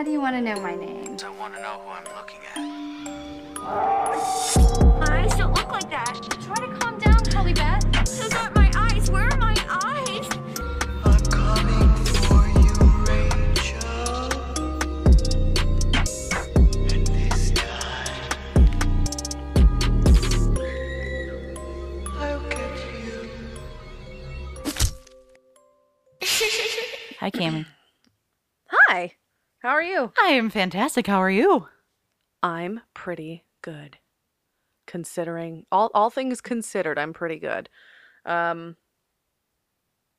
Why 0.00 0.04
do 0.04 0.12
you 0.12 0.20
want 0.22 0.34
to 0.34 0.40
know 0.40 0.58
my 0.62 0.74
name? 0.74 1.18
I 1.22 1.28
want 1.38 1.54
to 1.54 1.60
know 1.60 1.78
who 1.84 1.90
I'm 1.90 2.04
looking 2.16 2.40
at. 2.48 2.56
Eyes 5.10 5.34
don't 5.36 5.52
look 5.54 5.70
like 5.70 5.90
that. 5.90 6.14
Try 6.40 6.54
to 6.54 6.72
calm 6.78 6.98
down, 6.98 7.22
Kelly 7.26 7.52
Beth. 7.52 7.84
Those 7.92 8.32
aren't 8.32 8.56
my 8.56 8.70
eyes. 8.74 9.10
Where 9.10 9.24
are 9.24 9.36
my 9.36 9.54
eyes? 9.68 10.26
I'm 11.04 11.22
coming 11.26 11.94
for 12.16 12.48
you, 12.48 12.72
Rachel. 13.04 14.30
And 16.94 17.06
this 17.06 17.50
time, 17.50 18.24
I'll 22.16 22.40
get 22.48 22.72
you. 23.04 23.28
Hi, 27.18 27.30
Cami. 27.30 27.66
Are 29.80 29.82
you? 29.82 30.12
I 30.22 30.32
am 30.32 30.50
fantastic. 30.50 31.06
How 31.06 31.22
are 31.22 31.30
you? 31.30 31.66
I'm 32.42 32.82
pretty 32.92 33.44
good. 33.62 33.96
Considering 34.86 35.64
all 35.72 35.90
all 35.94 36.10
things 36.10 36.42
considered, 36.42 36.98
I'm 36.98 37.14
pretty 37.14 37.38
good. 37.38 37.70
Um 38.26 38.76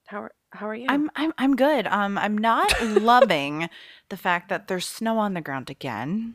How 0.08 0.24
are 0.24 0.32
how 0.52 0.68
are 0.68 0.74
you? 0.74 0.88
I'm 0.90 1.12
I'm 1.16 1.32
I'm 1.38 1.56
good. 1.56 1.86
Um, 1.86 2.18
I'm 2.18 2.36
not 2.36 2.74
loving 2.84 3.70
the 4.10 4.18
fact 4.18 4.50
that 4.50 4.68
there's 4.68 4.88
snow 4.88 5.20
on 5.20 5.36
the 5.36 5.42
ground 5.42 5.70
again. 5.70 6.34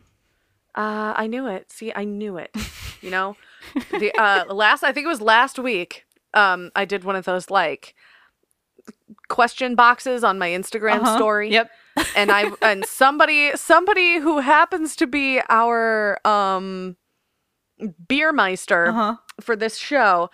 uh 0.76 1.12
I 1.16 1.26
knew 1.26 1.48
it. 1.48 1.72
See, 1.72 1.92
I 1.96 2.04
knew 2.04 2.36
it. 2.36 2.54
You 3.02 3.10
know? 3.10 3.36
the 3.90 4.12
uh 4.16 4.44
last 4.54 4.84
I 4.84 4.92
think 4.92 5.04
it 5.04 5.08
was 5.08 5.20
last 5.20 5.58
week, 5.58 6.06
um 6.32 6.70
I 6.76 6.84
did 6.84 7.02
one 7.02 7.16
of 7.16 7.24
those 7.24 7.50
like 7.50 7.96
question 9.26 9.74
boxes 9.74 10.22
on 10.22 10.38
my 10.38 10.50
Instagram 10.50 11.00
Uh-huh. 11.00 11.16
story. 11.16 11.50
Yep. 11.50 11.70
And 12.16 12.30
I 12.30 12.50
and 12.62 12.84
somebody 12.84 13.52
somebody 13.56 14.18
who 14.18 14.40
happens 14.40 14.96
to 14.96 15.06
be 15.06 15.40
our 15.48 16.18
um 16.26 16.96
beermeister 18.08 18.88
Uh-huh. 18.88 19.16
for 19.40 19.56
this 19.56 19.76
show 19.76 20.30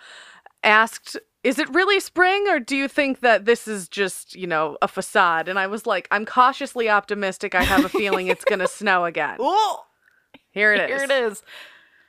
asked 0.63 1.17
is 1.43 1.59
it 1.59 1.67
really 1.73 1.99
spring 1.99 2.45
or 2.47 2.59
do 2.59 2.75
you 2.75 2.87
think 2.87 3.19
that 3.19 3.45
this 3.45 3.67
is 3.67 3.89
just 3.89 4.33
you 4.35 4.47
know 4.47 4.77
a 4.81 4.87
facade 4.87 5.49
and 5.49 5.59
i 5.59 5.67
was 5.67 5.85
like 5.85 6.07
i'm 6.09 6.25
cautiously 6.25 6.89
optimistic 6.89 7.53
i 7.53 7.61
have 7.63 7.83
a 7.83 7.89
feeling 7.89 8.27
it's 8.27 8.45
gonna 8.45 8.67
snow 8.79 9.03
again 9.03 9.35
Oh, 9.41 9.83
here 10.51 10.73
it 10.73 10.89
is 10.89 11.01
here 11.01 11.03
it 11.03 11.11
is. 11.11 11.43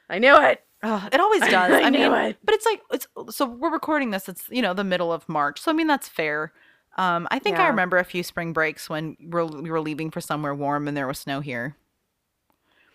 i 0.09 0.19
knew 0.21 0.37
it 0.37 0.61
it 0.85 1.19
always 1.21 1.41
does. 1.49 1.53
I 1.73 1.81
I, 1.81 1.91
mean, 1.91 1.93
knew 2.03 2.15
it. 2.15 2.37
but 2.45 2.55
it's 2.55 2.67
like 2.67 2.83
it's 2.93 3.07
so 3.31 3.47
we're 3.47 3.73
recording 3.73 4.11
this. 4.11 4.29
It's 4.29 4.45
you 4.51 4.61
know 4.61 4.75
the 4.75 4.85
middle 4.85 5.11
of 5.15 5.27
March, 5.31 5.59
so 5.59 5.71
I 5.71 5.75
mean 5.75 5.87
that's 5.87 6.09
fair. 6.09 6.53
Um, 6.97 7.27
I 7.31 7.39
think 7.39 7.59
I 7.59 7.67
remember 7.69 7.97
a 7.99 8.05
few 8.05 8.23
spring 8.23 8.53
breaks 8.53 8.89
when 8.89 9.17
we're, 9.21 9.45
we 9.45 9.71
were 9.71 9.81
leaving 9.81 10.11
for 10.11 10.21
somewhere 10.21 10.55
warm 10.55 10.87
and 10.89 10.97
there 10.97 11.07
was 11.09 11.19
snow 11.19 11.41
here. 11.41 11.77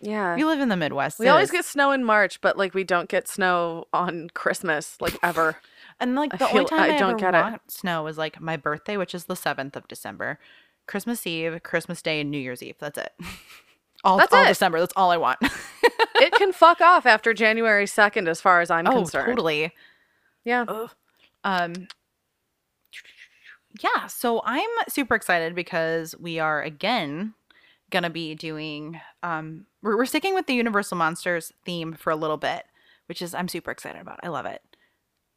yeah 0.00 0.34
We 0.36 0.44
live 0.44 0.60
in 0.60 0.68
the 0.70 0.76
Midwest. 0.76 1.18
we 1.18 1.28
always 1.28 1.48
is. 1.48 1.52
get 1.52 1.64
snow 1.66 1.90
in 1.92 2.02
march 2.04 2.40
but 2.40 2.56
like 2.56 2.72
we 2.72 2.82
don't 2.84 3.08
get 3.10 3.28
snow 3.28 3.84
on 3.92 4.30
christmas 4.32 4.96
like 5.00 5.18
ever 5.22 5.56
and 6.00 6.14
like 6.16 6.32
I 6.32 6.38
the 6.38 6.48
only 6.48 6.58
feel- 6.60 6.68
time 6.68 6.90
I 6.90 6.94
I, 6.94 6.98
don't 6.98 7.10
ever 7.10 7.18
get 7.18 7.34
it. 7.34 7.42
want 7.42 7.70
snow 7.70 8.06
is 8.06 8.16
like 8.16 8.40
my 8.40 8.56
birthday, 8.56 8.96
which 8.96 9.14
is 9.14 9.26
the 9.26 9.36
seventh 9.36 9.76
of 9.76 9.86
December, 9.88 10.38
Christmas 10.86 11.26
Eve, 11.26 11.62
Christmas 11.62 12.00
Day, 12.00 12.20
and 12.22 12.30
New 12.30 12.38
Year's 12.38 12.62
Eve. 12.62 12.76
That's 12.78 12.96
it. 12.98 13.12
All, 14.02 14.16
That's 14.16 14.32
all 14.32 14.44
it. 14.44 14.48
December. 14.48 14.80
That's 14.80 14.94
all 14.96 15.10
I 15.10 15.18
want. 15.18 15.36
it 16.14 16.32
can 16.32 16.54
fuck 16.54 16.80
off 16.80 17.04
after 17.04 17.34
january 17.34 17.84
2nd 17.84 18.28
as 18.28 18.40
far 18.40 18.62
as 18.62 18.70
i'm 18.70 18.86
oh, 18.86 18.92
concerned 18.92 19.26
totally. 19.26 19.72
yeah 20.44 20.64
Um 21.44 21.74
yeah, 23.82 24.06
so 24.06 24.42
I'm 24.44 24.68
super 24.88 25.14
excited 25.14 25.54
because 25.54 26.14
we 26.18 26.38
are 26.38 26.62
again 26.62 27.34
gonna 27.90 28.10
be 28.10 28.34
doing 28.34 29.00
um 29.22 29.66
we're, 29.82 29.96
we're 29.96 30.06
sticking 30.06 30.34
with 30.34 30.46
the 30.46 30.54
Universal 30.54 30.96
Monsters 30.98 31.52
theme 31.64 31.92
for 31.94 32.10
a 32.10 32.16
little 32.16 32.36
bit, 32.36 32.64
which 33.06 33.22
is 33.22 33.34
I'm 33.34 33.48
super 33.48 33.70
excited 33.70 34.00
about. 34.00 34.20
I 34.22 34.28
love 34.28 34.46
it. 34.46 34.62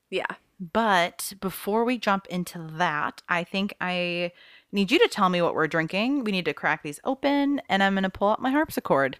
yeah 0.10 0.36
But 0.60 1.34
before 1.42 1.84
we 1.86 1.98
jump 1.98 2.28
into 2.28 2.60
that, 2.78 3.22
I 3.30 3.44
think 3.44 3.76
I 3.82 4.32
need 4.72 4.92
you 4.92 5.00
to 5.00 5.08
tell 5.08 5.30
me 5.30 5.42
what 5.42 5.56
we're 5.56 5.68
drinking. 5.68 6.24
We 6.24 6.32
need 6.32 6.46
to 6.46 6.54
crack 6.54 6.84
these 6.84 7.00
open, 7.04 7.62
and 7.70 7.82
I'm 7.84 7.96
gonna 7.96 8.10
pull 8.10 8.30
out 8.30 8.42
my 8.42 8.52
harpsichord. 8.52 9.18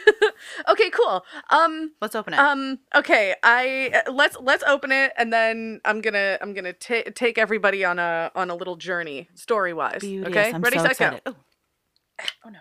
okay 0.68 0.90
cool 0.90 1.24
um 1.50 1.92
Let's 2.00 2.14
open 2.14 2.34
it. 2.34 2.38
Um. 2.38 2.78
Okay. 2.94 3.34
I 3.42 4.02
let's 4.10 4.36
let's 4.40 4.64
open 4.64 4.90
it, 4.92 5.12
and 5.16 5.32
then 5.32 5.80
I'm 5.84 6.00
gonna 6.00 6.38
I'm 6.40 6.52
gonna 6.52 6.72
ta- 6.72 7.10
take 7.14 7.38
everybody 7.38 7.84
on 7.84 7.98
a 7.98 8.30
on 8.34 8.50
a 8.50 8.54
little 8.54 8.76
journey, 8.76 9.28
story 9.34 9.72
wise. 9.72 10.00
Beauteous. 10.00 10.28
Okay. 10.28 10.52
I'm 10.52 10.62
Ready, 10.62 10.78
so 10.78 10.82
set, 10.82 10.90
excited. 10.92 11.20
go. 11.24 11.32
Oh. 11.32 12.24
oh 12.46 12.48
no. 12.50 12.58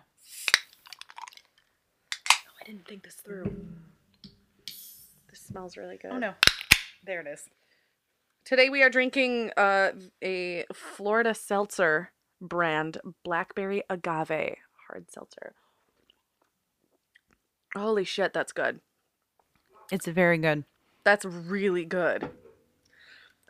Oh, 2.14 2.54
I 2.62 2.64
didn't 2.66 2.88
think 2.88 3.04
this 3.04 3.16
through. 3.16 3.52
This 5.30 5.40
smells 5.40 5.76
really 5.78 5.98
good. 5.98 6.12
Oh 6.12 6.18
no. 6.18 6.34
There 7.04 7.22
it 7.22 7.28
is. 7.28 7.50
Today 8.46 8.70
we 8.70 8.84
are 8.84 8.90
drinking 8.90 9.52
uh 9.58 9.92
a 10.24 10.66
Florida 10.74 11.34
seltzer 11.34 12.12
brand 12.40 13.00
blackberry 13.24 13.84
agave 13.90 14.56
hard 14.88 15.10
seltzer. 15.10 15.56
Holy 17.76 18.04
shit, 18.04 18.34
that's 18.34 18.52
good. 18.52 18.80
It's 19.92 20.08
very 20.08 20.38
good. 20.38 20.64
That's 21.04 21.26
really 21.26 21.86
good. 21.86 22.30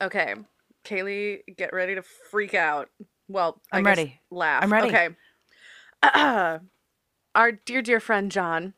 Okay. 0.01 0.35
Kaylee, 0.83 1.41
get 1.55 1.73
ready 1.73 1.95
to 1.95 2.01
freak 2.01 2.53
out. 2.53 2.89
Well, 3.27 3.61
I 3.71 3.77
I'm 3.77 3.83
guess 3.83 3.97
ready. 3.97 4.19
Laugh. 4.31 4.63
I'm 4.63 4.71
ready. 4.71 4.87
Okay. 4.89 5.09
Our 7.35 7.51
dear, 7.65 7.81
dear 7.81 7.99
friend 7.99 8.31
John, 8.31 8.73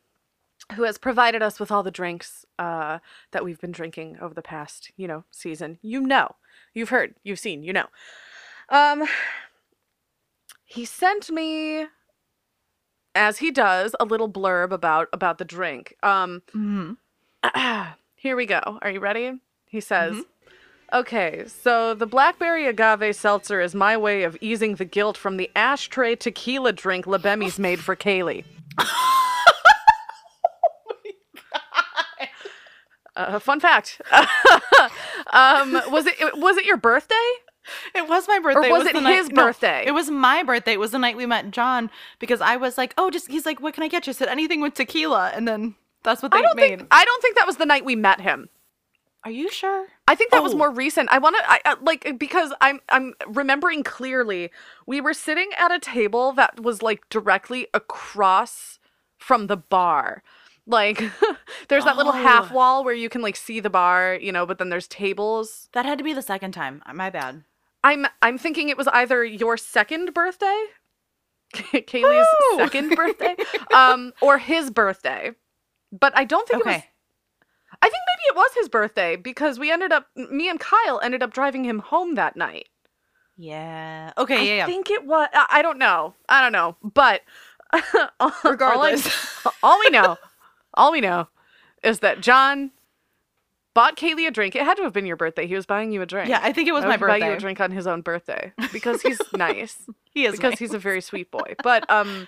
who 0.76 0.84
has 0.84 0.98
provided 0.98 1.42
us 1.42 1.60
with 1.60 1.72
all 1.72 1.84
the 1.84 1.92
drinks 1.92 2.46
uh, 2.60 3.00
that 3.31 3.44
we've 3.44 3.60
been 3.60 3.72
drinking 3.72 4.18
over 4.22 4.34
the 4.34 4.42
past, 4.42 4.92
you 4.98 5.08
know, 5.08 5.24
season. 5.31 5.80
You 5.81 6.02
know, 6.02 6.36
you've 6.74 6.90
heard, 6.90 7.16
you've 7.24 7.40
seen, 7.40 7.64
you 7.64 7.74
know. 7.74 7.88
Um, 8.70 9.06
he 10.66 10.86
sent 10.86 11.30
me, 11.30 11.88
as 13.16 13.38
he 13.40 13.51
does, 13.51 13.96
a 14.00 14.06
little 14.06 14.29
blurb 14.29 14.72
about 14.72 15.09
about 15.13 15.38
the 15.38 15.46
drink. 15.46 15.96
Um, 16.03 16.41
hmm 16.51 16.94
here 18.16 18.35
we 18.35 18.46
go. 18.46 18.79
Are 18.81 18.90
you 18.90 19.00
ready? 19.00 19.40
He 19.68 19.81
says, 19.81 20.24
Okay, 20.94 21.46
so 21.47 21.96
the 21.96 22.06
blackberry 22.06 22.68
agave 22.68 23.16
seltzer 23.16 23.59
is 23.59 23.74
my 23.74 23.97
way 23.97 24.24
of 24.24 24.38
easing 24.41 24.75
the 24.75 24.85
guilt 24.85 25.18
from 25.18 25.38
the 25.38 25.50
ashtray 25.56 26.16
tequila 26.16 26.72
drink 26.72 27.06
Lebemi's 27.06 27.57
made 27.57 27.79
for 27.79 27.96
Kaylee. 27.96 28.46
Uh, 33.16 33.38
fun 33.38 33.59
fact. 33.59 34.01
um, 35.31 35.74
was 35.91 36.07
it 36.07 36.38
was 36.38 36.57
it 36.57 36.66
your 36.66 36.78
birthday? 36.78 37.16
It 37.96 38.07
was 38.09 38.28
my 38.28 38.40
birthday. 38.40 38.69
Or 38.69 38.74
was 38.79 38.85
it 38.88 38.94
the 38.94 39.01
night- 39.01 39.16
his 39.16 39.29
no, 39.29 39.46
birthday? 39.46 39.84
it 39.85 39.91
was 39.91 40.09
my 40.09 40.44
birthday. 40.44 40.74
It 40.74 40.79
was 40.79 40.91
the 40.91 41.00
night 41.00 41.16
we 41.18 41.25
met 41.25 41.51
John 41.51 41.90
because 42.19 42.41
I 42.41 42.56
was 42.57 42.78
like, 42.78 42.94
oh, 42.97 43.09
just 43.09 43.29
he's 43.29 43.46
like, 43.46 43.59
what 43.62 43.74
can 43.74 43.84
I 43.84 43.88
get 43.88 44.06
you? 44.07 44.12
I 44.12 44.13
said 44.13 44.28
anything 44.28 44.62
with 44.62 44.74
tequila, 44.74 45.31
and 45.34 45.47
then 45.47 45.75
that's 46.03 46.22
what 46.22 46.31
they 46.31 46.40
I 46.40 46.41
don't 46.41 46.56
made. 46.57 46.79
think 46.79 46.88
I 46.91 47.06
don't 47.06 47.22
think 47.22 47.35
that 47.38 47.47
was 47.47 47.57
the 47.57 47.66
night 47.66 47.85
we 47.85 47.96
met 47.96 48.22
him. 48.22 48.50
Are 49.25 49.31
you 49.31 49.50
sure? 49.50 49.88
I 50.06 50.16
think 50.16 50.31
that 50.31 50.44
was 50.44 50.53
Oh. 50.53 50.57
more 50.57 50.69
recent. 50.69 51.07
I 51.09 51.18
want 51.19 51.38
to 51.38 51.78
like 51.81 52.19
because 52.19 52.51
I'm 52.59 52.81
I'm 52.90 53.13
remembering 53.28 53.81
clearly 53.84 54.51
we 54.85 55.00
were 55.00 55.13
sitting 55.13 55.50
at 55.57 55.72
a 55.72 55.80
table 55.80 56.34
that 56.34 56.59
was 56.59 56.81
like 56.81 57.07
directly 57.09 57.68
across 57.74 58.80
from 59.18 59.47
the 59.47 59.56
bar. 59.56 60.24
Like 60.68 61.01
there's 61.69 61.85
that 61.85 61.95
little 61.95 62.12
half 62.12 62.51
Oh. 62.51 62.56
wall 62.56 62.83
where 62.83 62.94
you 62.94 63.07
can 63.07 63.21
like 63.21 63.38
see 63.38 63.62
the 63.62 63.69
bar, 63.69 64.16
you 64.21 64.31
know, 64.33 64.45
but 64.45 64.57
then 64.57 64.68
there's 64.69 64.88
tables. 64.89 65.69
That 65.71 65.86
had 65.86 65.98
to 66.00 66.04
be 66.04 66.12
the 66.13 66.21
second 66.21 66.51
time. 66.51 66.81
My 66.94 67.09
bad. 67.09 67.44
I'm 67.83 68.06
I'm 68.21 68.38
thinking 68.38 68.69
it 68.69 68.77
was 68.77 68.88
either 68.88 69.24
your 69.24 69.57
second 69.57 70.13
birthday, 70.13 70.65
Kaylee's 71.53 72.27
Woo! 72.51 72.57
second 72.57 72.89
birthday, 72.95 73.35
um, 73.74 74.13
or 74.21 74.38
his 74.38 74.69
birthday. 74.71 75.31
But 75.91 76.13
I 76.18 76.24
don't 76.24 76.47
think 76.47 76.62
it 76.62 76.65
was 76.65 76.75
Okay. 76.75 76.85
I 77.81 77.89
think 77.89 78.01
maybe 78.07 78.24
it 78.30 78.35
was 78.35 78.51
his 78.56 78.69
birthday 78.69 79.15
because 79.18 79.59
we 79.59 79.69
ended 79.71 79.91
up, 79.91 80.07
me 80.15 80.47
and 80.50 80.59
Kyle 80.59 81.01
ended 81.03 81.21
up 81.21 81.33
driving 81.33 81.65
him 81.65 81.80
home 81.80 82.15
that 82.15 82.38
night. 82.38 82.69
Yeah. 83.35 84.13
Okay. 84.18 84.38
I 84.38 84.41
yeah. 84.44 84.56
Yeah. 84.57 84.65
think 84.68 84.89
it 84.89 85.06
was. 85.06 85.27
I 85.33 85.45
I 85.50 85.62
don't 85.62 85.77
know. 85.80 86.13
I 86.30 86.41
don't 86.41 86.51
know. 86.53 86.77
But 86.81 87.21
all- 88.19 88.31
Regardless. 88.44 89.06
all, 89.45 89.51
I- 89.51 89.68
all 89.68 89.80
we 89.80 89.89
know, 89.89 90.18
all 90.75 90.91
we 90.91 91.01
know, 91.01 91.27
is 91.83 92.00
that 92.00 92.21
John 92.21 92.71
bought 93.74 93.98
Kaylee 93.98 94.28
a 94.28 94.31
drink. 94.31 94.56
It 94.56 94.64
had 94.64 94.78
to 94.78 94.84
have 94.84 94.94
been 94.94 95.06
your 95.06 95.16
birthday. 95.18 95.48
He 95.48 95.56
was 95.56 95.66
buying 95.66 95.92
you 95.92 96.02
a 96.02 96.06
drink. 96.06 96.30
yeah. 96.30 96.40
I 96.44 96.52
think 96.54 96.68
it 96.68 96.74
was 96.74 96.84
Why 96.84 96.90
my 96.90 96.98
birthday. 96.98 97.16
he 97.16 97.22
Buy 97.22 97.28
you 97.30 97.34
a 97.34 97.40
drink 97.40 97.60
on 97.60 97.72
his 97.72 97.88
own 97.88 98.02
birthday 98.02 98.52
because 98.72 99.02
he's 99.02 99.20
nice. 99.34 99.78
He 100.12 100.25
is 100.25 100.34
because 100.36 100.52
nice. 100.52 100.60
he's 100.60 100.74
a 100.74 100.80
very 100.80 101.02
sweet 101.02 101.31
boy. 101.31 101.56
But 101.64 101.90
um, 101.90 102.28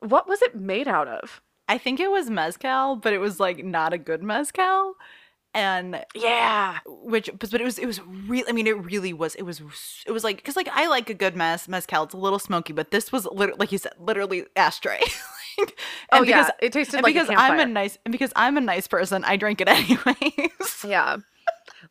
what 0.00 0.28
was 0.28 0.42
it 0.42 0.54
made 0.54 0.88
out 0.88 1.08
of? 1.08 1.40
I 1.68 1.78
think 1.78 2.00
it 2.00 2.10
was 2.10 2.30
mezcal, 2.30 2.96
but 2.96 3.12
it 3.12 3.18
was 3.18 3.38
like 3.38 3.64
not 3.64 3.92
a 3.92 3.98
good 3.98 4.22
mezcal. 4.22 4.94
and 5.54 6.04
Yeah. 6.14 6.78
which 6.86 7.28
but, 7.38 7.52
it 7.54 7.64
was 7.64 7.78
it 7.78 7.86
was 7.86 8.00
really 8.28 8.48
i 8.48 8.52
mean 8.52 8.68
it 8.68 8.78
really 8.84 9.12
was 9.12 9.34
it 9.34 9.42
was 9.42 9.60
it 10.06 10.12
was 10.12 10.22
like 10.22 10.36
because 10.36 10.54
like 10.54 10.68
i 10.72 10.86
like 10.86 11.10
a 11.10 11.14
good 11.14 11.34
mess 11.34 11.66
mezcal 11.66 12.04
it's 12.04 12.14
a 12.14 12.16
little 12.16 12.38
smoky 12.38 12.72
but 12.72 12.92
this 12.92 13.10
was 13.10 13.26
literally 13.26 13.58
like 13.58 13.72
you 13.72 13.78
said 13.78 13.92
literally 13.98 14.44
ashtray 14.54 15.00
Oh 16.12 16.18
and 16.18 16.26
yeah, 16.26 16.42
because, 16.42 16.52
it 16.60 16.72
tasted 16.72 16.96
and 16.96 17.04
like 17.04 17.14
because 17.14 17.28
a 17.28 17.34
i'm 17.34 17.58
a 17.60 17.66
nice 17.66 17.98
and 18.04 18.12
because 18.12 18.32
i'm 18.36 18.56
a 18.56 18.60
nice 18.60 18.86
person 18.88 19.24
i 19.24 19.36
drank 19.36 19.60
it 19.60 19.68
anyways 19.68 20.84
Yeah. 20.86 21.16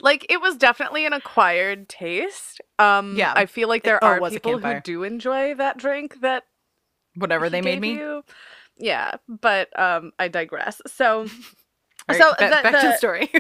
Like 0.02 0.26
it 0.30 0.40
was 0.40 0.56
definitely 0.56 1.06
an 1.06 1.14
acquired 1.14 1.90
taste. 1.90 2.62
Um 2.78 3.16
Yeah. 3.18 3.34
I 3.36 3.46
feel 3.48 3.68
like 3.68 3.84
there 3.84 4.02
oh, 4.04 4.08
it 4.14 4.22
are 4.22 4.28
a 4.28 4.30
people 4.30 4.60
who 4.60 4.80
do 4.82 5.04
enjoy 5.04 5.56
that 5.56 5.78
drink 5.78 6.22
that 6.22 6.44
whatever 7.16 7.46
he 7.46 7.52
they 7.52 7.62
made 7.62 7.82
me 7.82 7.94
you. 7.94 8.24
Yeah, 8.78 9.16
but 9.28 9.78
um 9.80 10.12
I 10.20 10.28
digress. 10.28 10.82
So 10.88 11.22
All 12.10 12.16
so 12.16 12.30
right, 12.30 12.38
the- 12.40 12.46
back 12.50 12.64
to 12.66 12.72
the 12.72 12.88
the- 12.88 12.98
story 12.98 13.32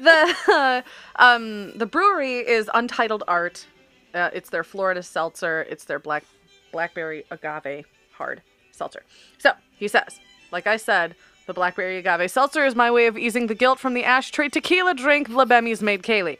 the 0.00 0.84
um 1.16 1.72
the 1.78 1.86
brewery 1.86 2.38
is 2.38 2.70
Untitled 2.74 3.24
Art. 3.28 3.66
Uh, 4.14 4.30
it's 4.32 4.50
their 4.50 4.64
Florida 4.64 5.02
seltzer. 5.02 5.66
It's 5.68 5.84
their 5.84 5.98
black 5.98 6.24
blackberry 6.72 7.24
agave 7.30 7.86
hard 8.12 8.42
seltzer. 8.78 9.02
So 9.38 9.52
he 9.76 9.88
says, 9.88 10.18
like 10.50 10.66
I 10.66 10.76
said, 10.76 11.14
the 11.46 11.54
blackberry 11.54 11.98
agave 11.98 12.30
seltzer 12.30 12.64
is 12.64 12.74
my 12.74 12.90
way 12.90 13.06
of 13.06 13.16
easing 13.18 13.46
the 13.46 13.54
guilt 13.54 13.78
from 13.78 13.94
the 13.94 14.04
ashtray 14.04 14.48
tequila 14.48 14.94
drink 14.94 15.28
Lebemi's 15.28 15.82
made 15.82 16.02
Kaylee, 16.02 16.38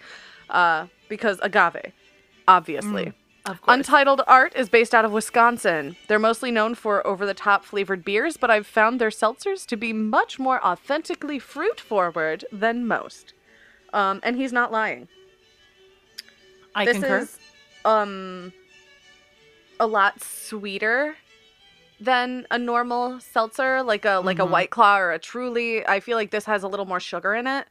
uh, 0.51 0.87
because 1.09 1.39
agave, 1.43 1.93
obviously. 2.47 3.13
of 3.47 3.61
course 3.63 3.75
Untitled 3.75 4.21
Art 4.27 4.55
is 4.55 4.69
based 4.69 4.95
out 4.95 5.07
of 5.07 5.13
Wisconsin. 5.13 5.97
They're 6.09 6.19
mostly 6.19 6.51
known 6.51 6.75
for 6.75 7.07
over 7.07 7.25
the 7.25 7.35
top 7.35 7.65
flavored 7.65 8.05
beers, 8.05 8.37
but 8.37 8.51
I've 8.51 8.67
found 8.67 9.01
their 9.01 9.09
seltzers 9.09 9.65
to 9.67 9.77
be 9.77 9.95
much 9.95 10.39
more 10.39 10.63
authentically 10.65 11.39
fruit 11.39 11.81
forward 11.81 12.45
than 12.53 12.87
most. 12.87 13.33
Um, 13.95 14.21
and 14.23 14.37
he's 14.37 14.53
not 14.53 14.71
lying. 14.71 15.09
i 16.75 16.85
this 16.85 16.99
concur 16.99 17.19
is 17.21 17.39
um 17.87 18.53
a 19.81 19.87
lot 19.87 20.23
sweeter 20.23 21.17
than 22.01 22.47
a 22.51 22.59
normal 22.59 23.21
seltzer, 23.21 23.83
like 23.83 24.05
a 24.05 24.21
like 24.25 24.39
a 24.39 24.43
Mhm. 24.43 24.51
white 24.51 24.71
claw 24.71 24.99
or 24.99 25.13
a 25.13 25.19
truly. 25.19 25.87
I 25.87 26.01
feel 26.01 26.17
like 26.17 26.31
this 26.31 26.45
has 26.47 26.63
a 26.63 26.69
little 26.69 26.87
more 26.87 27.01
sugar 27.01 27.35
in 27.35 27.47
it. 27.47 27.67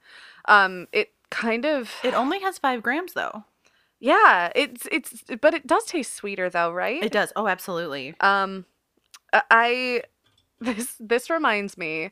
Um, 0.45 0.87
it 0.91 1.13
kind 1.29 1.65
of 1.65 1.91
it 2.03 2.13
only 2.13 2.39
has 2.39 2.57
five 2.57 2.81
grams 2.81 3.13
though 3.13 3.43
yeah, 3.99 4.51
it's 4.55 4.87
it's 4.91 5.23
but 5.41 5.53
it 5.55 5.65
does 5.65 5.83
taste 5.85 6.13
sweeter 6.13 6.49
though, 6.49 6.71
right? 6.71 7.03
it 7.03 7.11
does 7.11 7.33
oh 7.35 7.47
absolutely 7.47 8.13
Um, 8.21 8.65
I- 9.33 9.43
I 9.51 10.01
this 10.59 10.95
this 10.99 11.29
reminds 11.29 11.77
me, 11.77 12.11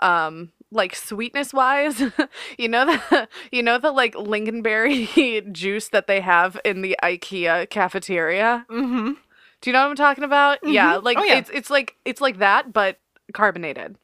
um, 0.00 0.52
like 0.70 0.94
sweetness 0.94 1.52
wise, 1.52 2.00
you 2.58 2.68
know 2.68 2.86
the 2.86 3.28
you 3.52 3.62
know 3.62 3.78
the 3.78 3.90
like 3.92 4.14
lingonberry 4.14 5.52
juice 5.52 5.88
that 5.88 6.06
they 6.06 6.20
have 6.20 6.60
in 6.64 6.82
the 6.82 6.96
IKEA 7.02 7.68
cafeteria. 7.70 8.64
mm-hmm 8.70 9.12
Do 9.60 9.70
you 9.70 9.72
know 9.72 9.82
what 9.82 9.90
I'm 9.90 9.96
talking 9.96 10.24
about? 10.24 10.58
Yeah, 10.62 10.94
Mhm. 10.98 11.02
like 11.04 11.18
Oh, 11.18 11.24
yeah. 11.24 11.36
it's 11.38 11.50
it's 11.50 11.70
like 11.70 11.96
it's 12.04 12.20
like 12.20 12.38
that, 12.38 12.72
but 12.72 12.98
carbonated. 13.34 13.96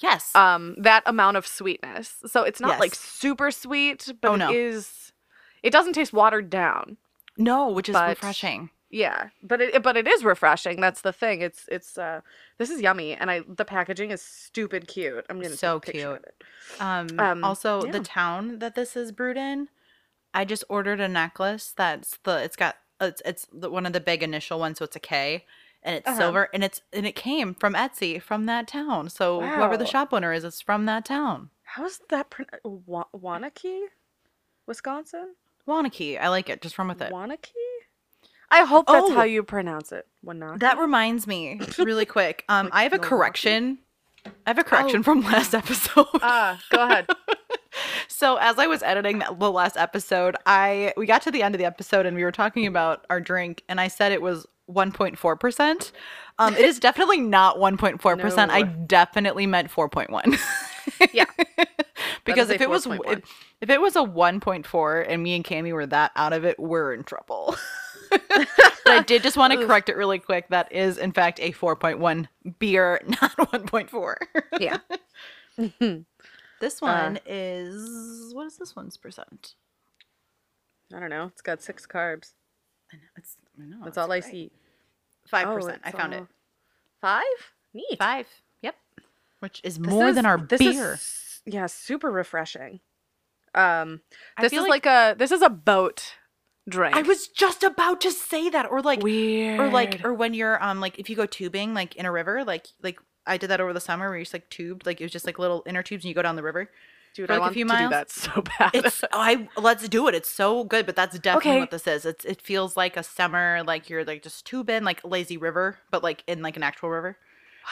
yes 0.00 0.34
Um, 0.34 0.74
that 0.78 1.02
amount 1.06 1.36
of 1.36 1.46
sweetness. 1.46 2.16
So 2.26 2.42
it's 2.42 2.60
not 2.60 2.80
like 2.80 2.94
super 2.94 3.50
sweet, 3.50 4.08
but 4.20 4.30
Oh, 4.30 4.34
it 4.34 4.38
no. 4.38 4.50
is. 4.52 5.12
It 5.62 5.70
doesn't 5.70 5.92
taste 5.92 6.12
watered 6.12 6.50
down. 6.50 6.96
no 7.38 7.68
which 7.70 7.88
is 7.88 7.94
but- 7.94 8.08
refreshing 8.10 8.68
Yeah, 8.90 9.28
but 9.42 9.60
it 9.62 9.82
but 9.82 9.96
it 9.96 10.06
is 10.06 10.22
refreshing. 10.22 10.80
That's 10.80 11.00
the 11.00 11.12
thing. 11.14 11.40
It's 11.40 11.66
it's 11.68 11.96
uh 11.96 12.20
this 12.58 12.68
is 12.70 12.82
yummy, 12.82 13.14
and 13.14 13.30
I 13.30 13.40
the 13.48 13.64
packaging 13.64 14.10
is 14.10 14.20
stupid 14.22 14.86
cute. 14.88 15.24
I'm 15.30 15.40
gonna 15.40 15.56
So 15.56 15.78
take 15.78 15.88
a 15.88 15.92
picture 15.92 16.08
cute. 16.08 16.18
of 16.18 16.24
it. 16.24 16.44
Um, 16.80 17.20
Um, 17.20 17.44
also 17.44 17.84
yeah. 17.86 17.92
the 17.92 18.00
town 18.00 18.58
that 18.58 18.74
this 18.74 18.94
is 18.96 19.10
brewed 19.12 19.38
in, 19.38 19.68
I 20.34 20.44
just 20.44 20.64
ordered 20.68 21.00
a 21.00 21.08
necklace 21.08 21.72
that's 21.74 22.18
the 22.24 22.42
it's 22.42 22.56
got 22.56 22.76
it's 23.06 23.22
it's 23.24 23.46
the, 23.52 23.70
one 23.70 23.86
of 23.86 23.92
the 23.92 24.00
big 24.00 24.22
initial 24.22 24.58
ones, 24.58 24.78
so 24.78 24.84
it's 24.84 24.96
a 24.96 25.00
K, 25.00 25.44
and 25.82 25.96
it's 25.96 26.08
Uh-huh. 26.08 26.18
silver, 26.18 26.48
and 26.54 26.62
it's 26.64 26.80
and 26.92 27.06
it 27.06 27.14
came 27.16 27.54
from 27.54 27.74
Etsy 27.74 28.20
from 28.20 28.46
that 28.46 28.66
town. 28.68 29.08
So 29.10 29.40
whoever 29.40 29.76
the 29.76 29.86
shop 29.86 30.12
owner 30.12 30.32
is, 30.32 30.44
it's 30.44 30.60
from 30.60 30.86
that 30.86 31.04
town. 31.04 31.50
How's 31.64 32.00
that? 32.10 32.30
Pron- 32.30 32.46
Wa- 32.64 33.04
Waunakee, 33.14 33.86
Wisconsin. 34.66 35.34
Waunakee, 35.66 36.20
I 36.20 36.28
like 36.28 36.48
it. 36.50 36.60
Just 36.62 36.78
run 36.78 36.88
with 36.88 37.00
it. 37.02 37.12
Waunakee. 37.12 37.50
I 38.50 38.64
hope 38.64 38.86
that's 38.86 39.06
Oh. 39.08 39.14
how 39.14 39.22
you 39.22 39.42
pronounce 39.42 39.92
it. 39.92 40.06
Waunakee. 40.24 40.58
That 40.60 40.78
reminds 40.78 41.26
me, 41.26 41.58
really 41.78 42.04
quick. 42.04 42.44
Um, 42.48 42.66
Like 42.66 42.74
I 42.74 42.82
have 42.82 42.92
a 42.92 42.96
Milwaukee? 42.96 43.08
correction. 43.08 43.78
I 44.26 44.30
have 44.46 44.58
a 44.58 44.64
correction 44.64 45.00
Oh. 45.00 45.02
from 45.02 45.20
last 45.22 45.54
episode. 45.54 46.06
Ah, 46.14 46.60
go 46.70 46.84
ahead. 46.84 47.06
So 48.06 48.36
as 48.36 48.58
I 48.58 48.66
was 48.66 48.82
editing 48.82 49.22
the 49.38 49.50
last 49.50 49.76
episode, 49.78 50.36
I 50.44 50.92
we 50.96 51.06
got 51.06 51.22
to 51.22 51.30
the 51.30 51.42
end 51.42 51.54
of 51.54 51.58
the 51.58 51.64
episode 51.64 52.04
and 52.04 52.14
we 52.14 52.22
were 52.22 52.30
talking 52.30 52.66
about 52.66 53.04
our 53.08 53.18
drink, 53.18 53.62
and 53.68 53.80
I 53.80 53.88
said 53.88 54.12
it 54.12 54.20
was 54.20 54.46
1.4 54.70 55.40
percent. 55.40 55.90
Um, 56.38 56.54
it 56.54 56.64
is 56.66 56.78
definitely 56.88 57.18
not 57.20 57.56
1.4 57.56 58.20
percent. 58.20 58.52
I 58.52 58.62
definitely 58.62 59.46
meant 59.46 59.70
4.1. 59.72 60.38
Yeah. 61.12 61.24
because 62.24 62.50
if 62.50 62.60
it 62.60 62.68
was 62.68 62.86
if, 62.86 63.24
if 63.62 63.70
it 63.70 63.80
was 63.80 63.96
a 63.96 64.00
1.4 64.02 65.06
and 65.08 65.22
me 65.22 65.34
and 65.34 65.44
Cami 65.44 65.72
were 65.72 65.86
that 65.86 66.12
out 66.14 66.34
of 66.34 66.44
it, 66.44 66.60
we're 66.60 66.92
in 66.92 67.04
trouble. 67.04 67.56
But 68.28 68.48
I 68.86 69.02
did 69.06 69.22
just 69.22 69.36
want 69.36 69.52
to 69.52 69.66
correct 69.66 69.88
it 69.88 69.96
really 69.96 70.18
quick. 70.18 70.48
That 70.48 70.70
is 70.72 70.98
in 70.98 71.12
fact 71.12 71.40
a 71.40 71.52
4.1 71.52 72.28
beer, 72.58 73.00
not 73.06 73.36
1.4. 73.36 74.14
Yeah. 74.60 74.78
This 76.60 76.80
Uh, 76.80 76.86
one 76.86 77.18
is 77.26 78.32
what 78.34 78.46
is 78.46 78.56
this 78.56 78.76
one's 78.76 78.96
percent? 78.96 79.54
I 80.94 81.00
don't 81.00 81.10
know. 81.10 81.24
It's 81.26 81.42
got 81.42 81.60
six 81.60 81.86
carbs. 81.88 82.34
I 82.92 82.96
know 82.96 83.02
it's 83.16 83.36
I 83.60 83.64
know 83.64 83.76
That's 83.78 83.88
it's 83.88 83.98
all 83.98 84.12
I 84.12 84.20
great. 84.20 84.30
see. 84.30 84.50
Five 85.26 85.48
Oh, 85.48 85.54
percent. 85.56 85.80
I 85.84 85.88
it's 85.88 85.98
found 85.98 86.14
it. 86.14 86.24
Five. 87.00 87.24
Neat. 87.74 87.98
Five. 87.98 88.28
Yep. 88.62 88.76
Which 89.40 89.60
is 89.64 89.78
This 89.78 89.88
more 89.92 90.12
than 90.12 90.24
our 90.24 90.38
this 90.38 90.60
beer. 90.60 90.92
Is, 90.94 91.40
yeah, 91.46 91.66
super 91.66 92.12
refreshing. 92.12 92.78
Um, 93.56 94.00
this 94.40 94.52
is 94.52 94.58
feel 94.60 94.68
like, 94.68 94.86
a 94.86 95.16
this 95.18 95.32
is 95.32 95.42
a 95.42 95.50
boat 95.50 96.14
drink. 96.68 96.96
I 96.96 97.02
was 97.02 97.28
just 97.28 97.62
about 97.62 98.00
to 98.02 98.10
say 98.10 98.48
that, 98.50 98.70
or 98.70 98.80
like, 98.82 99.02
weird, 99.02 99.60
or 99.60 99.68
like, 99.70 100.00
or 100.04 100.14
when 100.14 100.34
you're 100.34 100.62
um 100.62 100.80
like 100.80 100.98
if 100.98 101.08
you 101.10 101.16
go 101.16 101.26
tubing 101.26 101.74
like 101.74 101.96
in 101.96 102.06
a 102.06 102.12
river, 102.12 102.44
like 102.44 102.66
like 102.82 102.98
I 103.26 103.36
did 103.36 103.48
that 103.48 103.60
over 103.60 103.72
the 103.72 103.80
summer 103.80 104.08
where 104.08 104.18
you 104.18 104.24
just 104.24 104.32
like 104.32 104.48
tubed, 104.50 104.86
like 104.86 105.00
it 105.00 105.04
was 105.04 105.12
just 105.12 105.26
like 105.26 105.38
little 105.38 105.62
inner 105.66 105.82
tubes 105.82 106.04
and 106.04 106.08
you 106.08 106.14
go 106.14 106.22
down 106.22 106.36
the 106.36 106.42
river. 106.42 106.70
dude, 107.14 107.26
for, 107.28 107.34
I 107.34 107.36
like, 107.36 107.40
a 107.40 107.42
want 107.42 107.54
few 107.54 107.64
to 107.66 107.68
do 107.68 107.74
miles. 107.74 107.90
that 107.90 108.10
so 108.10 108.42
bad. 108.58 108.70
It's 108.74 109.04
I 109.12 109.48
let's 109.56 109.88
do 109.88 110.08
it. 110.08 110.14
It's 110.14 110.30
so 110.30 110.64
good, 110.64 110.86
but 110.86 110.96
that's 110.96 111.18
definitely 111.18 111.50
Okay. 111.52 111.60
what 111.60 111.70
this 111.70 111.86
is. 111.86 112.04
It's 112.04 112.24
it 112.24 112.40
feels 112.42 112.76
like 112.76 112.96
a 112.96 113.02
summer, 113.02 113.62
like 113.66 113.88
you're 113.90 114.04
like 114.04 114.22
just 114.22 114.44
tubing, 114.46 114.84
like 114.84 115.02
a 115.04 115.08
lazy 115.08 115.36
river, 115.36 115.78
but 115.90 116.02
like 116.02 116.24
in 116.26 116.42
like 116.42 116.56
an 116.56 116.62
actual 116.62 116.90
river. 116.90 117.16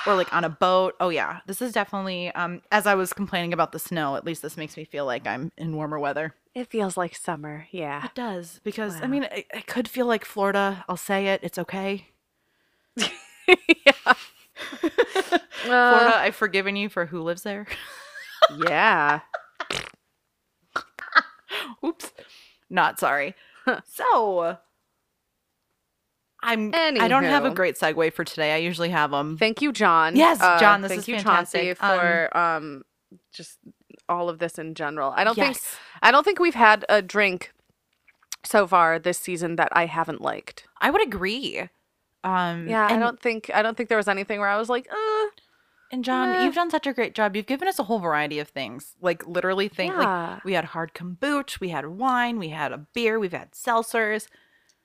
Or 0.06 0.14
like 0.14 0.32
on 0.32 0.44
a 0.44 0.48
boat. 0.64 0.94
Oh 1.00 1.08
yeah. 1.08 1.40
This 1.46 1.60
is 1.62 1.72
definitely 1.72 2.30
um 2.32 2.62
as 2.70 2.86
I 2.86 2.94
was 2.94 3.12
complaining 3.12 3.52
about 3.52 3.72
the 3.72 3.78
snow, 3.78 4.14
at 4.16 4.24
least 4.24 4.42
this 4.42 4.56
makes 4.56 4.76
me 4.76 4.84
feel 4.84 5.04
like 5.06 5.26
I'm 5.26 5.50
in 5.56 5.74
warmer 5.74 5.98
weather. 5.98 6.34
It 6.54 6.68
feels 6.68 6.96
like 6.96 7.14
summer. 7.14 7.66
Yeah. 7.70 8.04
It 8.04 8.14
does. 8.14 8.60
Because 8.64 9.00
I 9.02 9.06
mean 9.06 9.24
it, 9.24 9.46
it 9.52 9.66
could 9.66 9.88
feel 9.88 10.06
like 10.06 10.24
Florida. 10.24 10.84
I'll 10.88 10.96
say 10.96 11.28
it. 11.28 11.40
It's 11.42 11.58
okay. 11.58 12.06
yeah. 12.96 13.92
Florida, 15.62 16.16
I've 16.16 16.36
forgiven 16.36 16.76
you 16.76 16.88
for 16.88 17.06
who 17.06 17.22
lives 17.22 17.42
there. 17.42 17.66
yeah. 18.66 19.20
Oops. 21.84 22.12
Not 22.68 23.00
sorry. 23.00 23.34
so 23.84 24.58
I'm 26.42 26.72
I 26.74 27.08
don't 27.08 27.24
have 27.24 27.44
a 27.44 27.50
great 27.50 27.76
segue 27.76 28.12
for 28.12 28.24
today. 28.24 28.54
I 28.54 28.58
usually 28.58 28.90
have 28.90 29.10
them. 29.10 29.36
Thank 29.36 29.60
you, 29.60 29.72
John. 29.72 30.16
Yes, 30.16 30.40
Uh, 30.40 30.58
John, 30.58 30.82
this 30.82 30.90
thank 30.90 31.00
is 31.00 31.08
you, 31.08 31.16
fantastic. 31.16 31.78
Chauncey, 31.78 31.98
for 31.98 32.36
um, 32.36 32.82
just 33.32 33.58
all 34.10 34.28
of 34.28 34.38
this 34.38 34.58
in 34.58 34.74
general. 34.74 35.12
I 35.16 35.24
don't 35.24 35.34
think. 35.34 35.58
I 36.02 36.10
don't 36.10 36.24
think 36.24 36.38
we've 36.38 36.54
had 36.54 36.84
a 36.88 37.00
drink 37.00 37.52
so 38.44 38.66
far 38.66 38.98
this 38.98 39.18
season 39.18 39.56
that 39.56 39.68
I 39.72 39.86
haven't 39.86 40.20
liked. 40.20 40.66
I 40.80 40.90
would 40.90 41.02
agree. 41.02 41.68
Um, 42.24 42.68
Yeah, 42.68 42.84
and, 42.90 42.94
I 42.94 42.98
don't 42.98 43.20
think 43.20 43.50
I 43.54 43.62
don't 43.62 43.76
think 43.76 43.88
there 43.88 43.98
was 43.98 44.08
anything 44.08 44.40
where 44.40 44.48
I 44.48 44.56
was 44.58 44.68
like, 44.68 44.86
uh, 44.92 45.26
And 45.92 46.04
John, 46.04 46.44
you've 46.44 46.54
done 46.54 46.70
such 46.70 46.86
a 46.86 46.92
great 46.92 47.14
job. 47.14 47.34
You've 47.34 47.46
given 47.46 47.66
us 47.68 47.78
a 47.78 47.84
whole 47.84 47.98
variety 47.98 48.38
of 48.38 48.48
things. 48.48 48.94
Like 49.00 49.26
literally, 49.26 49.68
think 49.68 49.94
Yeah. 49.94 50.32
like 50.34 50.44
we 50.44 50.52
had 50.52 50.66
hard 50.66 50.92
kombucha, 50.94 51.60
we 51.60 51.70
had 51.70 51.86
wine, 51.86 52.38
we 52.38 52.48
had 52.50 52.72
a 52.72 52.78
beer, 52.78 53.18
we've 53.18 53.32
had 53.32 53.52
seltzers. 53.52 54.26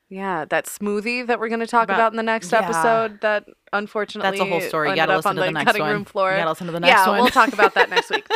Yeah, 0.08 0.44
that 0.46 0.66
smoothie 0.66 1.26
that 1.26 1.40
we're 1.40 1.48
going 1.48 1.60
to 1.60 1.66
talk 1.66 1.84
About- 1.84 1.96
about, 1.96 2.12
in 2.12 2.16
the 2.16 2.22
next 2.22 2.52
yeah. 2.52 2.60
episode. 2.60 3.20
That 3.22 3.44
unfortunately 3.72 4.38
That's 4.38 4.48
a 4.48 4.50
whole 4.50 4.60
story. 4.60 4.88
You 4.88 4.92
ended 4.92 5.02
gotta 5.08 5.12
up 5.12 5.16
listen 5.18 5.28
on 5.30 5.34
to 5.36 5.40
the 5.40 5.46
the 5.46 5.52
next 5.52 5.64
cutting 5.66 5.82
one. 5.82 5.92
room 5.92 6.04
floor. 6.04 6.30
You 6.30 6.36
gotta 6.38 6.50
listen 6.50 6.66
to 6.66 6.72
the 6.72 6.80
next 6.80 6.90
yeah, 7.00 7.08
one. 7.08 7.18
we'll 7.20 7.28
talk 7.30 7.52
about 7.52 7.74
that 7.74 7.90
next 7.90 8.10
week. 8.10 8.26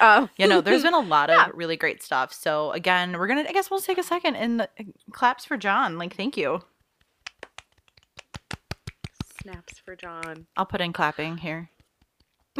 Uh, 0.00 0.26
You 0.36 0.46
know, 0.48 0.60
there's 0.60 0.82
been 0.82 0.94
a 0.94 0.98
lot 1.00 1.30
of 1.30 1.36
Yeah. 1.38 1.48
really 1.54 1.76
great 1.76 2.02
stuff. 2.02 2.32
So 2.32 2.72
again, 2.72 3.12
we're 3.16 3.26
gonna. 3.28 3.44
I 3.48 3.52
guess 3.52 3.70
we'll 3.70 3.80
take 3.80 3.98
a 3.98 4.02
second 4.02 4.36
and 4.36 4.62
uh, 4.62 4.66
claps 5.12 5.44
for 5.44 5.56
John. 5.56 5.98
Like, 5.98 6.14
thank 6.16 6.36
you. 6.36 6.60
snaps 9.42 9.78
for 9.78 9.96
John. 9.96 10.46
I'll 10.56 10.66
put 10.66 10.80
in 10.80 10.92
clapping 10.92 11.38
here. 11.38 11.70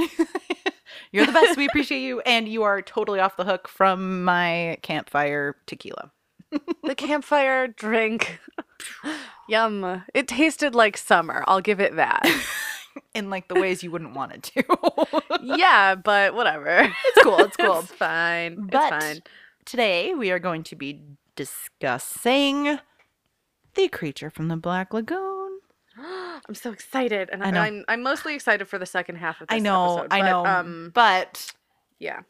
You're 1.13 1.27
the 1.27 1.33
best. 1.33 1.57
We 1.59 1.67
appreciate 1.67 2.01
you. 2.01 2.21
And 2.21 2.49
you 2.49 2.63
are 2.63 2.81
totally 2.83 3.21
off 3.21 3.37
the 3.37 3.45
hook 3.45 3.69
from 3.69 4.25
my 4.25 4.79
campfire 4.83 5.57
tequila. 5.67 6.11
The 6.83 6.95
campfire 6.95 7.67
drink. 7.67 8.41
Yum. 9.49 10.05
It 10.15 10.29
tasted 10.29 10.75
like 10.75 10.97
summer. 10.97 11.45
I'll 11.47 11.61
give 11.61 11.81
it 11.81 11.97
that. 11.97 12.27
In 13.15 13.31
like 13.31 13.49
the 13.49 13.55
ways 13.55 13.83
you 13.83 13.91
wouldn't 13.91 14.15
want 14.15 14.33
it 14.33 14.43
to. 14.43 14.65
yeah, 15.43 15.95
but 15.95 16.35
whatever. 16.35 16.93
it's 17.05 17.23
cool. 17.23 17.39
It's 17.39 17.57
cool. 17.57 17.79
It's 17.81 17.93
fine. 17.93 18.67
But 18.67 18.93
it's 18.93 19.05
fine. 19.05 19.23
today 19.65 20.15
we 20.15 20.31
are 20.31 20.39
going 20.39 20.65
to 20.65 20.77
be 20.77 21.01
discussing 21.37 22.79
the 23.75 23.89
creature 23.89 24.31
from 24.31 24.49
the 24.49 24.57
Black 24.57 24.93
Lagoon. 24.93 25.61
I'm 25.99 26.55
so 26.55 26.73
excited, 26.73 27.29
and 27.33 27.45
I 27.45 27.51
know. 27.51 27.61
I'm 27.61 27.85
I'm 27.89 28.03
mostly 28.03 28.35
excited 28.35 28.67
for 28.67 28.79
the 28.79 28.87
second 28.87 29.17
half 29.17 29.41
of 29.41 29.49
this 29.49 29.57
I 29.57 29.59
know, 29.59 29.99
episode, 29.99 30.09
I 30.11 30.21
know. 30.23 30.47
Um, 30.47 30.91
but 30.95 31.53
yeah. 31.99 32.21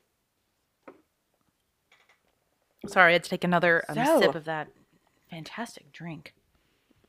Sorry, 2.86 3.10
I 3.10 3.12
had 3.14 3.24
to 3.24 3.30
take 3.30 3.44
another 3.44 3.84
um, 3.88 3.94
So- 3.96 4.20
sip 4.20 4.34
of 4.34 4.44
that 4.44 4.68
fantastic 5.30 5.92
drink. 5.92 6.34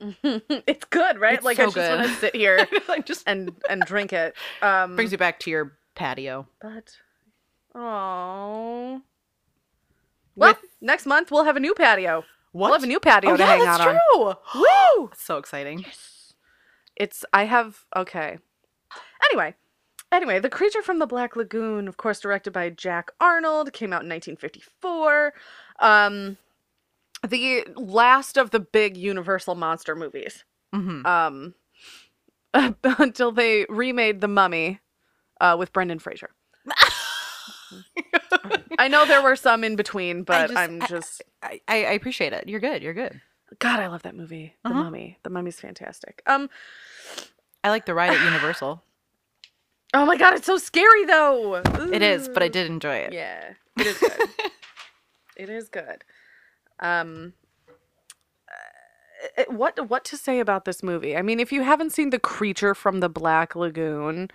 it's 0.24 0.84
good, 0.86 1.20
right? 1.20 1.34
It's 1.34 1.44
like 1.44 1.58
so 1.58 1.62
I 1.64 1.66
just 1.66 1.76
want 1.76 2.02
to 2.02 2.08
good. 2.08 2.18
sit 2.18 2.34
here 2.36 2.66
like 2.88 3.06
just 3.06 3.22
and 3.26 3.52
and 3.70 3.82
drink 3.82 4.12
it. 4.12 4.34
Um, 4.62 4.96
brings 4.96 5.12
you 5.12 5.18
back 5.18 5.38
to 5.40 5.50
your 5.50 5.76
patio. 5.94 6.48
but 6.60 6.96
oh. 7.74 9.00
Well, 10.34 10.56
next 10.80 11.06
month 11.06 11.30
we'll 11.30 11.44
have 11.44 11.56
a 11.56 11.60
new 11.60 11.74
patio. 11.74 12.24
We'll 12.52 12.72
have 12.72 12.82
a 12.82 12.86
new 12.86 12.98
patio 13.00 13.32
Oh, 13.32 13.36
to 13.36 13.42
yeah, 13.42 13.48
hang 13.48 13.58
that's 13.60 13.80
out 13.80 13.88
on. 13.88 13.94
That's 13.94 14.36
true. 14.54 14.62
Woo! 14.98 15.10
So 15.16 15.36
exciting. 15.38 15.84
It's 16.96 17.24
I 17.32 17.44
have 17.44 17.84
okay. 17.96 18.38
Anyway, 19.30 19.54
anyway, 20.12 20.38
The 20.38 20.50
Creature 20.50 20.82
from 20.82 20.98
the 20.98 21.06
Black 21.06 21.34
Lagoon, 21.36 21.88
of 21.88 21.96
course, 21.96 22.20
directed 22.20 22.52
by 22.52 22.70
Jack 22.70 23.10
Arnold, 23.20 23.72
came 23.72 23.92
out 23.92 24.02
in 24.02 24.08
1954. 24.08 25.32
Um, 25.80 26.36
the 27.26 27.64
last 27.76 28.36
of 28.36 28.50
the 28.50 28.60
big 28.60 28.96
Universal 28.96 29.54
monster 29.56 29.96
movies. 29.96 30.44
hmm 30.72 31.04
Um, 31.06 31.54
until 32.84 33.32
they 33.32 33.64
remade 33.68 34.20
The 34.20 34.28
Mummy, 34.28 34.80
uh, 35.40 35.56
with 35.58 35.72
Brendan 35.72 35.98
Fraser. 35.98 36.30
I 38.78 38.88
know 38.88 39.06
there 39.06 39.22
were 39.22 39.36
some 39.36 39.64
in 39.64 39.76
between, 39.76 40.22
but 40.24 40.48
just- 40.48 40.58
I'm 40.58 40.80
just 40.86 41.22
I, 41.42 41.60
I 41.68 41.76
I 41.84 41.92
appreciate 41.92 42.32
it. 42.32 42.48
You're 42.48 42.60
good. 42.60 42.82
You're 42.82 42.94
good. 42.94 43.20
God, 43.58 43.80
I 43.80 43.86
love 43.88 44.02
that 44.02 44.14
movie, 44.14 44.54
The 44.64 44.70
Uh-huh. 44.70 44.82
Mummy. 44.84 45.18
The 45.22 45.30
Mummy's 45.30 45.60
fantastic. 45.60 46.22
Um, 46.26 46.48
I 47.62 47.68
like 47.70 47.84
the 47.86 47.94
ride 47.94 48.12
at 48.12 48.24
Universal. 48.24 48.82
Oh 49.94 50.06
my 50.06 50.16
God, 50.16 50.34
it's 50.34 50.46
so 50.46 50.58
scary 50.58 51.04
though. 51.04 51.56
It 51.92 52.02
is, 52.02 52.28
but 52.28 52.42
I 52.42 52.48
did 52.48 52.66
enjoy 52.70 52.96
it. 52.96 53.12
Yeah, 53.12 53.54
it 53.78 53.86
is 53.86 53.98
good. 53.98 54.28
it 55.36 55.48
is 55.50 55.68
good. 55.68 56.04
Um, 56.80 57.34
uh, 59.38 59.44
what 59.48 59.88
what 59.88 60.04
to 60.06 60.16
say 60.16 60.40
about 60.40 60.64
this 60.64 60.82
movie? 60.82 61.16
I 61.16 61.22
mean, 61.22 61.40
if 61.40 61.52
you 61.52 61.62
haven't 61.62 61.90
seen 61.92 62.10
The 62.10 62.18
Creature 62.18 62.74
from 62.74 63.00
the 63.00 63.08
Black 63.08 63.54
Lagoon, 63.54 64.28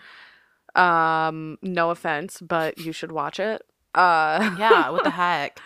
um, 0.75 1.57
no 1.61 1.89
offense, 1.89 2.39
but 2.41 2.77
you 2.77 2.91
should 2.91 3.11
watch 3.11 3.39
it. 3.39 3.63
Uh, 3.95 4.55
Yeah, 4.57 4.89
what 4.91 5.03
the 5.03 5.09
heck? 5.23 5.59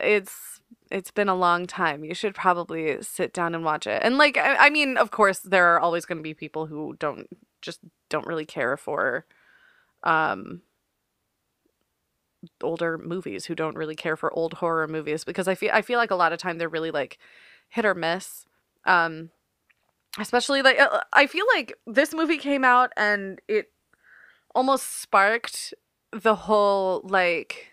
it's 0.00 0.60
it's 0.90 1.10
been 1.10 1.28
a 1.28 1.34
long 1.34 1.66
time. 1.66 2.04
You 2.04 2.14
should 2.14 2.34
probably 2.34 3.02
sit 3.02 3.32
down 3.32 3.54
and 3.54 3.62
watch 3.64 3.86
it. 3.86 4.00
And 4.02 4.16
like, 4.16 4.36
I, 4.38 4.66
I 4.66 4.70
mean, 4.70 4.96
of 4.96 5.10
course, 5.10 5.38
there 5.40 5.66
are 5.74 5.80
always 5.80 6.06
going 6.06 6.16
to 6.18 6.22
be 6.22 6.32
people 6.34 6.66
who 6.66 6.96
don't 6.98 7.26
just 7.62 7.80
don't 8.10 8.26
really 8.26 8.46
care 8.46 8.76
for, 8.76 9.26
um, 10.04 10.62
older 12.62 12.96
movies 12.98 13.46
who 13.46 13.54
don't 13.54 13.76
really 13.76 13.96
care 13.96 14.16
for 14.16 14.32
old 14.32 14.54
horror 14.54 14.86
movies 14.86 15.24
because 15.24 15.48
I 15.48 15.54
feel 15.54 15.70
I 15.72 15.82
feel 15.82 15.98
like 15.98 16.10
a 16.10 16.16
lot 16.16 16.32
of 16.32 16.38
time 16.38 16.58
they're 16.58 16.68
really 16.68 16.90
like 16.90 17.18
hit 17.68 17.84
or 17.84 17.94
miss. 17.94 18.46
Um, 18.84 19.30
especially 20.18 20.62
like 20.62 20.78
uh, 20.80 21.00
I 21.12 21.26
feel 21.26 21.46
like 21.54 21.74
this 21.86 22.14
movie 22.14 22.38
came 22.38 22.64
out 22.64 22.92
and 22.96 23.40
it 23.48 23.72
almost 24.54 25.00
sparked 25.02 25.74
the 26.12 26.34
whole 26.34 27.02
like 27.04 27.68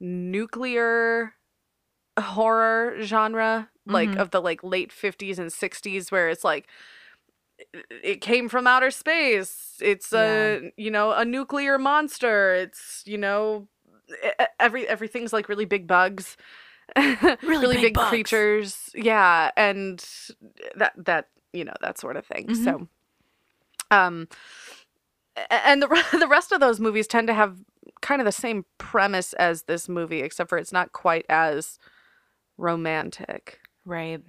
nuclear 0.00 1.34
horror 2.18 2.96
genre 3.02 3.70
like 3.88 4.14
Mhm. 4.14 4.20
of 4.20 4.30
the 4.30 4.40
like 4.40 4.62
late 4.64 4.92
50s 4.92 5.38
and 5.38 5.52
60s 5.52 6.10
where 6.12 6.28
it's 6.28 6.44
like 6.44 6.68
it- 7.90 8.20
came 8.20 8.48
from 8.48 8.66
outer 8.66 8.90
space. 8.90 9.74
It's 9.80 10.12
a 10.12 10.70
you 10.76 10.90
know 10.90 11.12
a 11.12 11.24
nuclear 11.24 11.78
monster. 11.78 12.54
It's 12.54 13.02
you 13.06 13.18
know 13.18 13.68
every 14.60 14.86
everything's 14.88 15.32
like 15.32 15.48
really 15.48 15.64
big 15.64 15.86
bugs 15.86 16.36
really, 17.42 17.76
big 17.76 17.94
big, 17.94 17.96
creatures. 17.96 18.90
Yeah 18.94 19.50
and 19.56 20.04
that 20.76 20.92
that 20.96 21.28
you 21.52 21.64
know 21.64 21.72
that 21.80 21.98
sort 21.98 22.16
of 22.16 22.26
thing. 22.26 22.46
Mhm. 22.48 22.64
so 22.64 22.88
um 23.90 24.28
and 25.50 25.82
the 25.82 25.88
the 26.18 26.28
rest 26.28 26.52
of 26.52 26.60
those 26.60 26.80
movies 26.80 27.06
tend 27.06 27.26
to 27.28 27.34
have 27.34 27.58
kind 28.00 28.20
of 28.20 28.24
the 28.26 28.32
same 28.32 28.64
premise 28.78 29.32
as 29.34 29.62
this 29.62 29.88
movie 29.88 30.20
except 30.20 30.48
for 30.48 30.58
it's 30.58 30.72
not 30.72 30.92
quite 30.92 31.24
as 31.28 31.78
romantic. 32.58 33.58
Right. 33.84 34.22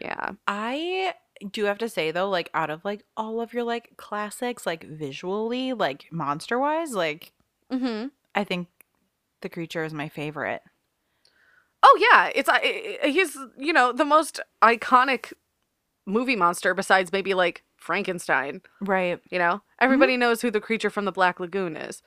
yeah. 0.00 0.32
I 0.46 1.14
do 1.50 1.64
have 1.64 1.78
to 1.78 1.88
say 1.88 2.10
though, 2.10 2.28
like 2.28 2.50
out 2.54 2.70
of 2.70 2.84
like 2.84 3.04
all 3.16 3.40
of 3.40 3.52
your 3.52 3.64
like 3.64 3.96
classics, 3.96 4.66
like 4.66 4.84
visually, 4.84 5.72
like 5.72 6.06
monster 6.10 6.58
wise, 6.58 6.92
like 6.92 7.32
mm-hmm. 7.72 8.08
I 8.34 8.44
think 8.44 8.68
the 9.40 9.48
creature 9.48 9.84
is 9.84 9.92
my 9.92 10.08
favorite. 10.08 10.62
Oh 11.82 11.98
yeah, 12.00 12.30
it's 12.34 12.48
uh, 12.48 12.58
he's 13.08 13.36
you 13.58 13.72
know 13.72 13.92
the 13.92 14.04
most 14.04 14.40
iconic 14.62 15.32
movie 16.06 16.36
monster 16.36 16.74
besides 16.74 17.12
maybe 17.12 17.34
like 17.34 17.62
Frankenstein. 17.76 18.62
Right. 18.80 19.20
You 19.30 19.38
know, 19.38 19.62
everybody 19.78 20.16
knows 20.16 20.40
who 20.40 20.50
the 20.50 20.60
creature 20.60 20.90
from 20.90 21.04
the 21.04 21.12
Black 21.12 21.38
Lagoon 21.40 21.76
is. 21.76 22.02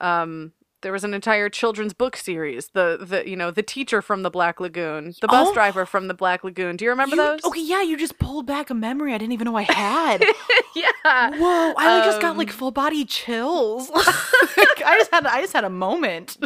Um, 0.00 0.52
there 0.82 0.92
was 0.92 1.04
an 1.04 1.12
entire 1.12 1.48
children's 1.48 1.92
book 1.92 2.16
series. 2.16 2.68
The 2.68 2.98
the 3.00 3.28
you 3.28 3.36
know 3.36 3.50
the 3.50 3.62
teacher 3.62 4.00
from 4.00 4.22
the 4.22 4.30
Black 4.30 4.60
Lagoon, 4.60 5.14
the 5.20 5.28
bus 5.28 5.48
Oh. 5.50 5.54
driver 5.54 5.84
from 5.84 6.08
the 6.08 6.14
Black 6.14 6.42
Lagoon. 6.44 6.76
Do 6.76 6.84
you 6.84 6.90
remember 6.90 7.16
You- 7.16 7.22
those? 7.22 7.44
Okay, 7.44 7.60
yeah, 7.62 7.82
you 7.82 7.96
just 7.98 8.18
pulled 8.18 8.46
back 8.46 8.70
a 8.70 8.74
memory 8.74 9.12
I 9.14 9.18
didn't 9.18 9.32
even 9.32 9.44
know 9.46 9.56
I 9.56 9.62
had. 9.62 10.24
yeah. 10.74 11.36
Whoa, 11.36 11.74
I 11.76 11.96
like, 11.98 12.04
just 12.04 12.20
got 12.20 12.36
like 12.38 12.48
Um, 12.50 12.54
full 12.54 12.70
body 12.70 13.04
chills. 13.04 13.90
I 13.94 14.96
just 14.98 15.10
had 15.12 15.26
I 15.26 15.40
just 15.42 15.52
had 15.52 15.64
a 15.64 15.70
moment. 15.70 16.38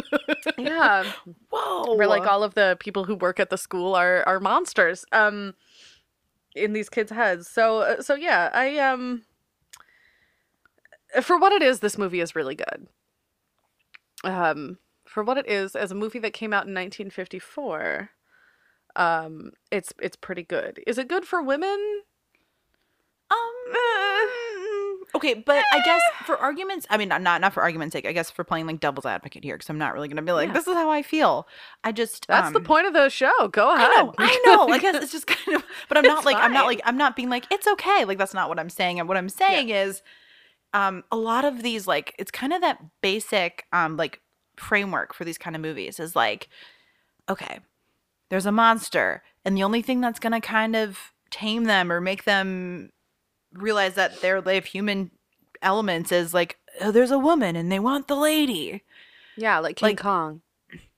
Yeah. 0.57 1.05
Whoa. 1.49 1.95
where 1.95 2.07
like 2.07 2.27
all 2.27 2.43
of 2.43 2.53
the 2.55 2.75
people 2.79 3.05
who 3.05 3.15
work 3.15 3.39
at 3.39 3.49
the 3.49 3.57
school 3.57 3.95
are 3.95 4.23
are 4.27 4.39
monsters 4.41 5.05
um 5.13 5.53
in 6.53 6.73
these 6.73 6.89
kids 6.89 7.11
heads 7.11 7.47
so 7.49 7.79
uh, 7.79 8.01
so 8.01 8.13
yeah 8.15 8.49
i 8.53 8.77
um 8.79 9.23
for 11.21 11.37
what 11.37 11.51
it 11.53 11.61
is 11.61 11.79
this 11.79 11.97
movie 11.97 12.19
is 12.19 12.35
really 12.35 12.55
good 12.55 12.87
um 14.23 14.77
for 15.05 15.23
what 15.23 15.37
it 15.37 15.47
is 15.47 15.75
as 15.75 15.91
a 15.91 15.95
movie 15.95 16.19
that 16.19 16.33
came 16.33 16.53
out 16.53 16.65
in 16.67 16.73
1954 16.73 18.09
um 18.95 19.51
it's 19.71 19.93
it's 20.01 20.15
pretty 20.15 20.43
good 20.43 20.79
is 20.87 20.97
it 20.97 21.07
good 21.07 21.25
for 21.25 21.41
women 21.41 22.01
Um. 23.31 24.97
Okay, 25.15 25.33
but 25.33 25.63
I 25.71 25.81
guess 25.85 26.01
for 26.25 26.37
arguments, 26.37 26.85
I 26.89 26.97
mean, 26.97 27.07
not 27.07 27.21
not 27.21 27.53
for 27.53 27.63
argument's 27.63 27.93
sake. 27.93 28.05
I 28.05 28.11
guess 28.11 28.29
for 28.29 28.43
playing 28.43 28.67
like 28.67 28.81
devil's 28.81 29.05
advocate 29.05 29.43
here, 29.45 29.55
because 29.55 29.69
I'm 29.69 29.77
not 29.77 29.93
really 29.93 30.09
gonna 30.09 30.21
be 30.21 30.31
like, 30.33 30.49
Yeah. 30.49 30.53
this 30.53 30.67
is 30.67 30.73
how 30.73 30.89
I 30.89 31.01
feel. 31.03 31.47
I 31.85 31.93
just 31.93 32.27
that's 32.27 32.51
the 32.51 32.59
um, 32.59 32.65
point 32.65 32.85
of 32.85 32.93
the 32.93 33.07
show 33.09 33.47
go 33.47 33.73
ahead 33.73 33.89
I 33.89 33.95
know, 34.01 34.13
I 34.17 34.41
know. 34.45 34.67
I 34.67 34.77
guess 34.79 34.95
it's 35.01 35.11
just 35.13 35.27
kind 35.27 35.55
of, 35.55 35.63
but 35.87 35.97
I'm 35.97 36.03
not 36.03 36.17
It's 36.17 36.25
like 36.25 36.35
I'm 36.37 36.51
not 36.51 36.65
like 36.65 36.81
I'm 36.83 36.97
not 36.97 37.15
being 37.15 37.29
like 37.29 37.45
it's 37.49 37.65
okay. 37.65 38.03
Like 38.03 38.17
that's 38.17 38.33
not 38.33 38.49
what 38.49 38.59
I'm 38.59 38.69
saying. 38.69 38.99
And 38.99 39.07
what 39.07 39.17
I'm 39.17 39.29
saying 39.29 39.69
is, 39.69 40.01
um, 40.75 41.03
a 41.11 41.15
lot 41.17 41.43
of 41.45 41.63
these 41.63 41.87
like 41.87 42.13
it's 42.19 42.31
kind 42.31 42.53
of 42.53 42.61
that 42.61 42.77
basic 43.01 43.65
um 43.73 43.95
like 43.97 44.21
framework 44.57 45.13
for 45.13 45.23
these 45.25 45.37
kind 45.37 45.55
of 45.55 45.61
movies 45.61 45.99
is 45.99 46.15
like, 46.15 46.49
okay, 47.29 47.59
there's 48.29 48.45
a 48.45 48.51
monster, 48.51 49.23
and 49.43 49.55
the 49.57 49.63
only 49.63 49.81
thing 49.81 50.01
that's 50.01 50.19
gonna 50.19 50.41
kind 50.41 50.75
of 50.75 51.13
tame 51.31 51.63
them 51.63 51.91
or 51.91 51.99
make 52.01 52.23
them 52.25 52.91
realize 53.53 53.95
that 53.95 54.21
they're 54.21 54.41
they 54.41 54.55
have 54.55 54.65
human 54.65 55.11
elements 55.61 56.11
is 56.11 56.33
like 56.33 56.57
oh, 56.81 56.91
there's 56.91 57.11
a 57.11 57.17
woman 57.19 57.55
and 57.55 57.71
they 57.71 57.79
want 57.79 58.07
the 58.07 58.15
lady. 58.15 58.83
yeah 59.37 59.59
like 59.59 59.77
king 59.77 59.87
Like- 59.89 59.99
kong 59.99 60.41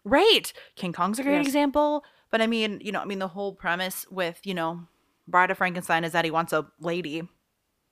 Right. 0.03 0.53
King 0.75 0.93
Kong's 0.93 1.19
a 1.19 1.23
great 1.23 1.35
Yes. 1.39 1.47
example. 1.47 2.01
But 2.31 2.41
I 2.41 2.47
mean, 2.47 2.79
you 2.81 2.93
know, 2.93 3.01
I 3.01 3.05
mean, 3.05 3.19
the 3.19 3.27
whole 3.27 3.51
premise 3.53 4.05
with, 4.09 4.39
you 4.45 4.53
know, 4.53 4.87
Bride 5.27 5.51
of 5.51 5.57
Frankenstein 5.57 6.05
is 6.05 6.13
that 6.13 6.23
he 6.23 6.31
wants 6.31 6.53
a 6.53 6.65
lady. 6.79 7.23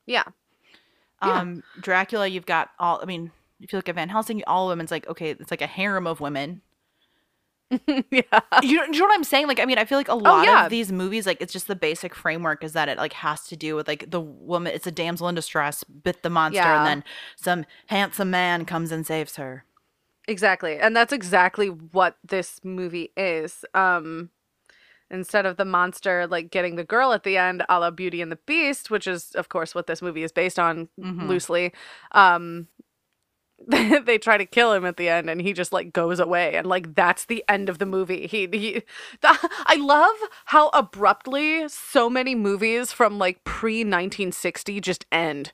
yeah 0.06 0.24
Yeah. 1.24 1.40
Um, 1.40 1.64
Dracula, 1.80 2.28
you've 2.28 2.46
got 2.46 2.70
all, 2.80 3.00
I 3.02 3.06
mean, 3.06 3.32
if 3.62 3.72
you 3.72 3.78
look 3.78 3.90
at 3.90 3.96
Van 3.96 4.10
Helsing, 4.10 4.44
all 4.48 4.68
women's 4.68 4.92
like, 4.92 5.08
okay, 5.08 5.32
it's 5.32 5.52
like 5.52 5.62
a 5.62 5.68
harem 5.68 6.06
of 6.08 6.20
women. 6.20 6.62
yeah. 7.72 8.22
you, 8.62 8.76
know, 8.78 8.84
you 8.86 9.00
know 9.00 9.06
what 9.06 9.14
I'm 9.14 9.24
saying? 9.24 9.48
Like, 9.48 9.60
I 9.60 9.66
mean, 9.66 9.78
I 9.78 9.86
feel 9.86 9.98
like 9.98 10.08
a 10.08 10.14
lot 10.16 10.42
Oh, 10.42 10.44
yeah. 10.44 10.66
of 10.66 10.70
these 10.70 10.92
movies, 10.92 11.26
like, 11.26 11.42
it's 11.42 11.52
just 11.54 11.68
the 11.68 11.76
basic 11.76 12.14
framework 12.14 12.64
is 12.64 12.74
that 12.74 12.90
it 12.90 12.98
like 12.98 13.14
has 13.14 13.48
to 13.48 13.56
do 13.56 13.76
with 13.76 13.88
like 13.88 14.12
the 14.12 14.22
woman. 14.22 14.72
It's 14.74 14.86
a 14.88 14.92
damsel 14.92 15.28
in 15.30 15.36
distress, 15.36 15.84
bit 15.84 16.22
the 16.22 16.30
monster, 16.30 16.62
Yeah. 16.62 16.80
and 16.80 16.88
then 16.88 17.04
some 17.36 17.66
handsome 17.88 18.30
man 18.30 18.66
comes 18.66 18.92
and 18.92 19.06
saves 19.06 19.38
her. 19.38 19.66
Exactly. 20.28 20.78
And 20.78 20.96
that's 20.96 21.14
exactly 21.14 21.68
what 21.68 22.18
this 22.24 22.60
movie 22.64 23.12
is. 23.18 23.64
Um 23.74 24.30
instead 25.12 25.46
of 25.46 25.58
the 25.58 25.66
monster 25.66 26.28
like 26.28 26.50
getting 26.52 26.76
the 26.76 26.84
girl 26.84 27.14
at 27.14 27.24
the 27.24 27.38
end, 27.38 27.64
a 27.70 27.80
la 27.80 27.92
Beauty 27.92 28.22
and 28.22 28.32
the 28.32 28.40
Beast, 28.46 28.90
which 28.90 29.08
is 29.08 29.32
of 29.36 29.50
course 29.50 29.74
what 29.76 29.88
this 29.88 30.02
movie 30.02 30.24
is 30.24 30.32
based 30.32 30.60
on 30.60 30.90
Mhm. 31.00 31.28
loosely. 31.28 31.74
Um 32.12 32.68
they 33.68 34.18
try 34.18 34.38
to 34.38 34.46
kill 34.46 34.74
him 34.74 34.86
at 34.86 34.98
the 34.98 35.08
end 35.08 35.30
and 35.30 35.42
he 35.42 35.54
just 35.54 35.72
like 35.72 35.94
goes 35.94 36.20
away 36.20 36.56
and 36.56 36.68
like 36.68 36.94
that's 36.94 37.26
the 37.26 37.42
end 37.48 37.70
of 37.70 37.78
the 37.78 37.86
movie 37.86 38.28
he, 38.28 38.50
he 38.52 38.84
the, 39.22 39.50
i 39.66 39.78
love 39.80 40.14
how 40.46 40.68
abruptly 40.74 41.66
so 41.70 42.10
many 42.10 42.36
movies 42.36 42.92
from 42.92 43.18
like 43.18 43.42
pre 43.46 43.78
1960 43.80 44.82
just 44.82 45.06
end 45.10 45.54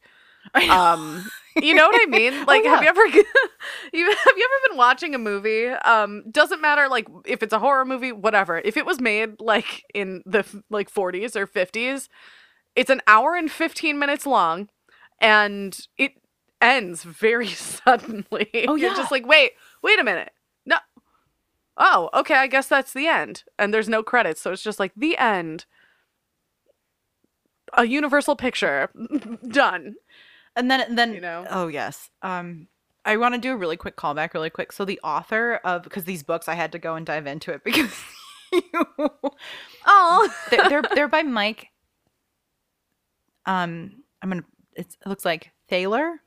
um 0.71 1.23
you 1.55 1.73
know 1.73 1.87
what 1.87 2.01
i 2.01 2.05
mean? 2.09 2.45
Like 2.47 2.63
have 2.65 2.81
you 2.81 2.89
ever 2.89 3.05
you 3.07 3.21
have 4.05 4.33
you 4.37 4.49
ever 4.49 4.69
been 4.69 4.77
watching 4.77 5.15
a 5.15 5.17
movie 5.17 5.67
um 5.67 6.23
doesn't 6.31 6.61
matter 6.61 6.87
like 6.89 7.07
if 7.25 7.43
it's 7.43 7.53
a 7.53 7.59
horror 7.59 7.85
movie 7.85 8.11
whatever. 8.11 8.61
If 8.63 8.77
it 8.77 8.85
was 8.85 8.99
made 8.99 9.39
like 9.39 9.83
in 9.93 10.21
the 10.25 10.45
like 10.69 10.91
40s 10.91 11.35
or 11.35 11.47
50s 11.47 12.07
it's 12.75 12.89
an 12.89 13.01
hour 13.07 13.35
and 13.35 13.51
15 13.51 13.99
minutes 13.99 14.25
long 14.25 14.69
and 15.19 15.77
it 15.97 16.13
ends 16.61 17.03
very 17.03 17.47
suddenly. 17.49 18.49
Oh, 18.67 18.75
you're 18.75 18.91
yeah. 18.91 18.95
just 18.95 19.11
like 19.11 19.25
wait 19.25 19.51
wait 19.81 19.99
a 19.99 20.03
minute. 20.03 20.31
No. 20.65 20.77
Oh 21.77 22.09
okay 22.13 22.35
i 22.35 22.47
guess 22.47 22.67
that's 22.67 22.93
the 22.93 23.07
end. 23.07 23.43
And 23.59 23.73
there's 23.73 23.89
no 23.89 24.03
credits 24.03 24.41
so 24.41 24.51
it's 24.51 24.63
just 24.63 24.79
like 24.79 24.93
the 24.95 25.17
end. 25.17 25.65
A 27.73 27.85
universal 27.85 28.35
picture. 28.35 28.89
Done 29.47 29.95
And 30.55 30.69
then, 30.69 30.95
then, 30.95 31.13
You 31.13 31.21
know? 31.21 31.45
oh 31.49 31.67
yes. 31.67 32.09
Um, 32.21 32.67
I 33.05 33.17
want 33.17 33.33
to 33.35 33.41
do 33.41 33.53
a 33.53 33.55
really 33.57 33.77
quick 33.77 33.95
callback, 33.95 34.33
really 34.33 34.49
quick. 34.49 34.71
So 34.71 34.85
the 34.85 34.99
author 35.03 35.55
of 35.63 35.83
because 35.83 36.03
these 36.03 36.23
books, 36.23 36.47
I 36.47 36.53
had 36.55 36.71
to 36.73 36.79
go 36.79 36.95
and 36.95 37.05
dive 37.05 37.25
into 37.25 37.51
it 37.51 37.63
because 37.65 37.91
oh 39.85 40.33
they're, 40.51 40.69
they're 40.69 40.81
they're 40.95 41.07
by 41.07 41.23
Mike. 41.23 41.69
Um, 43.45 44.03
I'm 44.21 44.29
gonna. 44.29 44.43
It's, 44.75 44.97
it 45.03 45.07
looks 45.09 45.25
like 45.25 45.51
Thaler. 45.67 46.21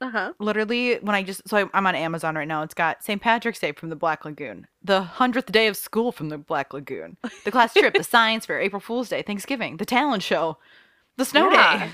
uh-huh 0.00 0.32
Literally, 0.38 0.96
when 1.00 1.14
I 1.14 1.22
just 1.22 1.46
so 1.48 1.56
I, 1.58 1.64
I'm 1.74 1.86
on 1.86 1.94
Amazon 1.94 2.34
right 2.34 2.48
now. 2.48 2.62
It's 2.62 2.74
got 2.74 3.04
St. 3.04 3.20
Patrick's 3.20 3.58
Day 3.60 3.72
from 3.72 3.90
the 3.90 3.96
Black 3.96 4.24
Lagoon, 4.24 4.66
the 4.82 5.02
hundredth 5.02 5.52
day 5.52 5.66
of 5.66 5.76
school 5.76 6.12
from 6.12 6.28
the 6.30 6.38
Black 6.38 6.72
Lagoon, 6.72 7.16
the 7.44 7.50
class 7.50 7.74
trip, 7.74 7.94
the 7.94 8.04
science 8.14 8.46
fair, 8.46 8.60
April 8.60 8.80
Fool's 8.80 9.08
Day, 9.08 9.22
Thanksgiving, 9.22 9.76
the 9.76 9.84
talent 9.84 10.22
show, 10.22 10.56
the 11.16 11.24
snow 11.24 11.50
Yeah. 11.50 11.86
day. 11.86 11.90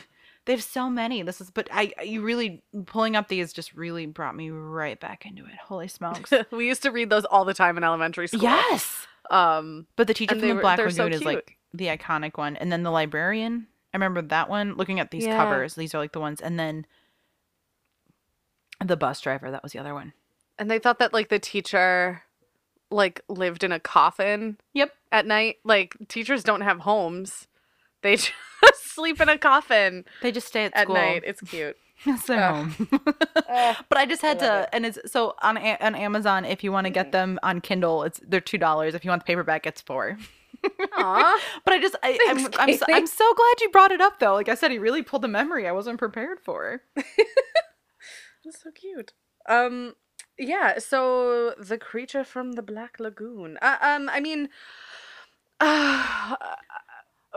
They 0.47 0.53
have 0.55 0.63
so 0.63 0.89
many. 0.91 1.23
This 1.23 1.41
is, 1.41 1.51
but 1.51 1.69
I, 1.71 1.93
you 2.03 2.23
really 2.23 2.63
pulling 2.87 3.15
up 3.15 3.29
these 3.29 3.53
just 3.53 3.75
really 3.75 4.07
brought 4.07 4.35
me 4.35 4.51
right 4.51 4.99
back 4.99 5.27
into 5.27 5.45
it. 5.45 5.53
Holy 5.63 5.87
smokes! 5.87 6.33
we 6.51 6.67
used 6.67 6.83
to 6.83 6.91
read 6.91 7.11
those 7.11 7.25
all 7.27 7.45
the 7.45 7.55
time 7.55 7.77
in 7.77 7.85
elementary 7.85 8.27
school 8.27 8.43
yes, 8.43 9.07
um 9.31 9.87
but 9.97 10.07
the 10.07 10.15
teacher 10.15 10.35
from 10.35 10.41
the 10.41 10.53
were- 10.55 10.61
Black 10.63 10.77
they're 10.79 10.91
so 10.91 11.07
is 11.07 11.23
like 11.25 11.57
the 11.75 11.87
iconic 11.87 12.37
one, 12.39 12.57
and 12.57 12.73
then 12.73 12.83
the 12.83 12.91
librarian. 12.91 13.67
I 13.93 13.97
remember 13.97 14.23
that 14.23 14.49
one. 14.49 14.77
Looking 14.77 14.99
at 15.01 15.11
these 15.11 15.25
Yeah. 15.27 15.37
covers, 15.37 15.75
these 15.75 15.95
are 15.95 15.99
like 15.99 16.13
the 16.13 16.21
ones, 16.21 16.41
and 16.41 16.59
then 16.59 16.87
the 18.85 18.97
bus 18.97 19.21
driver. 19.21 19.51
That 19.51 19.63
was 19.63 19.73
the 19.73 19.79
other 19.79 19.95
one. 19.95 20.13
and 20.59 20.71
they 20.71 20.79
thought 20.79 20.99
that 20.99 21.13
like 21.13 21.29
the 21.29 21.39
teacher 21.39 22.23
like 22.91 23.21
lived 23.29 23.63
in 23.63 23.73
a 23.73 23.79
coffin 23.81 24.57
Yep. 24.75 24.93
at 25.13 25.25
night 25.27 25.57
like 25.65 25.97
teachers 26.09 26.43
don't 26.43 26.63
have 26.63 26.81
homes 26.81 27.47
they 28.03 28.17
just 28.17 28.33
sleep 28.95 29.21
in 29.21 29.29
a 29.29 29.39
coffin 29.39 30.05
They 30.23 30.33
just 30.33 30.47
stay 30.49 30.65
at 30.65 30.77
at 30.77 30.85
school. 30.85 30.95
night 30.95 31.23
it's 31.27 31.41
cute 31.41 31.77
their 32.27 32.43
Ugh. 32.43 32.71
home. 32.71 32.89
But 33.89 33.99
I 33.99 34.07
just 34.07 34.23
had 34.23 34.39
I 34.43 34.47
to, 34.47 34.75
and 34.75 34.87
it's 34.87 34.99
so 35.13 35.35
on 35.43 35.59
A- 35.59 35.77
on 35.81 35.95
Amazon. 35.95 36.45
If 36.47 36.65
you 36.65 36.73
want 36.73 36.87
to 36.87 36.91
get 36.91 37.13
them 37.13 37.39
on 37.43 37.61
Kindle, 37.61 38.05
it's 38.05 38.19
they're 38.27 38.41
two 38.41 38.57
dollars. 38.57 38.95
If 38.95 39.05
you 39.05 39.11
want 39.11 39.23
the 39.23 39.27
paperback, 39.27 39.67
it's 39.67 39.83
four. 39.83 40.17
Aw. 40.97 41.41
But 41.65 41.75
I 41.75 41.79
just, 41.79 41.97
I, 42.03 42.19
I'm, 42.29 42.39
I'm, 42.59 42.75
so, 42.77 42.87
I'm 42.89 43.07
so 43.07 43.35
glad 43.35 43.61
you 43.61 43.69
brought 43.71 43.93
it 43.93 44.01
up, 44.01 44.19
though. 44.19 44.33
Like 44.35 44.49
I 44.49 44.55
said, 44.55 44.71
he 44.71 44.79
really 44.79 45.03
pulled 45.03 45.25
a 45.25 45.29
memory 45.29 45.67
I 45.69 45.73
wasn't 45.73 45.99
prepared 45.99 46.41
for. 46.41 46.83
That's 46.97 48.63
so 48.63 48.71
cute. 48.71 49.13
Um, 49.49 49.95
yeah. 50.39 50.79
So 50.79 51.55
the 51.59 51.77
creature 51.79 52.25
from 52.25 52.53
the 52.53 52.63
Black 52.63 52.99
Lagoon. 52.99 53.59
Uh, 53.61 53.77
um, 53.83 54.09
I 54.11 54.21
mean, 54.21 54.49
uh, 55.61 56.37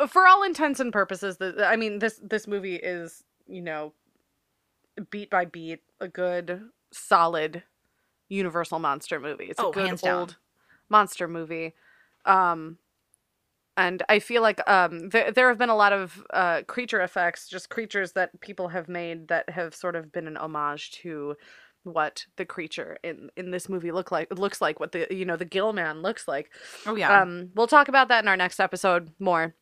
for 0.08 0.28
all 0.28 0.44
intents 0.44 0.80
and 0.80 0.92
purposes, 0.92 1.38
the 1.38 1.66
I 1.66 1.76
mean 1.76 2.00
this 2.00 2.20
this 2.24 2.48
movie 2.48 2.76
is 2.76 3.24
you 3.48 3.62
know 3.62 3.94
beat 5.10 5.30
by 5.30 5.46
beat 5.46 5.82
a 6.00 6.08
good 6.08 6.62
solid 6.92 7.64
Universal 8.30 8.80
monster 8.80 9.20
movie. 9.20 9.46
It's 9.46 9.60
a 9.60 9.66
Oh, 9.66 9.72
good 9.72 9.88
hands 9.88 10.02
down. 10.02 10.20
old 10.20 10.38
monster 10.90 11.28
movie. 11.28 11.74
Um. 12.26 12.78
And 13.76 14.04
I 14.08 14.20
feel 14.20 14.44
like 14.44 14.62
um, 14.70 15.10
there 15.10 15.32
there 15.32 15.50
have 15.50 15.58
been 15.58 15.70
a 15.70 15.76
lot 15.76 15.94
of 15.94 16.24
uh, 16.32 16.62
creature 16.68 17.02
effects, 17.02 17.48
just 17.50 17.70
creatures 17.72 18.12
that 18.12 18.40
people 18.40 18.68
have 18.68 18.88
made 18.88 19.30
that 19.30 19.50
have 19.50 19.74
sort 19.74 19.96
of 19.96 20.12
been 20.12 20.28
an 20.28 20.38
homage 20.38 20.92
to 21.02 21.36
what 21.82 22.28
the 22.38 22.46
creature 22.46 22.98
in 23.04 23.32
in 23.36 23.50
this 23.50 23.68
movie 23.68 23.92
look 23.92 24.12
like 24.12 24.32
looks 24.38 24.62
like, 24.62 24.80
what 24.80 24.92
the 24.92 25.08
you 25.10 25.26
know 25.26 25.38
the 25.38 25.46
Gill 25.46 25.74
Man 25.74 26.04
looks 26.04 26.28
like. 26.28 26.52
Oh 26.86 26.96
yeah. 26.96 27.20
Um, 27.24 27.50
we'll 27.56 27.66
talk 27.66 27.88
about 27.88 28.10
that 28.10 28.24
in 28.24 28.28
our 28.28 28.38
next 28.38 28.60
episode 28.60 29.10
more. 29.18 29.56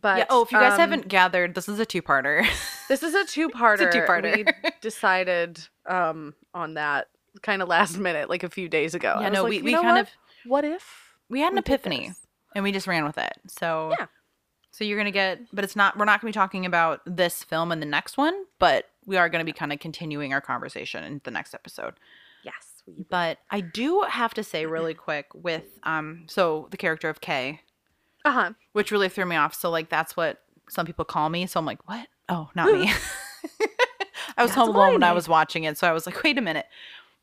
But 0.00 0.18
yeah. 0.18 0.26
Oh, 0.30 0.42
if 0.42 0.52
you 0.52 0.58
guys 0.58 0.74
um, 0.74 0.80
haven't 0.80 1.08
gathered, 1.08 1.54
this 1.54 1.68
is 1.68 1.78
a 1.78 1.86
two-parter. 1.86 2.46
this 2.88 3.02
is 3.02 3.14
a 3.14 3.24
two-parter. 3.24 3.88
a 3.88 3.92
two-parter. 3.92 4.46
We 4.46 4.70
decided 4.80 5.60
um 5.86 6.34
on 6.54 6.74
that 6.74 7.08
kind 7.42 7.62
of 7.62 7.68
last 7.68 7.98
minute, 7.98 8.28
like 8.28 8.42
a 8.42 8.50
few 8.50 8.68
days 8.68 8.94
ago. 8.94 9.14
I 9.16 9.22
yeah. 9.22 9.28
No, 9.30 9.42
like, 9.44 9.50
we, 9.50 9.62
we 9.62 9.72
kind 9.72 9.86
what? 9.86 10.00
of 10.00 10.08
What 10.44 10.64
if 10.64 11.14
we 11.28 11.40
had 11.40 11.52
an 11.52 11.54
we 11.54 11.60
epiphany 11.60 12.12
and 12.54 12.64
we 12.64 12.72
just 12.72 12.86
ran 12.86 13.04
with 13.04 13.18
it. 13.18 13.34
So 13.46 13.94
Yeah. 13.98 14.06
So 14.70 14.84
you're 14.84 14.98
gonna 14.98 15.10
get, 15.10 15.40
but 15.52 15.64
it's 15.64 15.74
not. 15.74 15.98
We're 15.98 16.04
not 16.04 16.20
gonna 16.20 16.28
be 16.28 16.34
talking 16.34 16.64
about 16.64 17.00
this 17.04 17.42
film 17.42 17.72
in 17.72 17.80
the 17.80 17.86
next 17.86 18.16
one, 18.16 18.44
but 18.58 18.84
we 19.06 19.16
are 19.16 19.28
gonna 19.28 19.44
be 19.44 19.52
kind 19.52 19.72
of 19.72 19.80
continuing 19.80 20.32
our 20.32 20.40
conversation 20.40 21.02
in 21.02 21.20
the 21.24 21.30
next 21.30 21.54
episode. 21.54 21.94
Yes, 22.44 22.82
we 22.86 23.04
But 23.10 23.38
I 23.50 23.60
do 23.60 24.02
have 24.08 24.34
to 24.34 24.44
say 24.44 24.66
really 24.66 24.94
quick 24.94 25.26
with 25.34 25.64
um, 25.82 26.26
so 26.28 26.68
the 26.70 26.76
character 26.76 27.08
of 27.08 27.20
Kay, 27.20 27.60
uh 28.28 28.32
huh. 28.32 28.52
which 28.72 28.90
really 28.90 29.08
threw 29.08 29.24
me 29.24 29.36
off. 29.36 29.54
So 29.54 29.70
like 29.70 29.88
that's 29.88 30.16
what 30.16 30.42
some 30.68 30.86
people 30.86 31.04
call 31.04 31.28
me. 31.28 31.46
So 31.46 31.58
I'm 31.58 31.66
like, 31.66 31.86
what? 31.88 32.06
Oh, 32.28 32.50
not 32.54 32.70
me. 32.72 32.90
I 34.36 34.42
was 34.42 34.50
That's 34.50 34.54
home 34.54 34.74
alone 34.74 34.92
when 34.94 35.02
I 35.02 35.12
was 35.12 35.28
watching 35.28 35.64
it, 35.64 35.78
so 35.78 35.88
I 35.88 35.92
was 35.92 36.06
like, 36.06 36.22
wait 36.22 36.38
a 36.38 36.40
minute. 36.40 36.66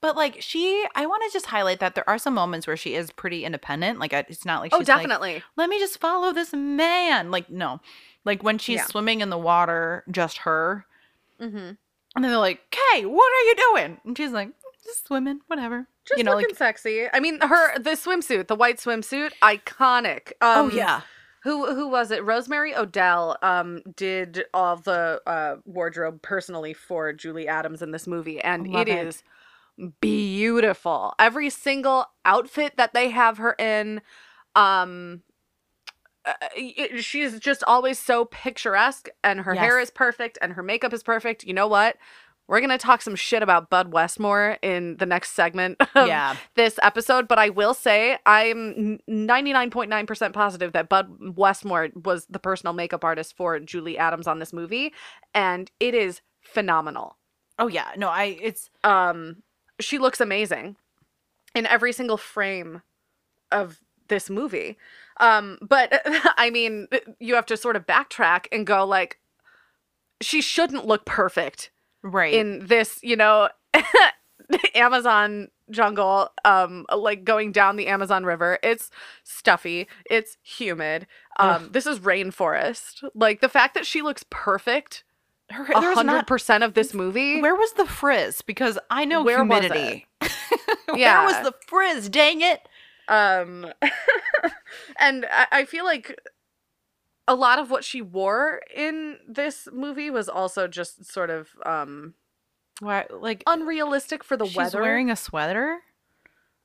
But 0.02 0.16
like 0.16 0.42
she, 0.42 0.86
I 0.96 1.06
want 1.06 1.24
to 1.26 1.34
just 1.34 1.48
highlight 1.48 1.80
that 1.80 1.96
there 1.96 2.08
are 2.10 2.18
some 2.18 2.34
moments 2.34 2.68
where 2.68 2.78
she 2.78 2.96
is 2.96 3.12
pretty 3.12 3.46
independent. 3.46 4.00
Like 4.00 4.14
it's 4.14 4.46
not 4.46 4.62
like 4.62 4.74
Oh, 4.74 4.80
she's 4.80 4.88
like, 4.88 4.98
definitely. 4.98 5.44
let 5.56 5.70
me 5.70 5.80
just 5.80 6.00
follow 6.00 6.32
this 6.34 6.54
man. 6.54 7.32
Like 7.32 7.50
no, 7.50 7.80
like 8.24 8.44
when 8.44 8.58
she's 8.58 8.78
Yeah. 8.78 8.86
swimming 8.86 9.22
in 9.22 9.30
the 9.30 9.38
water, 9.38 10.04
just 10.12 10.40
her, 10.40 10.86
mm-hmm. 11.40 11.58
and 11.58 11.78
then 12.16 12.22
they're 12.24 12.38
like, 12.38 12.70
Kay, 12.72 13.06
what 13.06 13.32
are 13.34 13.46
you 13.48 13.56
doing? 13.72 13.98
And 14.06 14.18
she's 14.18 14.32
like, 14.32 14.50
just 14.86 15.08
swimming, 15.08 15.40
whatever. 15.48 15.88
Just 16.06 16.18
you 16.20 16.24
know, 16.24 16.32
looking 16.32 16.50
like 16.50 16.58
sexy. 16.58 17.08
I 17.12 17.20
mean, 17.20 17.42
her 17.42 17.78
the 17.80 17.92
swimsuit, 17.92 18.48
the 18.48 18.56
white 18.56 18.78
swimsuit, 18.78 19.32
iconic. 19.42 20.30
Um, 20.42 20.66
oh 20.66 20.70
yeah, 20.70 21.02
Who 21.44 21.74
who 21.74 21.88
was 21.90 22.12
it? 22.12 22.24
Rosemary 22.24 22.76
Odell 22.76 23.38
um 23.42 23.82
did 23.96 24.46
all 24.54 24.78
the 24.78 25.22
uh 25.26 25.56
wardrobe 25.66 26.22
personally 26.22 26.74
for 26.74 27.12
Julie 27.14 27.48
Adams 27.48 27.82
in 27.82 27.92
this 27.92 28.08
movie 28.08 28.40
and 28.40 28.68
it 28.68 28.88
it. 28.88 29.08
is 29.08 29.24
beautiful. 30.02 31.14
Every 31.20 31.50
single 31.50 32.06
outfit 32.24 32.78
that 32.78 32.94
they 32.94 33.10
have 33.10 33.38
her 33.40 33.54
in 33.60 34.02
um 34.56 35.22
uh, 36.26 36.34
it- 36.56 37.04
she's 37.04 37.40
just 37.40 37.64
always 37.66 38.00
so 38.00 38.26
picturesque 38.26 39.10
and 39.24 39.42
her 39.42 39.54
hair 39.62 39.80
is 39.80 39.92
perfect 39.92 40.38
and 40.42 40.54
her 40.54 40.64
makeup 40.64 40.94
is 40.94 41.04
perfect. 41.04 41.44
You 41.44 41.54
know 41.54 41.68
what? 41.68 41.98
We're 42.48 42.60
going 42.60 42.70
to 42.70 42.78
talk 42.78 43.02
some 43.02 43.16
shit 43.16 43.42
about 43.42 43.70
Bud 43.70 43.92
Westmore 43.92 44.58
in 44.62 44.98
the 44.98 45.06
next 45.06 45.32
segment 45.32 45.78
of 45.96 46.08
yeah. 46.08 46.36
this 46.56 46.80
episode, 46.84 47.28
but 47.28 47.40
I 47.40 47.50
will 47.50 47.74
say 47.74 48.18
I'm 48.26 49.00
99.9% 49.10 50.34
positive 50.34 50.74
that 50.74 50.90
Bud 50.90 51.36
Westmore 51.36 51.90
was 52.04 52.28
the 52.28 52.40
personal 52.40 52.74
makeup 52.74 53.04
artist 53.04 53.36
for 53.36 53.60
Julie 53.60 53.98
Adams 53.98 54.28
on 54.28 54.40
this 54.40 54.54
movie, 54.54 54.94
and 55.34 55.72
it 55.80 55.96
is 55.96 56.22
phenomenal. 56.42 57.18
Oh 57.58 57.68
yeah. 57.68 57.92
No, 57.98 58.10
I. 58.10 58.38
It's 58.42 58.70
Um, 58.84 59.44
she 59.80 59.98
looks 59.98 60.22
amazing 60.22 60.76
in 61.54 61.66
every 61.66 61.94
single 61.94 62.18
frame 62.18 62.82
of 63.52 63.80
this 64.08 64.30
movie. 64.30 64.78
Um, 65.18 65.58
but 65.62 66.02
I 66.38 66.50
mean, 66.50 66.88
you 67.20 67.36
have 67.36 67.46
to 67.48 67.58
sort 67.58 67.76
of 67.76 67.88
backtrack 67.88 68.48
and 68.52 68.68
go 68.68 68.86
like, 68.86 69.20
she 70.22 70.42
shouldn't 70.42 70.86
look 70.86 71.06
perfect 71.06 71.72
right. 72.06 72.34
in 72.34 72.66
this, 72.68 73.00
you 73.04 73.16
know, 73.16 73.50
Amazon 74.76 75.50
jungle 75.72 76.30
um 76.46 76.86
like 76.96 77.24
going 77.24 77.52
down 77.52 77.76
the 77.76 77.88
Amazon 77.88 78.24
River. 78.24 78.60
It's 78.62 78.92
stuffy, 79.24 79.88
it's 80.10 80.38
humid. 80.44 81.08
Um 81.40 81.70
this 81.72 81.88
is 81.88 82.00
rainforest. 82.00 83.04
Like 83.16 83.42
the 83.42 83.50
fact 83.50 83.74
that 83.74 83.86
she 83.86 84.02
looks 84.04 84.24
perfect 84.30 85.04
Her, 85.50 85.64
a 85.74 85.82
hundred 85.96 86.28
percent 86.28 86.64
of 86.64 86.76
this 86.76 86.94
movie. 86.94 87.42
Where 87.42 87.56
was 87.56 87.74
the 87.74 87.86
frizz? 87.88 88.44
Because 88.44 88.78
I 88.92 89.06
know 89.06 89.24
Where 89.24 89.44
was 89.44 89.60
humidity. 89.62 90.06
Where 90.86 90.98
Yeah. 90.98 91.26
was 91.26 91.42
the 91.44 91.54
frizz? 91.68 92.10
Dang 92.10 92.42
it! 92.42 92.62
Um, 93.08 93.68
and 95.00 95.26
I, 95.32 95.48
I 95.52 95.66
feel 95.66 95.86
like 95.86 96.20
a 97.28 97.36
lot 97.36 97.60
of 97.60 97.72
what 97.72 97.84
she 97.84 98.02
wore 98.02 98.62
in 98.76 99.18
this 99.28 99.68
movie 99.74 100.10
was 100.10 100.30
also 100.30 100.68
just 100.68 101.06
sort 101.06 101.30
of 101.30 101.50
um 101.66 102.14
Why? 102.80 103.06
Like 103.10 103.44
unrealistic 103.48 104.24
for 104.24 104.38
the 104.38 104.46
she's 104.46 104.56
weather. 104.56 104.70
She's 104.78 104.82
wearing 104.82 105.10
a 105.12 105.16
sweater. 105.16 105.80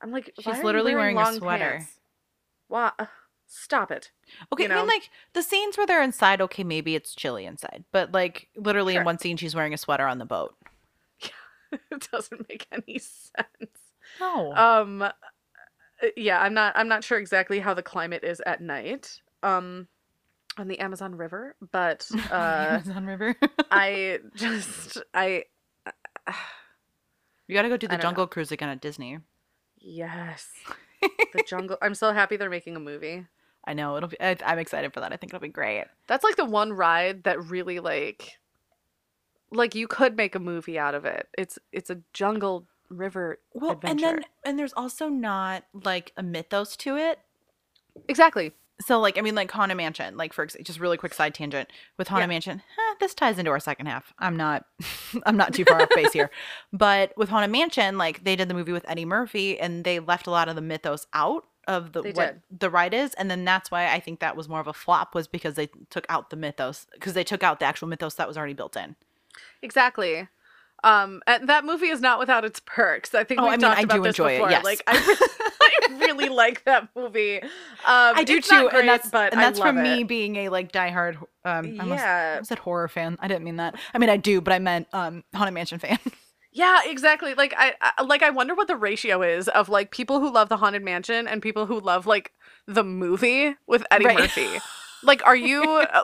I'm 0.01 0.11
like, 0.11 0.31
she's 0.37 0.45
why 0.45 0.53
are 0.53 0.57
you 0.57 0.63
literally 0.63 0.95
wearing 0.95 1.17
a 1.17 1.33
sweater. 1.33 1.71
pants? 1.77 1.99
Why? 2.67 2.91
Stop 3.47 3.91
it. 3.91 4.11
Okay, 4.53 4.63
You 4.63 4.71
I 4.71 4.75
mean, 4.77 4.87
like 4.87 5.09
the 5.33 5.43
scenes 5.43 5.77
where 5.77 5.85
they're 5.85 6.01
inside. 6.01 6.39
Okay, 6.41 6.63
maybe 6.63 6.95
it's 6.95 7.13
chilly 7.13 7.45
inside, 7.45 7.83
but 7.91 8.11
like 8.13 8.47
literally 8.55 8.93
Sure. 8.93 9.01
in 9.01 9.05
one 9.05 9.19
scene, 9.19 9.35
she's 9.37 9.53
wearing 9.55 9.73
a 9.73 9.77
sweater 9.77 10.07
on 10.07 10.19
the 10.19 10.25
boat. 10.25 10.55
it 11.71 12.07
doesn't 12.11 12.47
make 12.49 12.67
any 12.71 12.97
sense. 12.97 13.77
No. 14.19 14.53
Um, 14.55 15.01
uh, 15.01 15.11
yeah, 16.15 16.39
I'm 16.41 16.53
not. 16.53 16.73
I'm 16.75 16.87
not 16.87 17.03
sure 17.03 17.17
exactly 17.17 17.59
how 17.59 17.73
the 17.73 17.83
climate 17.83 18.23
is 18.23 18.41
at 18.45 18.61
night. 18.61 19.21
Um, 19.43 19.87
on 20.61 20.67
the 20.69 20.79
Amazon 20.79 21.15
River, 21.15 21.55
but 21.71 22.07
uh, 22.31 22.35
Amazon 22.79 23.05
River. 23.05 23.35
I 23.71 24.19
just 24.35 24.97
I 25.13 25.45
you 27.47 27.53
got 27.55 27.63
to 27.63 27.69
go 27.69 27.77
do 27.77 27.87
the 27.87 27.93
don't 27.93 27.99
know. 27.99 28.01
Jungle 28.09 28.27
Cruise 28.27 28.51
again 28.51 28.69
at 28.69 28.81
Disney. 28.81 29.19
yes, 29.79 30.47
the 31.01 31.43
jungle. 31.47 31.77
I'm 31.81 31.95
so 31.95 32.13
happy 32.13 32.37
they're 32.37 32.49
making 32.49 32.75
a 32.75 32.79
movie. 32.79 33.25
I 33.65 33.73
know 33.73 33.95
it'll 33.97 34.09
be. 34.09 34.19
I, 34.21 34.37
I'm 34.45 34.59
excited 34.59 34.93
for 34.93 35.01
that. 35.01 35.11
I 35.13 35.17
think 35.17 35.31
it'll 35.31 35.41
be 35.41 35.47
great. 35.49 35.85
That's 36.07 36.23
like 36.23 36.35
the 36.35 36.45
one 36.45 36.73
ride 36.73 37.23
that 37.25 37.43
really 37.43 37.79
like 37.79 38.37
like 39.51 39.75
you 39.75 39.87
could 39.87 40.15
make 40.15 40.33
a 40.35 40.39
movie 40.39 40.79
out 40.79 40.95
of 40.95 41.05
it. 41.05 41.27
It's 41.37 41.59
it's 41.71 41.89
a 41.89 41.99
jungle 42.13 42.65
river 42.89 43.39
Well, 43.53 43.71
adventure. 43.71 44.05
and 44.07 44.17
then 44.17 44.25
and 44.45 44.59
there's 44.59 44.73
also 44.73 45.07
not 45.09 45.63
like 45.73 46.11
a 46.17 46.23
mythos 46.23 46.75
to 46.77 46.97
it. 46.97 47.19
exactly. 48.07 48.51
So 48.85 48.99
like 48.99 49.17
I 49.17 49.21
mean 49.21 49.35
like 49.35 49.49
Haunted 49.51 49.77
Mansion, 49.77 50.17
like 50.17 50.33
for 50.33 50.45
just 50.45 50.79
really 50.79 50.97
quick 50.97 51.13
side 51.13 51.33
tangent 51.33 51.69
with 51.97 52.07
Haunted 52.07 52.23
Yeah. 52.23 52.33
Mansion, 52.35 52.61
huh, 52.77 52.95
this 52.99 53.13
ties 53.13 53.37
into 53.39 53.51
our 53.51 53.59
second 53.59 53.85
half. 53.85 54.13
I'm 54.19 54.35
not 54.35 54.65
I'm 55.25 55.37
not 55.37 55.53
too 55.53 55.65
far 55.65 55.81
off 55.81 55.89
base 55.95 56.13
here. 56.13 56.29
But 56.73 57.13
with 57.17 57.29
Haunted 57.29 57.51
Mansion, 57.51 57.97
like 57.97 58.23
they 58.23 58.35
did 58.35 58.47
the 58.49 58.53
movie 58.53 58.71
with 58.71 58.85
Eddie 58.89 59.05
Murphy 59.05 59.59
and 59.59 59.83
they 59.83 59.99
left 59.99 60.27
a 60.27 60.31
lot 60.31 60.49
of 60.49 60.55
the 60.55 60.61
mythos 60.61 61.07
out 61.13 61.45
of 61.67 61.91
the 61.93 62.01
They 62.01 62.11
what 62.11 62.41
did. 62.49 62.59
the 62.59 62.69
ride 62.69 62.93
is 62.93 63.13
and 63.15 63.29
then 63.29 63.45
that's 63.45 63.69
why 63.69 63.87
I 63.93 63.99
think 63.99 64.19
that 64.19 64.35
was 64.35 64.49
more 64.49 64.59
of 64.59 64.67
a 64.67 64.73
flop 64.73 65.13
was 65.13 65.27
because 65.27 65.53
they 65.55 65.69
took 65.91 66.05
out 66.09 66.29
the 66.31 66.35
mythos 66.35 66.87
because 66.93 67.13
they 67.13 67.23
took 67.23 67.43
out 67.43 67.59
the 67.59 67.65
actual 67.65 67.87
mythos 67.87 68.15
that 68.15 68.27
was 68.27 68.35
already 68.37 68.53
built 68.55 68.75
in. 68.75 68.95
Exactly. 69.61 70.27
Um, 70.83 71.21
and 71.27 71.47
that 71.47 71.63
movie 71.63 71.89
is 71.89 72.01
not 72.01 72.17
without 72.17 72.43
its 72.43 72.59
perks. 72.65 73.13
I 73.13 73.23
think 73.23 73.39
Oh, 73.39 73.43
we've 73.43 73.51
I 73.53 73.55
mean, 73.57 73.61
talked 73.61 73.77
I 73.79 73.81
about 73.83 73.95
do 73.97 74.01
this 74.01 74.09
enjoy 74.15 74.31
it, 74.31 74.37
before. 74.37 74.49
yes. 74.49 74.63
Like 74.63 74.81
I, 74.87 74.95
I 75.81 75.97
really 75.99 76.29
like 76.29 76.63
that 76.65 76.89
movie. 76.95 77.41
Um, 77.41 77.49
I 77.85 78.23
do 78.23 78.39
too, 78.41 78.69
great, 78.69 78.79
and 78.81 78.89
that's 78.89 79.09
but 79.09 79.33
and 79.33 79.41
that's 79.41 79.59
from 79.59 79.81
me 79.81 80.03
being 80.03 80.35
a 80.37 80.49
like 80.49 80.71
diehard. 80.71 81.17
Um, 81.17 81.25
I 81.43 81.77
almost- 81.79 81.99
Yeah. 82.01 82.37
I 82.39 82.43
said 82.43 82.59
horror 82.59 82.87
fan. 82.87 83.17
I 83.19 83.27
didn't 83.27 83.43
mean 83.43 83.57
that. 83.57 83.75
I 83.93 83.97
mean 83.97 84.09
I 84.09 84.17
do, 84.17 84.41
but 84.41 84.53
I 84.53 84.59
meant 84.59 84.87
um 84.93 85.23
Haunted 85.35 85.53
Mansion 85.53 85.79
fan. 85.79 85.99
Yeah, 86.53 86.79
exactly. 86.85 87.33
Like 87.33 87.53
I, 87.57 87.75
I 87.79 88.01
like 88.03 88.21
I 88.23 88.29
wonder 88.29 88.53
what 88.53 88.67
the 88.67 88.75
ratio 88.75 89.21
is 89.21 89.47
of 89.47 89.69
like 89.69 89.89
people 89.89 90.19
who 90.19 90.29
love 90.29 90.49
the 90.49 90.57
haunted 90.57 90.83
mansion 90.83 91.25
and 91.25 91.41
people 91.41 91.65
who 91.65 91.79
love 91.79 92.05
like 92.05 92.33
the 92.67 92.83
movie 92.83 93.55
with 93.67 93.85
Eddie 93.89 94.03
Right. 94.07 94.19
Murphy. 94.19 94.59
Like 95.01 95.25
are 95.25 95.35
you 95.35 95.63
uh, 95.93 96.03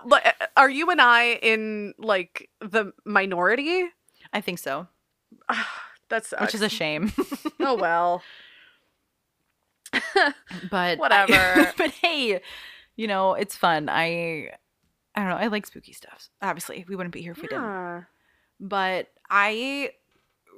are 0.55 0.69
you 0.69 0.89
and 0.89 1.01
I 1.01 1.33
in 1.41 1.93
like 1.97 2.49
the 2.61 2.93
minority? 3.03 3.87
I 4.31 4.39
think 4.39 4.59
so, 4.59 4.87
That's 6.09 6.33
which 6.39 6.55
is 6.55 6.61
a 6.61 6.69
shame. 6.69 7.11
oh 7.59 7.75
well. 7.75 8.21
but 10.71 10.97
Whatever. 10.99 11.71
but 11.77 11.91
hey, 11.91 12.41
you 12.95 13.07
know 13.07 13.33
it's 13.33 13.55
fun. 13.55 13.89
I 13.89 14.51
I 15.15 15.21
don't 15.21 15.29
know. 15.29 15.37
I 15.37 15.47
like 15.47 15.65
spooky 15.65 15.93
stuff. 15.93 16.29
Obviously, 16.41 16.85
we 16.87 16.95
wouldn't 16.95 17.13
be 17.13 17.21
here 17.21 17.31
if 17.31 17.41
we 17.41 17.47
didn't. 17.47 18.05
But 18.59 19.07
I 19.29 19.91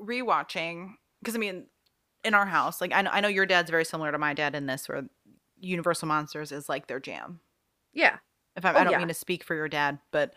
rewatching 0.01 0.93
because 1.21 1.35
I 1.35 1.37
mean, 1.37 1.65
in 2.23 2.33
our 2.33 2.45
house, 2.45 2.81
like 2.81 2.93
I 2.93 3.01
know 3.01 3.11
I 3.11 3.21
know 3.21 3.27
your 3.27 3.45
dad's 3.45 3.69
very 3.69 3.85
similar 3.85 4.11
to 4.11 4.17
my 4.17 4.33
dad 4.33 4.55
in 4.55 4.65
this, 4.65 4.87
where 4.89 5.03
Universal 5.59 6.07
Monsters 6.07 6.51
is 6.51 6.69
like 6.69 6.87
their 6.87 6.99
jam. 6.99 7.39
Yeah. 7.93 8.17
If 8.55 8.65
I, 8.65 8.73
Oh, 8.73 8.77
I 8.77 8.83
don't 8.83 8.91
yeah. 8.93 8.97
mean 8.99 9.07
to 9.09 9.13
speak 9.13 9.43
for 9.43 9.55
your 9.55 9.69
dad, 9.69 9.99
but 10.11 10.33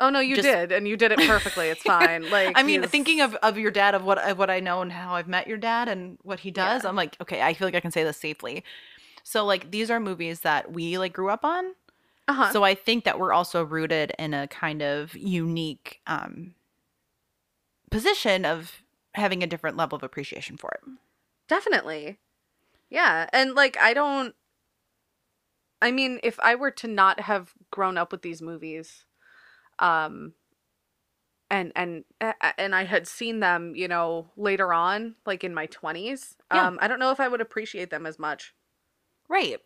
Oh 0.00 0.08
no, 0.10 0.18
you 0.20 0.34
Just- 0.36 0.48
did, 0.48 0.72
and 0.72 0.88
you 0.88 0.96
did 0.96 1.12
it 1.12 1.18
perfectly. 1.20 1.68
It's 1.68 1.82
fine. 1.82 2.22
Like 2.30 2.52
I 2.58 2.62
mean, 2.62 2.80
he's- 2.80 2.90
thinking 2.90 3.20
of, 3.20 3.34
of 3.36 3.58
your 3.58 3.70
dad, 3.70 3.94
of 3.94 4.02
what 4.04 4.18
of 4.18 4.38
what 4.38 4.48
I 4.50 4.58
know 4.60 4.80
and 4.82 4.90
how 4.90 5.14
I've 5.14 5.28
met 5.28 5.46
your 5.46 5.58
dad 5.58 5.88
and 5.88 6.18
what 6.22 6.40
he 6.40 6.50
does, 6.50 6.82
Yeah. 6.84 6.88
I'm 6.88 6.96
like, 6.96 7.16
okay, 7.20 7.42
I 7.42 7.52
feel 7.54 7.66
like 7.68 7.74
I 7.74 7.80
can 7.80 7.90
say 7.90 8.02
this 8.02 8.16
safely. 8.16 8.64
So 9.22 9.44
like 9.44 9.70
these 9.70 9.90
are 9.90 10.00
movies 10.00 10.40
that 10.40 10.72
we 10.72 10.96
like 10.98 11.12
grew 11.12 11.28
up 11.30 11.44
on. 11.44 11.74
uh-huh. 12.28 12.50
So 12.52 12.62
I 12.64 12.74
think 12.74 13.04
that 13.04 13.18
we're 13.18 13.32
also 13.34 13.62
rooted 13.62 14.12
in 14.18 14.32
a 14.34 14.48
kind 14.48 14.80
of 14.82 15.14
unique 15.16 16.00
um 16.06 16.54
position 17.90 18.44
of 18.44 18.82
having 19.14 19.42
a 19.42 19.46
different 19.46 19.76
level 19.76 19.96
of 19.96 20.02
appreciation 20.02 20.56
for 20.56 20.70
it. 20.70 20.88
Definitely. 21.48 22.18
Yeah. 22.88 23.28
And 23.32 23.54
like 23.54 23.76
I 23.78 23.92
don't 23.94 24.34
I 25.82 25.90
mean, 25.90 26.20
if 26.22 26.38
I 26.40 26.54
were 26.54 26.70
to 26.72 26.86
not 26.88 27.20
have 27.20 27.52
grown 27.70 27.96
up 27.98 28.12
with 28.12 28.22
these 28.22 28.42
movies, 28.42 29.04
um 29.80 30.34
and 31.50 31.72
and 31.74 32.04
and 32.58 32.74
I 32.74 32.84
had 32.84 33.08
seen 33.08 33.40
them, 33.40 33.74
you 33.74 33.88
know, 33.88 34.30
later 34.36 34.72
on, 34.72 35.16
like 35.26 35.42
in 35.44 35.54
my 35.54 35.66
20s, 35.66 36.36
Yeah. 36.50 36.68
um 36.68 36.78
I 36.80 36.88
don't 36.88 36.98
know 37.00 37.10
if 37.10 37.20
I 37.20 37.28
would 37.28 37.40
appreciate 37.40 37.90
them 37.90 38.06
as 38.06 38.18
much, 38.18 38.54
Right. 39.28 39.60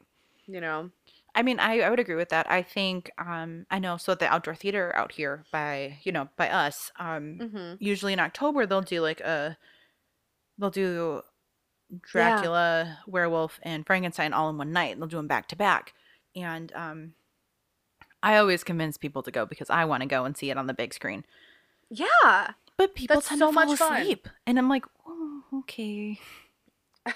you 0.46 0.60
know. 0.60 0.90
I 1.34 1.42
mean, 1.42 1.58
I, 1.58 1.80
I 1.80 1.90
would 1.90 1.98
agree 1.98 2.14
with 2.14 2.28
that. 2.30 2.50
I 2.50 2.62
think 2.62 3.10
um 3.18 3.66
I 3.70 3.78
know 3.78 3.96
so 3.96 4.14
the 4.14 4.26
outdoor 4.32 4.54
theater 4.54 4.94
out 4.94 5.12
here 5.12 5.46
by, 5.50 5.98
you 6.04 6.12
know, 6.12 6.28
by 6.36 6.48
us, 6.48 6.92
um 6.98 7.44
Mhm. 7.44 7.78
usually 7.78 8.12
in 8.12 8.20
October 8.20 8.66
they'll 8.66 8.80
do 8.82 9.00
like 9.00 9.20
a 9.20 9.58
they'll 10.58 10.70
do 10.70 11.22
Dracula, 12.02 13.00
Werewolf, 13.06 13.60
and 13.62 13.86
Frankenstein 13.86 14.32
all 14.32 14.50
in 14.50 14.58
one 14.58 14.72
night. 14.72 14.92
and 14.92 15.02
They'll 15.02 15.08
do 15.08 15.18
them 15.18 15.28
back 15.28 15.48
to 15.48 15.56
back, 15.56 15.94
and 16.36 16.72
um, 16.74 17.14
I 18.24 18.36
always 18.38 18.64
convince 18.64 18.96
people 18.96 19.22
to 19.22 19.30
go 19.30 19.46
because 19.46 19.70
I 19.70 19.84
want 19.84 20.02
to 20.02 20.08
go 20.08 20.24
and 20.24 20.36
see 20.36 20.50
it 20.50 20.56
on 20.58 20.66
the 20.66 20.74
big 20.74 20.94
screen. 20.94 21.24
Yeah. 21.90 22.52
But 22.76 22.94
people 22.94 23.16
That's 23.16 23.28
tend 23.28 23.38
so 23.38 23.48
to 23.48 23.52
fall 23.52 23.66
much 23.66 23.78
fun. 23.78 24.00
asleep, 24.00 24.28
and 24.46 24.58
I'm 24.58 24.68
like, 24.68 24.84
oh, 25.06 25.42
okay, 25.60 26.18
I 27.06 27.12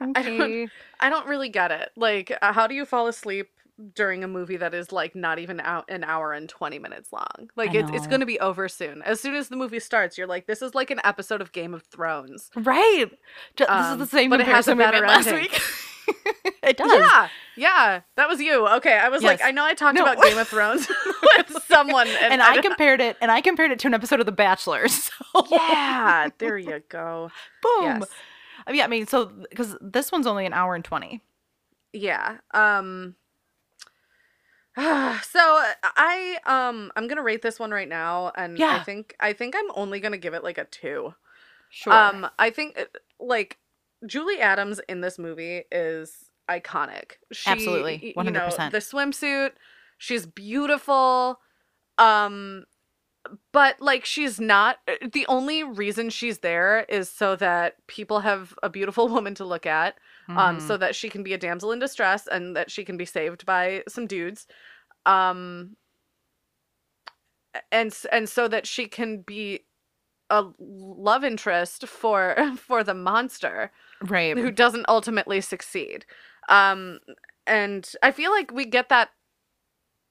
don't- 0.00 0.16
okay. 0.18 0.68
I 1.00 1.08
don't 1.10 1.26
really 1.26 1.48
get 1.48 1.70
it. 1.70 1.90
Like 1.96 2.36
uh, 2.42 2.52
how 2.52 2.66
do 2.66 2.74
you 2.74 2.84
fall 2.84 3.06
asleep 3.06 3.48
during 3.94 4.24
a 4.24 4.28
movie 4.28 4.56
that 4.56 4.74
is 4.74 4.90
like 4.90 5.14
not 5.14 5.38
even 5.38 5.60
out 5.60 5.88
an 5.88 6.02
hour 6.04 6.32
and 6.32 6.48
20 6.48 6.78
minutes 6.80 7.12
long? 7.12 7.48
Like 7.56 7.74
it's 7.74 7.90
it's 7.92 8.06
going 8.08 8.20
to 8.20 8.26
be 8.26 8.38
over 8.40 8.68
soon. 8.68 9.00
As 9.02 9.20
soon 9.20 9.34
as 9.34 9.48
the 9.48 9.56
movie 9.56 9.80
starts, 9.80 10.18
you're 10.18 10.26
like 10.26 10.46
this 10.46 10.60
is 10.60 10.74
like 10.74 10.90
an 10.90 11.00
episode 11.04 11.40
of 11.40 11.52
Game 11.52 11.72
of 11.72 11.84
Thrones. 11.84 12.50
right. 12.56 13.06
Ju- 13.56 13.64
this 13.64 13.68
Um, 13.70 13.92
is 13.92 13.98
the 14.10 14.16
same 14.16 14.28
but 14.28 14.40
it 14.40 14.46
has 14.46 14.66
a 14.68 14.72
comparison 14.72 14.78
we 14.78 14.84
made 14.84 14.90
better 14.90 15.06
last 15.06 15.26
ending. 15.28 15.42
week. 15.44 15.60
it 16.62 16.76
does. 16.76 16.90
Yeah. 16.90 17.28
Yeah, 17.56 18.00
that 18.16 18.28
was 18.28 18.40
you. 18.40 18.68
Okay, 18.68 18.96
I 18.96 19.08
was 19.08 19.22
like 19.24 19.40
I 19.42 19.50
know 19.50 19.64
I 19.64 19.74
talked 19.74 19.96
No. 19.96 20.02
about 20.04 20.22
Game 20.22 20.38
of 20.38 20.46
Thrones 20.46 20.86
with 21.38 21.60
someone 21.66 22.06
and, 22.06 22.34
and 22.34 22.42
I 22.42 22.60
compared 22.62 23.00
it, 23.00 23.16
and 23.20 23.32
I 23.32 23.40
compared 23.40 23.72
it 23.72 23.80
to 23.80 23.88
an 23.88 23.94
episode 23.94 24.20
of 24.20 24.26
The 24.26 24.32
Bachelor. 24.32 24.86
So 24.88 25.10
Yeah, 25.50 26.28
there 26.38 26.56
you 26.56 26.80
go. 26.88 27.30
boom. 27.62 27.82
Yes. 28.00 28.04
I 28.66 28.72
mean, 28.72 28.82
I 28.82 28.86
mean, 28.86 29.06
so 29.08 29.32
because 29.50 29.76
this 29.80 30.12
one's 30.12 30.26
only 30.26 30.46
an 30.46 30.52
hour 30.52 30.74
and 30.76 30.84
twenty. 30.84 31.20
Yeah. 31.92 32.36
Um 32.54 33.16
so 34.76 35.40
I 35.82 36.38
um 36.46 36.92
I'm 36.94 37.08
going 37.08 37.16
to 37.16 37.22
rate 37.22 37.42
this 37.42 37.58
one 37.58 37.72
right 37.72 37.88
now 37.88 38.30
and 38.36 38.56
yeah. 38.58 38.74
I 38.74 38.78
think 38.78 39.16
I 39.18 39.32
think 39.32 39.56
I'm 39.56 39.70
only 39.74 39.98
going 39.98 40.12
to 40.12 40.18
give 40.18 40.34
it 40.34 40.44
like 40.44 40.58
a 40.58 40.64
2. 40.66 41.12
Sure. 41.70 41.92
Um 41.92 42.28
I 42.38 42.50
think 42.50 42.78
uh, 42.78 42.84
like 43.18 43.58
Julie 44.06 44.40
Adams 44.40 44.80
in 44.88 45.00
this 45.00 45.18
movie 45.18 45.64
is 45.72 46.30
iconic. 46.50 47.12
She, 47.32 47.50
Absolutely. 47.50 48.14
You 48.16 48.30
know, 48.30 48.48
100%. 48.48 48.70
the 48.72 48.78
swimsuit, 48.78 49.50
she's 49.98 50.26
beautiful. 50.26 51.40
Um 51.98 52.64
but 53.52 53.78
like 53.80 54.04
she's 54.06 54.40
not 54.40 54.78
uh, 54.88 55.06
the 55.12 55.26
only 55.26 55.62
reason 55.62 56.08
she's 56.08 56.38
there 56.38 56.86
is 56.88 57.10
so 57.10 57.36
that 57.36 57.74
people 57.86 58.20
have 58.20 58.54
a 58.62 58.70
beautiful 58.70 59.06
woman 59.14 59.34
to 59.34 59.44
look 59.44 59.66
at 59.66 59.96
um 60.28 60.58
Mhm. 60.58 60.62
so 60.62 60.76
that 60.78 60.94
she 60.94 61.10
can 61.10 61.22
be 61.22 61.34
a 61.34 61.38
damsel 61.38 61.72
in 61.72 61.78
distress 61.78 62.26
and 62.26 62.56
that 62.56 62.70
she 62.70 62.84
can 62.84 62.96
be 62.96 63.04
saved 63.04 63.44
by 63.44 63.82
some 63.88 64.06
dudes 64.06 64.46
um 65.04 65.76
and 67.72 67.94
and 68.12 68.28
so 68.28 68.48
that 68.48 68.66
she 68.66 68.86
can 68.86 69.20
be 69.22 69.64
a 70.30 70.46
love 70.58 71.24
interest 71.24 71.86
for 71.86 72.36
for 72.56 72.84
the 72.84 72.94
monster 72.94 73.70
Right. 74.00 74.38
who 74.38 74.50
doesn't 74.50 74.86
ultimately 74.88 75.40
succeed. 75.40 76.04
Um, 76.48 77.00
and 77.46 77.90
I 78.02 78.10
feel 78.12 78.30
like 78.30 78.52
we 78.52 78.64
get 78.66 78.88
that 78.90 79.10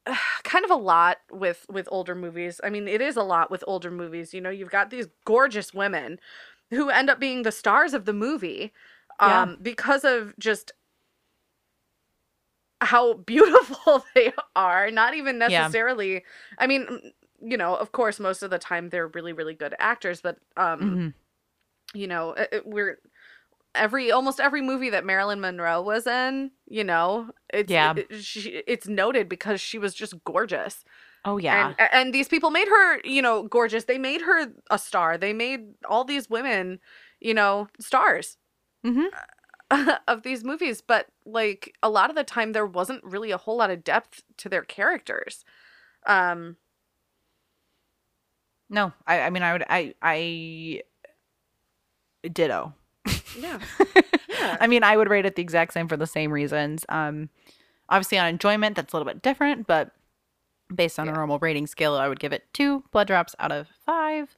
kind 0.44 0.66
of 0.66 0.72
a 0.72 0.76
lot 0.76 1.18
with 1.32 1.66
with 1.70 1.88
older 1.92 2.16
movies. 2.16 2.60
I 2.64 2.70
mean, 2.70 2.88
it 2.88 3.02
is 3.02 3.18
a 3.18 3.24
lot 3.24 3.52
with 3.52 3.64
older 3.68 3.92
movies. 3.92 4.34
You 4.34 4.42
know, 4.42 4.50
you've 4.50 4.72
got 4.72 4.90
these 4.90 5.08
gorgeous 5.26 5.74
women 5.74 6.20
who 6.72 6.90
end 6.90 7.10
up 7.10 7.20
being 7.20 7.44
the 7.44 7.52
stars 7.52 7.94
of 7.94 8.06
the 8.06 8.14
movie 8.14 8.74
Yeah. 9.22 9.44
um, 9.44 9.58
because 9.62 10.04
of 10.04 10.34
just 10.38 10.72
how 12.82 13.14
beautiful 13.26 14.04
they 14.16 14.34
are. 14.56 14.92
Not 14.92 15.14
even 15.16 15.40
Yeah. 15.48 15.70
necessarily. 15.70 16.24
I 16.58 16.68
mean, 16.68 17.14
you 17.41 17.58
know, 17.58 17.76
of 17.76 17.91
course, 17.91 18.19
most 18.19 18.43
of 18.43 18.50
the 18.50 18.60
time 18.60 18.89
they're 18.89 19.08
really, 19.08 19.34
really 19.34 19.54
good 19.54 19.76
actors, 19.80 20.21
but 20.21 20.38
um, 20.58 20.80
Mhm. 20.80 21.13
you 21.93 22.08
know, 22.08 22.32
it, 22.34 22.50
it- 22.52 22.67
we're 22.67 23.00
every 23.76 24.12
almost 24.12 24.39
every 24.39 24.62
movie 24.62 24.89
that 24.89 25.06
Marilyn 25.06 25.39
Monroe 25.39 25.82
was 25.82 26.08
in, 26.08 26.52
you 26.67 26.84
know, 26.84 27.32
it's 27.54 27.71
Yeah. 27.71 27.93
it- 27.95 28.23
she, 28.23 28.63
it's 28.67 28.88
noted 28.88 29.30
because 29.30 29.62
she 29.62 29.78
was 29.80 29.93
just 29.93 30.15
gorgeous. 30.23 30.84
Oh 31.26 31.38
yeah. 31.38 31.73
And 31.78 31.89
and 31.93 32.13
these 32.13 32.28
people 32.28 32.50
made 32.52 32.67
her, 32.69 33.00
you 33.04 33.21
know, 33.21 33.43
gorgeous. 33.43 33.84
They 33.86 33.97
made 33.97 34.21
her 34.21 34.47
a 34.71 34.80
star. 34.80 35.17
They 35.17 35.34
made 35.34 35.73
all 35.86 36.04
these 36.06 36.30
women, 36.30 36.80
you 37.19 37.34
know, 37.34 37.67
stars 37.80 38.38
Mhm. 38.86 39.10
of 40.08 40.23
these 40.23 40.43
movies, 40.43 40.82
but 40.82 41.08
like 41.26 41.76
a 41.84 41.89
lot 41.89 42.10
of 42.10 42.15
the 42.15 42.23
time 42.23 42.54
there 42.54 42.65
wasn't 42.65 43.04
really 43.04 43.32
a 43.32 43.38
whole 43.38 43.58
lot 43.58 43.69
of 43.69 43.84
depth 43.84 44.23
to 44.38 44.50
their 44.50 44.63
characters. 44.63 45.43
Um 46.06 46.58
No, 48.70 48.92
I, 49.06 49.22
I 49.22 49.30
mean, 49.30 49.44
I 49.44 49.54
would, 49.54 49.64
I, 49.70 49.94
I, 50.02 50.82
ditto. 52.32 52.74
yeah. 53.38 53.60
Yeah. 54.40 54.58
I 54.62 54.68
mean, 54.68 54.84
I 54.84 54.96
would 54.96 55.10
rate 55.10 55.26
it 55.26 55.36
the 55.36 55.42
exact 55.42 55.74
same 55.74 55.88
for 55.88 55.98
the 55.98 56.06
same 56.06 56.32
reasons. 56.32 56.86
Um, 56.90 57.30
obviously 57.90 58.20
on 58.20 58.28
enjoyment, 58.28 58.76
that's 58.76 58.94
a 58.94 58.96
little 58.96 59.12
bit 59.12 59.24
different, 59.24 59.66
but 59.66 59.92
based 60.74 61.00
on 61.00 61.08
Yeah. 61.08 61.14
a 61.14 61.16
normal 61.16 61.40
rating 61.40 61.66
scale, 61.66 61.96
I 61.96 62.08
would 62.08 62.20
give 62.20 62.34
it 62.34 62.44
two 62.54 62.84
blood 62.92 63.08
drops 63.08 63.34
out 63.40 63.52
of 63.52 63.68
five. 63.84 64.36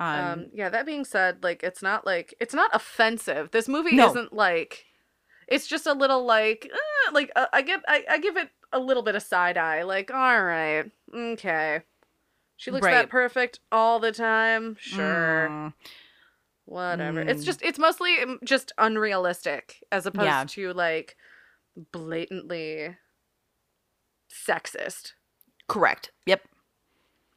Um, 0.00 0.08
Um, 0.20 0.46
yeah, 0.52 0.70
that 0.70 0.86
being 0.86 1.04
said, 1.04 1.44
like 1.44 1.62
it's 1.62 1.82
not 1.82 2.04
like 2.04 2.34
it's 2.40 2.52
not 2.54 2.70
offensive. 2.74 3.52
This 3.52 3.68
movie 3.68 3.94
No. 3.94 4.08
isn't 4.10 4.32
like 4.32 4.86
it's 5.46 5.68
just 5.68 5.86
a 5.86 5.92
little 5.92 6.24
like 6.24 6.68
uh, 6.72 7.12
like 7.12 7.30
uh, 7.36 7.46
I 7.52 7.62
get, 7.62 7.80
I, 7.86 8.04
I 8.10 8.18
give 8.18 8.36
it 8.36 8.48
a 8.72 8.80
little 8.80 9.04
bit 9.04 9.14
of 9.14 9.22
side 9.22 9.56
eye. 9.56 9.82
Like, 9.84 10.10
all 10.12 10.42
right, 10.42 10.90
okay, 11.14 11.82
she 12.58 12.70
looks 12.70 12.84
Right. 12.84 12.92
that 12.92 13.08
perfect 13.08 13.60
all 13.72 13.98
the 14.00 14.12
time. 14.12 14.76
Sure, 14.78 15.48
mm, 15.50 15.72
whatever. 16.66 17.20
It's 17.22 17.42
Mm. 17.42 17.46
just 17.46 17.62
it's 17.62 17.78
mostly 17.78 18.18
um, 18.20 18.38
just 18.44 18.72
unrealistic 18.76 19.82
as 19.90 20.04
opposed 20.04 20.26
Yeah. 20.26 20.44
to 20.48 20.72
like 20.74 21.16
blatantly 21.92 22.96
sexist. 24.30 25.12
correct. 25.68 26.12
Yep. 26.26 26.42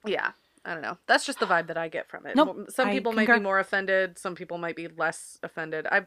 Yeah. 0.05 0.31
I 0.63 0.73
don't 0.73 0.83
know. 0.83 0.97
That's 1.07 1.25
just 1.25 1.39
the 1.39 1.47
vibe 1.47 1.67
that 1.67 1.77
I 1.77 1.87
get 1.87 2.07
from 2.07 2.27
it. 2.27 2.35
Nope, 2.35 2.67
Some 2.69 2.91
people 2.91 3.13
might 3.13 3.27
be 3.27 3.39
more 3.39 3.57
offended. 3.59 4.19
Some 4.19 4.35
people 4.35 4.59
might 4.59 4.75
be 4.75 4.87
less 4.87 5.39
offended. 5.41 5.87
I, 5.91 6.03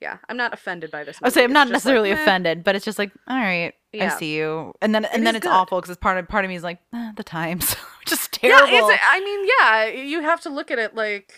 yeah, 0.00 0.18
I'm 0.28 0.36
not 0.36 0.52
offended 0.52 0.92
by 0.92 1.02
this. 1.02 1.18
I 1.22 1.28
say 1.28 1.42
I'm 1.42 1.52
not 1.52 1.68
necessarily 1.68 2.10
like, 2.10 2.20
offended, 2.20 2.62
but 2.62 2.76
it's 2.76 2.84
just 2.84 2.98
like, 3.00 3.10
all 3.26 3.36
right, 3.36 3.74
I 3.98 4.08
see 4.08 4.36
you, 4.36 4.74
and 4.80 4.94
then 4.94 5.04
and 5.06 5.22
It 5.22 5.24
then 5.24 5.36
it's 5.36 5.42
good. 5.42 5.50
awful 5.52 5.80
because 5.80 5.96
part 5.96 6.18
of 6.18 6.28
part 6.28 6.44
of 6.44 6.50
me 6.50 6.54
is 6.54 6.62
like, 6.62 6.78
eh, 6.94 7.12
the 7.16 7.24
times, 7.24 7.74
just 8.06 8.38
Yeah, 8.42 8.56
terrible. 8.58 8.90
it's, 8.90 9.02
I 9.10 9.20
mean, 9.20 9.48
yeah, 9.58 10.02
you 10.04 10.20
have 10.22 10.40
to 10.42 10.50
look 10.50 10.70
at 10.70 10.78
it 10.78 10.94
like 10.94 11.32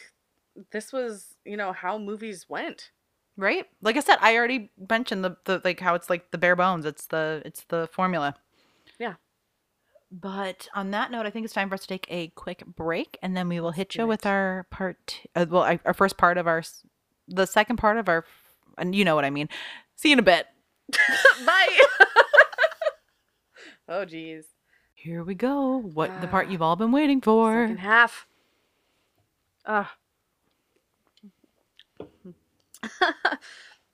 this 0.72 0.92
was, 0.92 1.37
you 1.46 1.57
know, 1.57 1.72
how 1.72 1.96
movies 1.98 2.46
went. 2.50 2.90
right? 3.38 3.64
Like 3.81 3.96
I 3.96 4.00
said, 4.00 4.18
I 4.20 4.37
already 4.37 4.70
mentioned 4.90 5.24
the, 5.24 5.37
the 5.46 5.62
like 5.64 5.81
how 5.81 5.94
it's 5.94 6.11
like 6.11 6.33
the 6.33 6.38
bare 6.38 6.57
bones. 6.57 6.85
It's 6.85 7.07
the 7.07 7.40
it's 7.46 7.62
the 7.68 7.88
formula. 7.92 8.35
Yeah. 8.98 9.14
But 10.10 10.68
on 10.74 10.90
that 10.92 11.10
note, 11.10 11.26
I 11.26 11.30
think 11.30 11.44
it's 11.44 11.52
time 11.52 11.68
for 11.68 11.74
us 11.74 11.82
to 11.82 11.86
take 11.86 12.06
a 12.08 12.28
quick 12.28 12.64
break, 12.64 13.18
and 13.22 13.36
then 13.36 13.48
we 13.48 13.60
will 13.60 13.72
hit 13.72 13.94
you 13.94 14.06
with 14.06 14.24
our 14.24 14.66
part. 14.70 15.20
Uh, 15.36 15.44
well, 15.48 15.62
our, 15.64 15.78
our 15.84 15.92
first 15.94 16.16
part 16.16 16.38
of 16.38 16.46
our, 16.46 16.62
the 17.28 17.46
second 17.46 17.76
part 17.76 17.98
of 17.98 18.08
our, 18.08 18.24
and 18.78 18.94
you 18.94 19.04
know 19.04 19.14
what 19.14 19.26
I 19.26 19.30
mean. 19.30 19.48
See 19.96 20.08
you 20.08 20.14
in 20.14 20.18
a 20.18 20.22
bit. 20.22 20.46
Bye. 21.44 21.78
oh, 23.88 24.06
jeez. 24.06 24.44
Here 24.94 25.22
we 25.22 25.34
go. 25.34 25.76
What 25.76 26.22
the 26.22 26.26
part 26.26 26.46
Ah. 26.48 26.50
you've 26.50 26.62
all 26.62 26.76
been 26.76 26.90
waiting 26.90 27.20
for? 27.20 27.64
Second 27.64 27.78
half. 27.80 28.26
Ugh. 29.66 29.86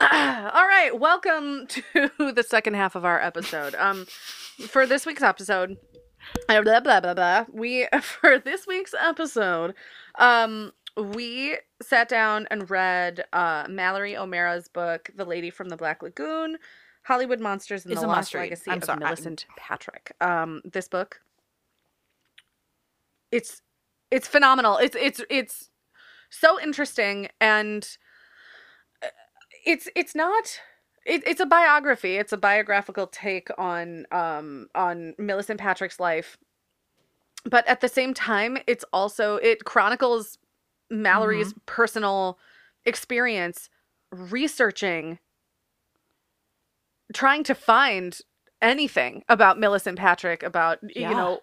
All 0.00 0.66
right, 0.66 0.90
welcome 0.98 1.66
to 1.68 1.82
the 2.18 2.44
second 2.46 2.74
half 2.74 2.94
of 2.94 3.04
our 3.04 3.20
episode. 3.20 3.74
Um, 3.76 4.06
for 4.68 4.86
this 4.86 5.06
week's 5.06 5.22
episode, 5.22 5.72
uh, 5.72 5.93
blah 6.48 6.80
blah 6.80 7.00
blah 7.00 7.14
blah. 7.14 7.44
We 7.52 7.86
for 8.00 8.38
this 8.38 8.66
week's 8.66 8.94
episode, 8.98 9.74
um, 10.18 10.72
we 10.96 11.58
sat 11.82 12.08
down 12.08 12.46
and 12.50 12.70
read 12.70 13.24
uh 13.32 13.66
Mallory 13.68 14.16
O'Meara's 14.16 14.68
book, 14.68 15.10
"The 15.14 15.24
Lady 15.24 15.50
from 15.50 15.68
the 15.68 15.76
Black 15.76 16.02
Lagoon." 16.02 16.58
Hollywood 17.04 17.38
Monsters 17.38 17.84
and 17.84 17.92
It's 17.92 18.00
the 18.00 18.06
Lost 18.06 18.32
read. 18.32 18.44
Legacy 18.44 18.70
I'm 18.70 18.78
of 18.78 18.84
sorry, 18.84 19.00
Milicent 19.00 19.44
Patrick. 19.58 20.12
Um, 20.22 20.62
this 20.64 20.88
book, 20.88 21.20
it's 23.30 23.60
it's 24.10 24.26
phenomenal. 24.26 24.78
It's 24.78 24.96
it's 24.96 25.20
it's 25.28 25.70
so 26.30 26.60
interesting 26.60 27.28
and 27.40 27.86
uh, 29.02 29.08
it's 29.66 29.88
it's 29.94 30.14
not 30.14 30.60
it, 31.04 31.22
it's 31.26 31.40
a 31.40 31.46
biography. 31.46 32.16
It's 32.16 32.32
a 32.32 32.36
biographical 32.36 33.06
take 33.06 33.48
on 33.58 34.06
um 34.12 34.68
on 34.74 35.14
Milicent 35.18 35.58
Patrick's 35.58 36.00
life. 36.00 36.36
But 37.44 37.66
at 37.68 37.80
the 37.80 37.88
same 37.88 38.14
time, 38.14 38.58
it's 38.66 38.84
also 38.92 39.36
it 39.36 39.64
chronicles 39.64 40.38
Mallory's 40.90 41.52
personal 41.66 42.38
experience 42.86 43.68
researching 44.12 45.18
trying 47.12 47.44
to 47.44 47.54
find 47.54 48.18
anything 48.62 49.22
about 49.28 49.58
Milicent 49.58 49.96
Patrick 49.96 50.42
about 50.42 50.78
Yeah. 50.94 51.10
you 51.10 51.16
know 51.16 51.40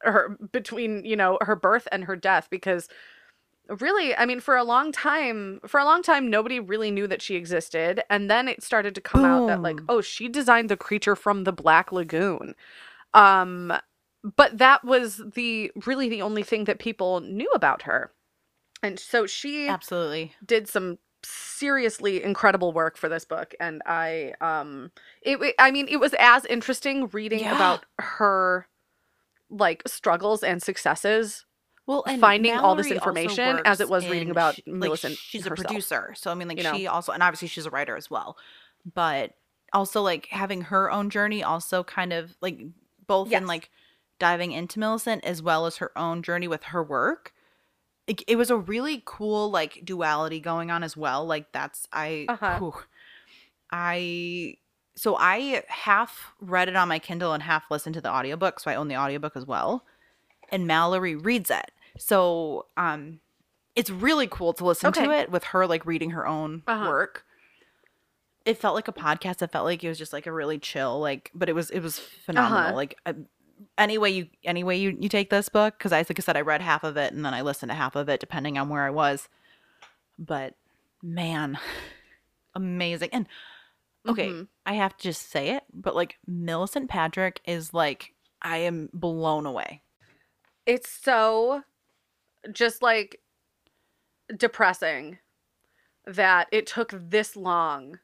her 0.00 0.36
between 0.52 1.04
you 1.04 1.16
know 1.16 1.38
her 1.40 1.56
birth 1.56 1.86
and 1.92 2.04
her 2.04 2.16
death 2.16 2.48
because 2.50 2.88
really 3.80 4.14
i 4.16 4.26
mean 4.26 4.40
for 4.40 4.56
a 4.56 4.64
long 4.64 4.92
time 4.92 5.60
for 5.66 5.80
a 5.80 5.84
long 5.84 6.02
time 6.02 6.28
nobody 6.28 6.60
really 6.60 6.90
knew 6.90 7.06
that 7.06 7.22
she 7.22 7.34
existed 7.34 8.02
and 8.10 8.30
then 8.30 8.46
it 8.48 8.62
started 8.62 8.94
to 8.94 9.00
come 9.00 9.24
out 9.24 9.46
that 9.46 9.62
like 9.62 9.80
oh 9.88 10.00
she 10.00 10.28
designed 10.28 10.68
the 10.68 10.76
creature 10.76 11.16
from 11.16 11.44
the 11.44 11.52
black 11.52 11.90
lagoon 11.90 12.54
um 13.14 13.72
but 14.36 14.58
that 14.58 14.84
was 14.84 15.20
the 15.34 15.70
really 15.86 16.08
the 16.08 16.22
only 16.22 16.42
thing 16.42 16.64
that 16.64 16.78
people 16.78 17.20
knew 17.20 17.50
about 17.54 17.82
her 17.82 18.12
and 18.82 18.98
so 18.98 19.26
she 19.26 19.68
Absolutely. 19.68 20.34
did 20.44 20.68
some 20.68 20.98
seriously 21.22 22.22
incredible 22.22 22.72
work 22.72 22.98
for 22.98 23.08
this 23.08 23.24
book 23.24 23.54
and 23.58 23.80
i 23.86 24.34
um 24.42 24.90
it 25.22 25.54
i 25.58 25.70
mean 25.70 25.86
it 25.88 25.98
was 25.98 26.14
as 26.18 26.44
interesting 26.46 27.08
reading 27.08 27.40
Yeah. 27.40 27.54
about 27.54 27.86
her 27.98 28.66
like 29.48 29.82
struggles 29.86 30.42
and 30.42 30.62
successes 30.62 31.46
Well, 31.86 32.02
and 32.06 32.20
finding 32.20 32.54
all 32.54 32.74
this 32.74 32.86
Mallory 32.86 32.96
information 32.96 33.60
as 33.66 33.80
it 33.80 33.88
was 33.90 34.08
reading 34.08 34.30
about 34.30 34.54
she- 34.54 34.62
like, 34.66 34.90
Milicent 34.90 35.18
she's 35.18 35.44
a 35.46 35.50
producer, 35.50 36.14
so 36.16 36.30
I 36.30 36.34
mean, 36.34 36.48
like 36.48 36.56
you 36.58 36.64
know? 36.64 36.74
she 36.74 36.86
also, 36.86 37.12
and 37.12 37.22
obviously 37.22 37.48
she's 37.48 37.66
a 37.66 37.70
writer 37.70 37.94
as 37.96 38.10
well, 38.10 38.36
but 38.94 39.32
also 39.72 40.00
like 40.02 40.26
having 40.30 40.62
her 40.62 40.90
own 40.90 41.10
journey, 41.10 41.42
also 41.42 41.84
kind 41.84 42.12
of 42.12 42.36
like 42.40 42.58
both 43.06 43.30
Yes. 43.30 43.42
in 43.42 43.46
like 43.46 43.70
diving 44.18 44.52
into 44.52 44.80
Milicent 44.80 45.20
as 45.24 45.42
well 45.42 45.66
as 45.66 45.76
her 45.76 45.96
own 45.98 46.22
journey 46.22 46.48
with 46.48 46.64
her 46.64 46.82
work. 46.82 47.32
It, 48.06 48.22
it 48.28 48.36
was 48.36 48.50
a 48.50 48.56
really 48.56 49.02
cool 49.04 49.50
like 49.50 49.80
duality 49.84 50.40
going 50.40 50.70
on 50.70 50.82
as 50.82 50.96
well. 50.96 51.26
Like 51.26 51.52
that's 51.52 51.86
I, 51.92 52.26
Uh-huh. 52.28 52.58
whew. 52.60 52.74
I 53.70 54.56
so 54.96 55.16
I 55.18 55.64
half 55.68 56.32
read 56.40 56.68
it 56.68 56.76
on 56.76 56.88
my 56.88 56.98
Kindle 56.98 57.32
and 57.32 57.42
half 57.42 57.64
listened 57.70 57.94
to 57.94 58.00
the 58.00 58.10
audiobook, 58.10 58.60
so 58.60 58.70
I 58.70 58.76
own 58.76 58.88
the 58.88 58.96
audiobook 58.96 59.36
as 59.36 59.44
well. 59.46 59.84
And 60.50 60.66
Mallory 60.66 61.14
reads 61.16 61.50
it. 61.50 61.70
So 61.98 62.66
um 62.76 63.20
it's 63.74 63.90
really 63.90 64.26
cool 64.28 64.52
to 64.54 64.64
listen 64.64 64.92
to 64.92 65.10
it 65.10 65.30
with 65.30 65.44
her 65.44 65.66
like 65.66 65.84
reading 65.86 66.10
her 66.10 66.26
own 66.26 66.62
Uh-huh. 66.66 66.88
work. 66.88 67.24
It 68.44 68.58
felt 68.58 68.74
like 68.74 68.88
a 68.88 68.92
podcast. 68.92 69.42
It 69.42 69.50
felt 69.50 69.64
like 69.64 69.82
it 69.82 69.88
was 69.88 69.98
just 69.98 70.12
like 70.12 70.26
a 70.26 70.32
really 70.32 70.58
chill 70.58 71.00
like 71.00 71.30
but 71.34 71.48
it 71.48 71.54
was 71.54 71.70
it 71.70 71.80
was 71.80 71.98
phenomenal. 71.98 72.58
Uh-huh. 72.68 72.76
Like 72.76 72.96
uh, 73.06 73.14
any 73.78 73.98
way 73.98 74.10
you 74.10 74.26
any 74.44 74.62
way 74.64 74.76
you, 74.76 74.96
you 75.00 75.08
take 75.08 75.30
this 75.30 75.48
book 75.48 75.78
cuz 75.78 75.92
I 75.92 75.98
like 75.98 76.18
I 76.18 76.22
said 76.22 76.36
I 76.36 76.42
read 76.42 76.60
half 76.60 76.84
of 76.84 76.96
it 76.96 77.12
and 77.12 77.24
then 77.24 77.34
I 77.34 77.40
listened 77.42 77.70
to 77.70 77.74
half 77.76 77.96
of 77.96 78.08
it 78.08 78.20
depending 78.20 78.58
on 78.58 78.68
where 78.68 78.82
I 78.82 78.90
was. 78.90 79.28
But 80.18 80.54
man, 81.02 81.58
amazing. 82.54 83.10
And 83.12 83.26
okay, 84.06 84.28
Mhm. 84.28 84.48
I 84.66 84.74
have 84.74 84.96
to 84.98 85.02
just 85.02 85.30
say 85.30 85.50
it, 85.50 85.64
but 85.72 85.94
like 85.96 86.18
Milicent 86.30 86.88
Patrick 86.88 87.40
is 87.46 87.72
like 87.74 88.14
I 88.42 88.58
am 88.58 88.90
blown 88.92 89.46
away. 89.46 89.82
It's 90.66 90.88
so 90.88 91.62
just 92.52 92.82
like 92.82 93.20
depressing 94.36 95.18
that 96.06 96.48
it 96.52 96.66
took 96.66 96.90
this 96.92 97.36
long 97.36 97.98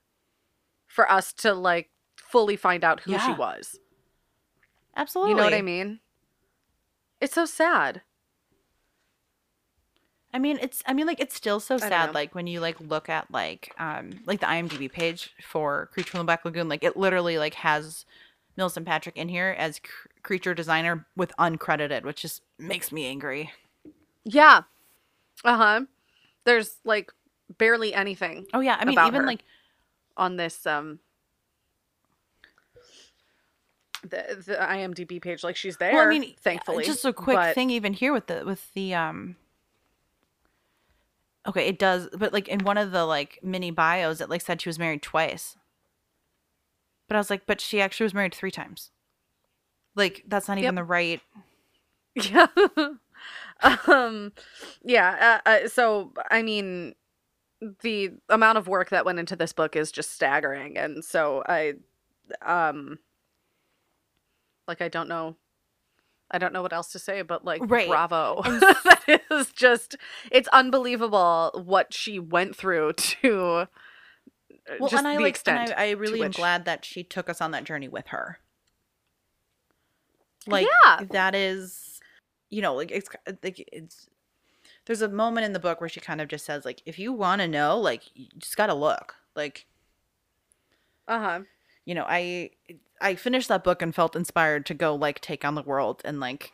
for 0.87 1.11
us 1.11 1.33
to 1.33 1.55
like 1.55 1.91
fully 2.17 2.57
find 2.57 2.85
out 2.85 3.01
who 3.01 3.19
she 3.19 3.33
was. 3.33 3.79
Absolutely. 4.97 5.31
You 5.31 5.37
know 5.37 5.45
what 5.45 5.55
I 5.55 5.63
mean? 5.63 6.01
It's 7.21 7.35
so 7.35 7.45
sad. 7.45 8.03
I 10.33 10.39
mean, 10.39 10.59
it's. 10.63 10.83
I 10.87 10.93
mean, 10.93 11.07
like 11.07 11.21
it's 11.21 11.35
still 11.35 11.59
so 11.61 11.77
sad. 11.77 12.15
Like 12.15 12.35
when 12.35 12.47
you 12.47 12.61
like 12.61 12.81
look 12.81 13.09
at 13.09 13.31
like 13.31 13.75
um 13.79 14.21
like 14.27 14.41
the 14.41 14.47
IMDb 14.47 14.91
page 14.91 15.35
for 15.43 15.89
Creature 15.93 16.11
from 16.11 16.19
the 16.19 16.25
Black 16.25 16.45
Lagoon, 16.45 16.69
like 16.69 16.85
it 16.85 16.97
literally 16.97 17.37
like 17.37 17.55
has 17.55 18.05
Milicent 18.57 18.87
Patrick 18.87 19.17
in 19.17 19.29
here 19.29 19.55
as 19.59 19.81
creature 20.23 20.55
designer 20.55 21.07
with 21.17 21.33
uncredited, 21.39 22.05
which 22.05 22.23
just 22.23 22.43
makes 22.59 22.93
me 22.93 23.07
angry. 23.07 23.51
Yeah. 24.25 24.63
Uh-huh. 25.45 25.83
There's 26.45 26.77
like 26.85 27.13
barely 27.59 27.93
anything 27.93 28.47
Oh 28.55 28.61
yeah, 28.61 28.77
I 28.79 28.85
mean 28.85 28.99
even 28.99 29.27
like 29.27 29.43
on 30.17 30.37
this 30.37 30.67
um 30.67 31.01
the 34.03 34.43
the 34.47 34.55
IMDb 34.57 35.21
page 35.21 35.45
like 35.45 35.57
she's 35.57 35.77
there 35.77 35.93
well, 35.93 36.07
I 36.07 36.09
mean, 36.09 36.35
thankfully. 36.41 36.85
just 36.85 37.05
a 37.05 37.13
quick 37.13 37.37
but- 37.37 37.55
thing 37.55 37.71
even 37.71 37.93
here 37.93 38.13
with 38.13 38.27
the 38.27 38.45
with 38.45 38.73
the 38.75 38.95
um. 38.95 39.37
Okay, 41.49 41.67
it 41.69 41.79
does, 41.79 42.09
but 42.17 42.35
like 42.35 42.49
in 42.49 42.65
one 42.65 42.77
of 42.77 42.93
the 42.93 43.05
like 43.07 43.39
mini 43.43 43.71
bios, 43.71 44.21
it 44.21 44.29
like 44.29 44.43
said 44.43 44.61
she 44.61 44.69
was 44.69 44.79
married 44.79 45.03
twice. 45.03 45.57
But 47.09 47.17
I 47.17 47.19
was 47.19 47.31
like, 47.31 47.47
but 47.47 47.61
she 47.61 47.81
actually 47.81 48.05
was 48.05 48.15
married 48.15 48.35
three 48.35 48.51
times. 48.51 48.91
Like 49.97 50.23
that's 50.27 50.49
not 50.49 50.59
even 50.59 50.75
Yep. 50.75 50.83
the 50.83 50.85
right. 50.85 51.21
Yeah. 52.15 52.47
um 53.87 54.33
yeah, 54.83 55.41
uh, 55.45 55.49
uh, 55.49 55.69
so 55.69 56.13
I 56.31 56.43
mean 56.43 56.95
the 57.83 58.11
amount 58.29 58.57
of 58.59 58.69
work 58.69 58.89
that 58.91 59.05
went 59.05 59.19
into 59.19 59.37
this 59.37 59.53
book 59.53 59.77
is 59.77 59.93
just 59.93 60.13
staggering 60.13 60.79
and 60.79 61.05
so 61.05 61.43
I 61.47 61.75
um 62.43 62.99
like 64.67 64.81
I 64.81 64.89
don't 64.89 65.09
know 65.09 65.37
I 66.31 66.39
don't 66.39 66.53
know 66.53 66.63
what 66.63 66.73
else 66.73 66.93
to 66.93 66.99
say 66.99 67.23
but 67.23 67.45
like 67.45 67.61
Right. 67.69 67.89
bravo. 67.89 68.41
that 68.45 69.21
is 69.31 69.53
just 69.53 69.97
it's 70.31 70.49
unbelievable 70.49 71.51
what 71.65 71.93
she 71.93 72.19
went 72.19 72.57
through 72.57 72.93
to 72.97 73.41
uh, 73.45 73.67
Well, 74.79 74.89
just 74.89 74.99
and 75.01 75.09
I 75.09 75.17
the 75.17 75.23
like, 75.25 75.31
extent. 75.31 75.71
and 75.71 75.75
I, 75.79 75.89
I 75.89 75.91
really 75.91 76.23
am 76.23 76.31
glad 76.31 76.65
that 76.65 76.85
she 76.85 77.03
took 77.03 77.29
us 77.29 77.41
on 77.41 77.51
that 77.51 77.65
journey 77.65 77.89
with 77.89 78.09
her. 78.09 78.39
Like 80.47 80.67
Yeah. 80.87 81.05
that 81.11 81.35
is, 81.35 82.01
you 82.51 82.63
know, 82.63 82.75
like 82.75 82.91
it's 82.91 83.09
like 83.43 83.65
it's. 83.73 84.09
There's 84.87 85.03
a 85.03 85.09
moment 85.09 85.45
in 85.45 85.53
the 85.53 85.61
book 85.61 85.81
where 85.81 85.89
she 85.91 86.01
kind 86.01 86.21
of 86.21 86.29
just 86.29 86.45
says 86.45 86.65
like, 86.65 86.83
if 86.87 86.99
you 86.99 87.13
want 87.13 87.41
to 87.43 87.47
know, 87.49 87.79
like, 87.79 88.03
you 88.15 88.27
just 88.39 88.57
gotta 88.57 88.75
look. 88.75 89.15
Like, 89.37 89.67
uh-huh. 91.07 91.41
you 91.85 91.95
know, 91.95 92.05
I 92.09 92.51
I 93.01 93.15
finished 93.15 93.49
that 93.49 93.63
book 93.65 93.83
and 93.83 93.95
felt 93.95 94.17
inspired 94.17 94.67
to 94.67 94.75
go 94.75 94.95
like 94.95 95.21
take 95.21 95.45
on 95.45 95.55
the 95.55 95.63
world 95.63 96.03
and 96.05 96.19
like 96.21 96.53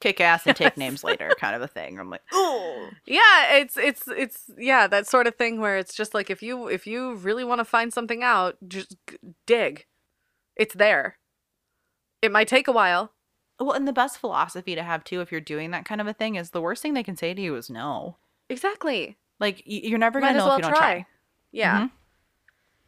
kick 0.00 0.20
ass 0.20 0.46
and 0.46 0.56
take 0.56 0.76
names 0.76 1.04
later, 1.04 1.30
kind 1.38 1.54
of 1.54 1.62
a 1.62 1.68
thing. 1.68 1.98
I'm 1.98 2.10
like, 2.10 2.22
oh, 2.32 2.90
Yeah, 3.06 3.54
it's 3.56 3.76
it's 3.76 4.02
it's 4.08 4.44
yeah, 4.58 4.86
that 4.88 5.06
sort 5.06 5.26
of 5.26 5.36
thing 5.36 5.60
where 5.60 5.78
it's 5.78 5.94
just 5.94 6.12
like 6.14 6.28
if 6.30 6.42
you 6.42 6.68
if 6.68 6.86
you 6.86 7.14
really 7.14 7.44
want 7.44 7.60
to 7.60 7.64
find 7.64 7.92
something 7.92 8.22
out, 8.22 8.56
just 8.68 8.96
g- 9.08 9.16
dig. 9.46 9.86
It's 10.56 10.74
there. 10.74 11.16
It 12.22 12.32
might 12.32 12.48
take 12.48 12.68
a 12.68 12.72
while. 12.72 13.12
well, 13.60 13.72
and 13.72 13.86
the 13.86 13.92
best 13.92 14.18
philosophy 14.18 14.74
to 14.74 14.82
have 14.82 15.04
too, 15.04 15.20
if 15.20 15.30
you're 15.30 15.40
doing 15.40 15.72
that 15.72 15.84
kind 15.84 16.00
of 16.00 16.06
a 16.06 16.12
thing, 16.14 16.36
is 16.36 16.50
the 16.50 16.60
worst 16.62 16.80
thing 16.82 16.94
they 16.94 17.02
can 17.02 17.16
say 17.16 17.34
to 17.34 17.42
you 17.42 17.56
is 17.56 17.68
no. 17.68 18.16
Exactly. 18.48 19.16
Like 19.40 19.62
you're 19.66 19.98
never 19.98 20.20
gonna 20.20 20.32
as 20.32 20.36
know 20.38 20.46
well 20.46 20.54
if 20.54 20.58
you 20.58 20.62
don't 20.62 20.70
try. 20.78 20.92
try. 20.94 21.06
Yeah. 21.50 21.80
Mhm. 21.82 21.90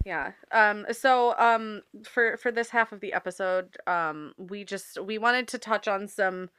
Yeah. 0.05 0.33
Um 0.53 0.87
so 0.93 1.35
um 1.39 1.83
for 2.05 2.37
for 2.37 2.53
this 2.53 2.71
half 2.71 2.93
of 2.93 3.01
the 3.01 3.13
episode, 3.13 3.77
um 3.87 4.35
we 4.39 4.65
just 4.65 5.03
we 5.03 5.19
wanted 5.19 5.49
to 5.49 5.59
touch 5.59 5.89
on 5.89 6.07
some 6.09 6.51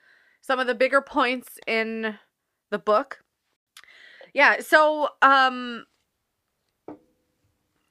some 0.41 0.59
of 0.59 0.67
the 0.67 0.75
bigger 0.75 1.01
points 1.01 1.57
in 1.67 2.17
the 2.71 2.79
book. 2.79 3.19
Yeah, 4.33 4.59
so 4.59 5.09
um 5.21 5.85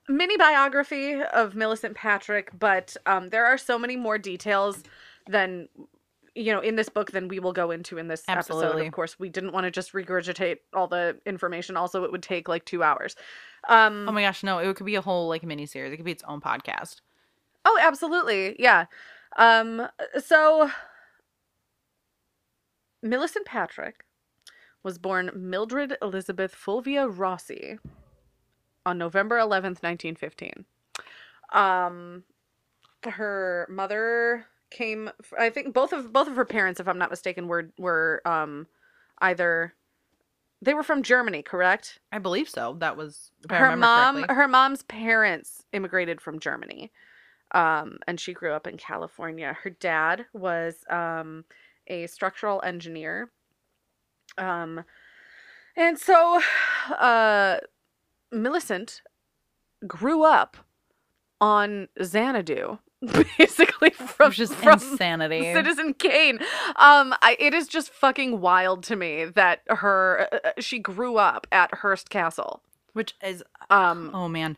mini 0.09 0.37
biography 0.37 1.21
of 1.23 1.55
Milicent 1.55 1.95
Patrick, 1.95 2.51
but 2.59 2.97
um 3.07 3.31
there 3.31 3.45
are 3.47 3.59
so 3.59 3.79
many 3.79 3.97
more 3.97 4.19
details 4.19 4.83
than 5.29 5.69
you 6.35 6.53
know 6.53 6.61
in 6.61 6.77
this 6.77 6.88
book 6.88 7.12
than 7.12 7.29
we 7.29 7.38
will 7.38 7.53
go 7.53 7.71
into 7.71 7.99
in 7.99 8.09
this 8.09 8.23
episode. 8.29 8.87
Of 8.87 8.93
course, 8.93 9.19
we 9.19 9.29
didn't 9.29 9.53
want 9.53 9.64
to 9.64 9.71
just 9.71 9.93
regurgitate 9.93 10.59
all 10.75 10.87
the 10.87 11.19
information. 11.27 11.77
Also, 11.77 12.05
it 12.05 12.12
would 12.12 12.23
take 12.23 12.49
like 12.49 12.64
2 12.64 12.83
hours. 12.83 13.17
Um 13.69 14.07
Oh 14.09 14.12
my 14.12 14.23
gosh, 14.23 14.43
no! 14.43 14.59
It 14.59 14.77
could 14.77 14.87
be 14.87 14.97
a 14.97 15.01
whole 15.01 15.29
like 15.29 15.43
mini 15.43 15.67
series. 15.67 15.93
It 15.93 15.97
could 15.97 16.05
be 16.05 16.12
its 16.12 16.25
own 16.27 16.40
podcast. 16.40 16.97
Oh, 17.64 17.79
absolutely. 17.81 18.57
Yeah. 18.59 18.87
Um 19.37 19.88
so 20.19 20.71
Milicent 23.05 23.45
Patrick 23.45 24.05
was 24.83 24.99
born 24.99 25.31
Mildred 25.35 25.97
Elizabeth 26.03 26.55
Fulvia 26.55 27.09
Rossi 27.09 27.79
on 28.87 28.99
November 28.99 29.37
11th, 29.38 29.83
1915. 29.83 30.64
Um 31.53 32.25
her 33.05 33.66
mother 33.70 34.47
came 34.70 35.11
I 35.38 35.51
think 35.51 35.75
both 35.75 35.92
of 35.92 36.12
both 36.12 36.27
of 36.29 36.37
her 36.37 36.44
parents 36.44 36.81
if 36.81 36.88
I'm 36.88 36.99
not 36.99 37.11
mistaken 37.11 37.49
were 37.49 37.70
were 37.79 38.23
um 38.25 38.66
either 39.18 39.75
they 40.62 40.73
were 40.73 40.83
from 40.83 41.03
Germany, 41.03 41.42
correct? 41.42 41.99
I 42.11 42.18
believe 42.18 42.49
so. 42.49 42.77
That 42.79 42.97
was 42.97 43.31
her 43.51 43.77
mom 43.77 44.16
correctly. 44.16 44.35
her 44.35 44.49
mom's 44.49 44.83
parents 44.85 45.62
immigrated 45.73 46.20
from 46.20 46.38
germany 46.38 46.90
um, 47.53 47.99
and 48.09 48.18
she 48.18 48.33
grew 48.33 48.53
up 48.53 48.66
in 48.66 48.77
california 48.79 49.57
her 49.62 49.70
dad 49.70 50.25
was 50.33 50.77
um, 50.88 51.44
a 51.88 52.07
structural 52.07 52.62
engineer 52.64 53.31
um, 54.38 54.83
and 55.77 55.99
so 55.99 56.40
uh, 56.99 57.59
milicent 58.35 59.01
grew 59.87 60.25
up 60.25 60.57
on 61.40 61.88
xanadu 62.03 62.79
basically 63.38 63.90
from, 63.90 64.33
is 64.33 64.55
from 64.55 64.75
insanity. 64.81 65.53
Citizen 65.53 65.92
Kane. 65.92 66.38
Um, 66.77 67.14
I, 67.20 67.37
it 67.38 67.53
is 67.53 67.68
just 67.68 67.90
fucking 67.90 68.40
wild 68.40 68.83
to 68.85 68.97
me 68.97 69.27
that 69.27 69.61
her 69.68 70.27
uh, 70.33 70.38
uh, 70.42 70.51
she 70.59 70.79
grew 70.79 71.18
up 71.18 71.47
at 71.53 71.75
Hearst 71.75 72.09
Castle. 72.09 72.62
Which 72.94 73.14
is 73.23 73.42
Um, 73.68 74.11
oh 74.14 74.27
man, 74.29 74.57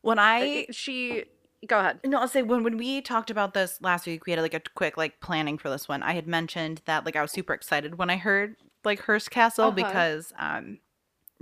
when 0.00 0.18
I 0.18 0.38
I, 0.40 0.66
she 0.70 1.24
go 1.66 1.80
ahead. 1.80 2.00
No, 2.04 2.20
I'll 2.20 2.28
say 2.28 2.40
when 2.42 2.62
when 2.62 2.78
we 2.78 3.02
talked 3.02 3.30
about 3.30 3.52
this 3.52 3.78
last 3.82 4.06
week, 4.06 4.24
we 4.24 4.32
had 4.32 4.40
like 4.40 4.54
a 4.54 4.62
quick 4.74 4.96
like 4.96 5.20
planning 5.20 5.58
for 5.58 5.68
this 5.68 5.86
one. 5.86 6.02
I 6.02 6.12
had 6.14 6.26
mentioned 6.26 6.80
that 6.86 7.04
like 7.04 7.14
I 7.16 7.20
was 7.20 7.32
super 7.32 7.52
excited 7.52 7.98
when 7.98 8.08
I 8.08 8.16
heard 8.16 8.56
like 8.84 9.00
Hearst 9.00 9.30
Castle 9.30 9.66
Uh-huh. 9.66 9.74
because 9.76 10.32
um 10.38 10.78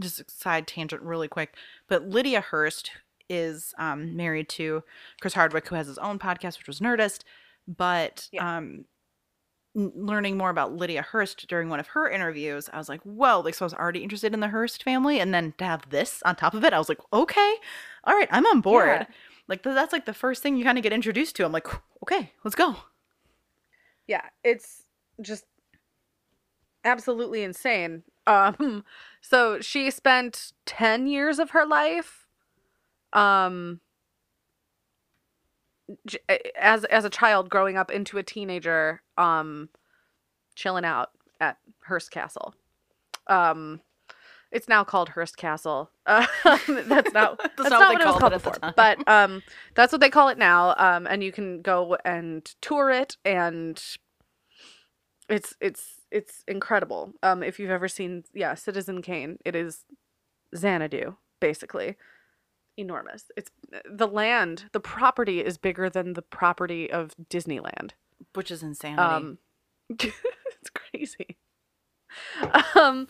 just 0.00 0.20
a 0.20 0.24
side 0.28 0.66
tangent 0.66 1.02
really 1.02 1.28
quick. 1.28 1.54
But 1.88 2.08
Lydia 2.08 2.40
Hearst 2.40 2.90
is 3.28 3.72
um 3.78 4.16
married 4.16 4.48
to 4.50 4.82
Chris 5.20 5.34
Hardwick 5.34 5.66
who 5.68 5.74
has 5.76 5.86
his 5.86 5.98
own 5.98 6.18
podcast 6.18 6.58
which 6.58 6.66
was 6.66 6.80
Nerdist, 6.80 7.20
but 7.66 8.28
Yeah. 8.32 8.56
um 8.58 8.84
learning 9.74 10.36
more 10.36 10.50
about 10.50 10.74
Lydia 10.74 11.00
Hearst 11.00 11.48
during 11.48 11.70
one 11.70 11.80
of 11.80 11.86
her 11.88 12.06
interviews, 12.10 12.68
I 12.70 12.76
was 12.76 12.90
like, 12.90 13.00
whoa, 13.02 13.40
like 13.40 13.54
so 13.54 13.64
I 13.64 13.66
was 13.66 13.74
already 13.74 14.02
interested 14.02 14.34
in 14.34 14.40
the 14.40 14.48
Hearst 14.48 14.82
family 14.82 15.18
and 15.18 15.32
then 15.32 15.54
to 15.58 15.64
have 15.64 15.88
this 15.88 16.22
on 16.26 16.36
top 16.36 16.52
of 16.52 16.62
it, 16.64 16.74
I 16.74 16.78
was 16.78 16.90
like, 16.90 17.00
okay. 17.12 17.54
All 18.04 18.14
right, 18.14 18.28
I'm 18.30 18.44
on 18.46 18.60
board. 18.60 18.88
Yeah. 18.88 19.06
Like 19.48 19.62
that's 19.62 19.92
like 19.92 20.04
the 20.04 20.12
first 20.12 20.42
thing 20.42 20.56
you 20.56 20.64
kind 20.64 20.76
of 20.76 20.82
get 20.84 20.92
introduced 20.92 21.36
to. 21.36 21.44
I'm 21.46 21.52
like, 21.52 21.68
okay, 22.02 22.32
let's 22.44 22.54
go. 22.54 22.76
Yeah, 24.06 24.22
it's 24.44 24.82
just 25.22 25.44
absolutely 26.84 27.42
insane. 27.42 28.02
Um, 28.26 28.84
so 29.20 29.60
she 29.60 29.90
spent 29.90 30.52
ten 30.66 31.06
years 31.06 31.38
of 31.38 31.50
her 31.50 31.66
life, 31.66 32.26
um, 33.12 33.80
as 36.58 36.84
as 36.84 37.04
a 37.04 37.10
child 37.10 37.48
growing 37.50 37.76
up 37.76 37.90
into 37.90 38.18
a 38.18 38.22
teenager, 38.22 39.02
um, 39.18 39.68
chilling 40.54 40.84
out 40.84 41.10
at 41.40 41.58
Hearst 41.86 42.10
Castle. 42.10 42.54
Um, 43.26 43.80
it's 44.52 44.68
now 44.68 44.84
called 44.84 45.10
Hearst 45.10 45.36
Castle. 45.36 45.90
Um, 46.04 46.26
that's 46.88 47.12
not 47.12 47.38
that's, 47.38 47.54
That's 47.56 47.70
not, 47.70 47.92
what 47.92 48.00
it 48.00 48.06
was 48.06 48.16
called 48.16 48.32
it 48.32 48.42
before. 48.42 48.72
But 48.76 49.08
um, 49.08 49.42
that's 49.74 49.92
what 49.92 50.00
they 50.00 50.10
call 50.10 50.28
it 50.28 50.36
now. 50.38 50.74
Um, 50.76 51.06
and 51.06 51.22
you 51.22 51.32
can 51.32 51.62
go 51.62 51.96
and 52.04 52.44
tour 52.60 52.90
it, 52.90 53.16
and 53.24 53.82
it's 55.28 55.54
it's 55.60 56.01
it's 56.12 56.44
incredible. 56.46 57.14
Um, 57.22 57.42
if 57.42 57.58
you've 57.58 57.70
ever 57.70 57.88
seen, 57.88 58.24
yeah, 58.34 58.54
Citizen 58.54 59.02
Kane, 59.02 59.38
it 59.44 59.56
is 59.56 59.84
Xanadu 60.54 61.16
basically 61.40 61.96
enormous. 62.76 63.30
It's 63.36 63.50
the 63.90 64.06
land, 64.06 64.66
the 64.72 64.80
property 64.80 65.40
is 65.40 65.58
bigger 65.58 65.90
than 65.90 66.12
the 66.12 66.22
property 66.22 66.90
of 66.90 67.14
Disneyland. 67.28 67.92
Which 68.34 68.50
is 68.50 68.62
insanity. 68.62 69.14
Um, 69.14 69.38
it's 69.90 70.70
crazy. 70.74 71.36
Um, 72.76 73.08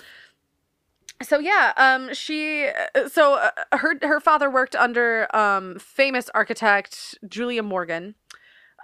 so 1.22 1.38
yeah, 1.38 1.72
um, 1.76 2.12
she 2.14 2.68
so 3.08 3.34
uh, 3.34 3.50
her 3.76 3.98
her 4.02 4.20
father 4.20 4.50
worked 4.50 4.74
under 4.74 5.34
um 5.36 5.78
famous 5.78 6.28
architect 6.34 7.18
Julia 7.28 7.62
Morgan, 7.62 8.14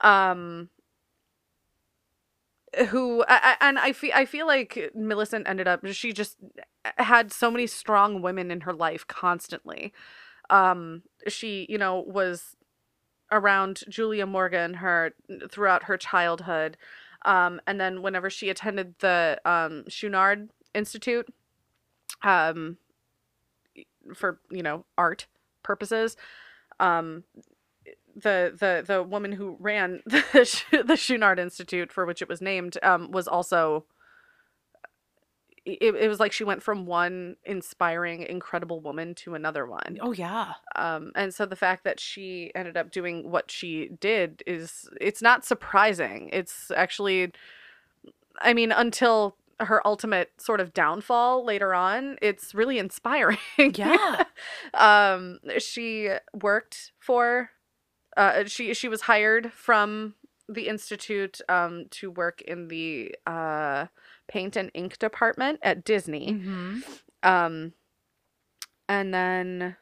um, 0.03 0.69
who 2.89 3.23
and 3.61 3.79
I 3.79 3.93
feel 3.93 4.13
I 4.15 4.25
feel 4.25 4.47
like 4.47 4.91
Milicent 4.97 5.49
ended 5.49 5.69
up 5.69 5.87
she 5.87 6.13
just 6.13 6.37
had 6.97 7.33
so 7.33 7.51
many 7.51 7.67
strong 7.67 8.23
women 8.23 8.51
in 8.51 8.63
her 8.63 8.73
life 8.73 9.07
constantly. 9.07 9.93
Um, 10.51 11.03
she 11.27 11.67
you 11.69 11.79
know 11.79 12.05
was 12.07 12.57
around 13.31 13.83
Julia 13.89 14.27
Morgan 14.27 14.75
her 14.75 15.13
throughout 15.51 15.85
her 15.85 15.97
childhood, 15.97 16.77
um, 17.25 17.61
and 17.67 17.81
then 17.81 18.03
whenever 18.03 18.31
she 18.31 18.51
attended 18.51 18.95
the 19.01 19.41
um 19.45 19.85
Chouinard 19.89 20.49
Institute 20.75 21.27
um 22.23 22.77
for 24.15 24.41
you 24.51 24.63
know 24.63 24.85
art 24.97 25.27
purposes 25.63 26.17
um 26.81 27.25
the 28.21 28.53
the 28.59 28.85
the 28.87 29.03
woman 29.03 29.33
who 29.33 29.57
ran 29.61 30.01
the 30.07 30.49
the 30.73 30.95
Chouinard 30.97 31.39
Institute 31.39 31.93
for 31.93 32.05
which 32.07 32.23
it 32.23 32.29
was 32.29 32.41
named 32.41 32.79
um 32.83 33.11
was 33.11 33.29
also 33.29 33.85
it, 35.65 35.95
it 35.95 36.09
was 36.09 36.19
like 36.19 36.33
she 36.33 36.45
went 36.45 36.63
from 36.63 36.87
one 36.87 37.37
inspiring 37.45 38.23
incredible 38.23 38.81
woman 38.81 39.15
to 39.17 39.35
another 39.35 39.67
one 39.67 39.99
Oh 40.01 40.13
yeah. 40.13 40.55
um 40.77 41.13
and 41.15 41.35
so 41.35 41.45
the 41.45 41.57
fact 41.57 41.85
that 41.85 42.01
she 42.01 42.51
ended 42.55 42.77
up 42.77 42.91
doing 42.91 43.31
what 43.31 43.51
she 43.51 43.91
did 44.01 44.43
is 44.47 44.89
it's 45.01 45.21
not 45.21 45.45
surprising 45.45 46.31
it's 46.33 46.71
actually 46.75 47.33
i 48.41 48.55
mean 48.55 48.73
until 48.73 49.37
her 49.61 49.87
ultimate 49.87 50.31
sort 50.39 50.61
of 50.61 50.73
downfall 50.73 51.45
later 51.45 51.75
on 51.75 52.17
it's 52.23 52.55
really 52.55 52.79
inspiring 52.79 53.37
Yeah. 53.75 54.25
um 54.75 55.39
she 55.59 56.11
worked 56.33 56.93
for 56.99 57.51
uh 58.19 58.45
she 58.45 58.75
she 58.75 58.89
was 58.89 59.03
hired 59.03 59.51
from 59.53 60.15
the 60.49 60.69
institute 60.69 61.41
um 61.49 61.87
to 61.91 62.11
work 62.11 62.43
in 62.43 62.69
the 62.69 63.15
uh 63.27 63.87
paint 64.27 64.57
and 64.57 64.71
ink 64.75 64.99
department 64.99 65.59
at 65.63 65.85
disney. 65.85 66.33
Mm-hmm. 66.35 66.81
um 67.23 67.73
and 68.89 69.15
then 69.15 69.77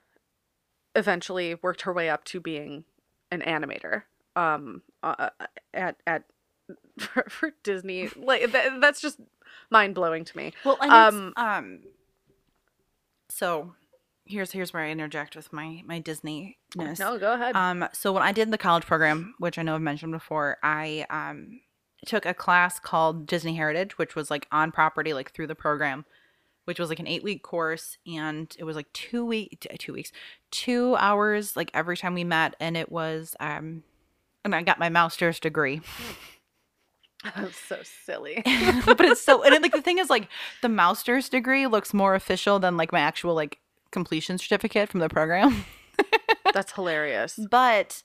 eventually 0.94 1.56
worked 1.62 1.82
her 1.82 1.92
way 1.92 2.08
up 2.08 2.22
to 2.24 2.40
being 2.40 2.84
an 3.32 3.40
animator 3.40 4.04
um 4.36 4.82
uh, 5.02 5.30
at 5.74 5.96
at 6.06 6.24
for, 6.98 7.24
for 7.28 7.52
disney. 7.62 8.08
Like 8.16 8.52
that, 8.52 8.80
that's 8.80 9.00
just 9.00 9.20
mind-blowing 9.70 10.24
to 10.24 10.36
me. 10.36 10.52
Well, 10.64 10.78
and 10.80 10.92
um, 10.92 11.32
um, 11.36 11.80
so 13.28 13.74
here's 14.26 14.52
here's 14.52 14.72
where 14.72 14.82
I 14.82 14.90
interject 14.90 15.36
with 15.36 15.52
my 15.52 15.82
my 15.86 16.00
Disneyness. 16.00 16.98
no 16.98 17.18
go 17.18 17.34
ahead 17.34 17.54
Um, 17.56 17.88
so 17.92 18.12
when 18.12 18.22
I 18.22 18.32
did 18.32 18.50
the 18.50 18.58
college 18.58 18.84
program, 18.84 19.34
which 19.38 19.58
I 19.58 19.62
know 19.62 19.74
I've 19.74 19.80
mentioned 19.82 20.12
before, 20.12 20.58
I 20.62 21.06
um 21.10 21.60
took 22.04 22.26
a 22.26 22.34
class 22.34 22.78
called 22.78 23.26
Disney 23.26 23.56
Heritage, 23.56 23.98
which 23.98 24.14
was 24.14 24.30
like 24.30 24.46
on 24.52 24.72
property, 24.72 25.12
like 25.12 25.32
through 25.32 25.46
the 25.46 25.54
program, 25.54 26.04
which 26.64 26.78
was 26.78 26.88
like 26.88 27.00
an 27.00 27.06
eight 27.06 27.22
week 27.22 27.42
course, 27.42 27.98
and 28.06 28.54
it 28.58 28.64
was 28.64 28.76
like 28.76 28.92
two 28.92 29.24
week 29.24 29.66
two 29.78 29.92
weeks, 29.92 30.12
two 30.50 30.96
hours 30.96 31.56
like 31.56 31.70
every 31.74 31.96
time 31.96 32.14
we 32.14 32.24
met, 32.24 32.54
and 32.60 32.76
it 32.76 32.90
was 32.90 33.34
um, 33.40 33.82
and 34.44 34.54
I 34.54 34.62
got 34.62 34.78
my 34.78 34.88
master's 34.88 35.40
degree. 35.40 35.80
that's 37.34 37.56
so 37.56 37.78
silly 38.04 38.42
but 38.86 39.00
it's 39.00 39.22
so 39.22 39.42
and 39.42 39.52
then, 39.52 39.62
like 39.62 39.72
the 39.72 39.80
thing 39.82 39.98
is 39.98 40.10
like 40.10 40.28
the 40.62 40.68
master's 40.68 41.28
degree 41.28 41.66
looks 41.66 41.92
more 41.94 42.14
official 42.14 42.60
than 42.60 42.76
like 42.76 42.92
my 42.92 43.00
actual 43.00 43.34
like 43.34 43.58
completion 43.96 44.36
certificate 44.36 44.90
from 44.90 45.00
the 45.00 45.08
program. 45.08 45.64
That's 46.52 46.72
hilarious. 46.72 47.40
But 47.50 48.02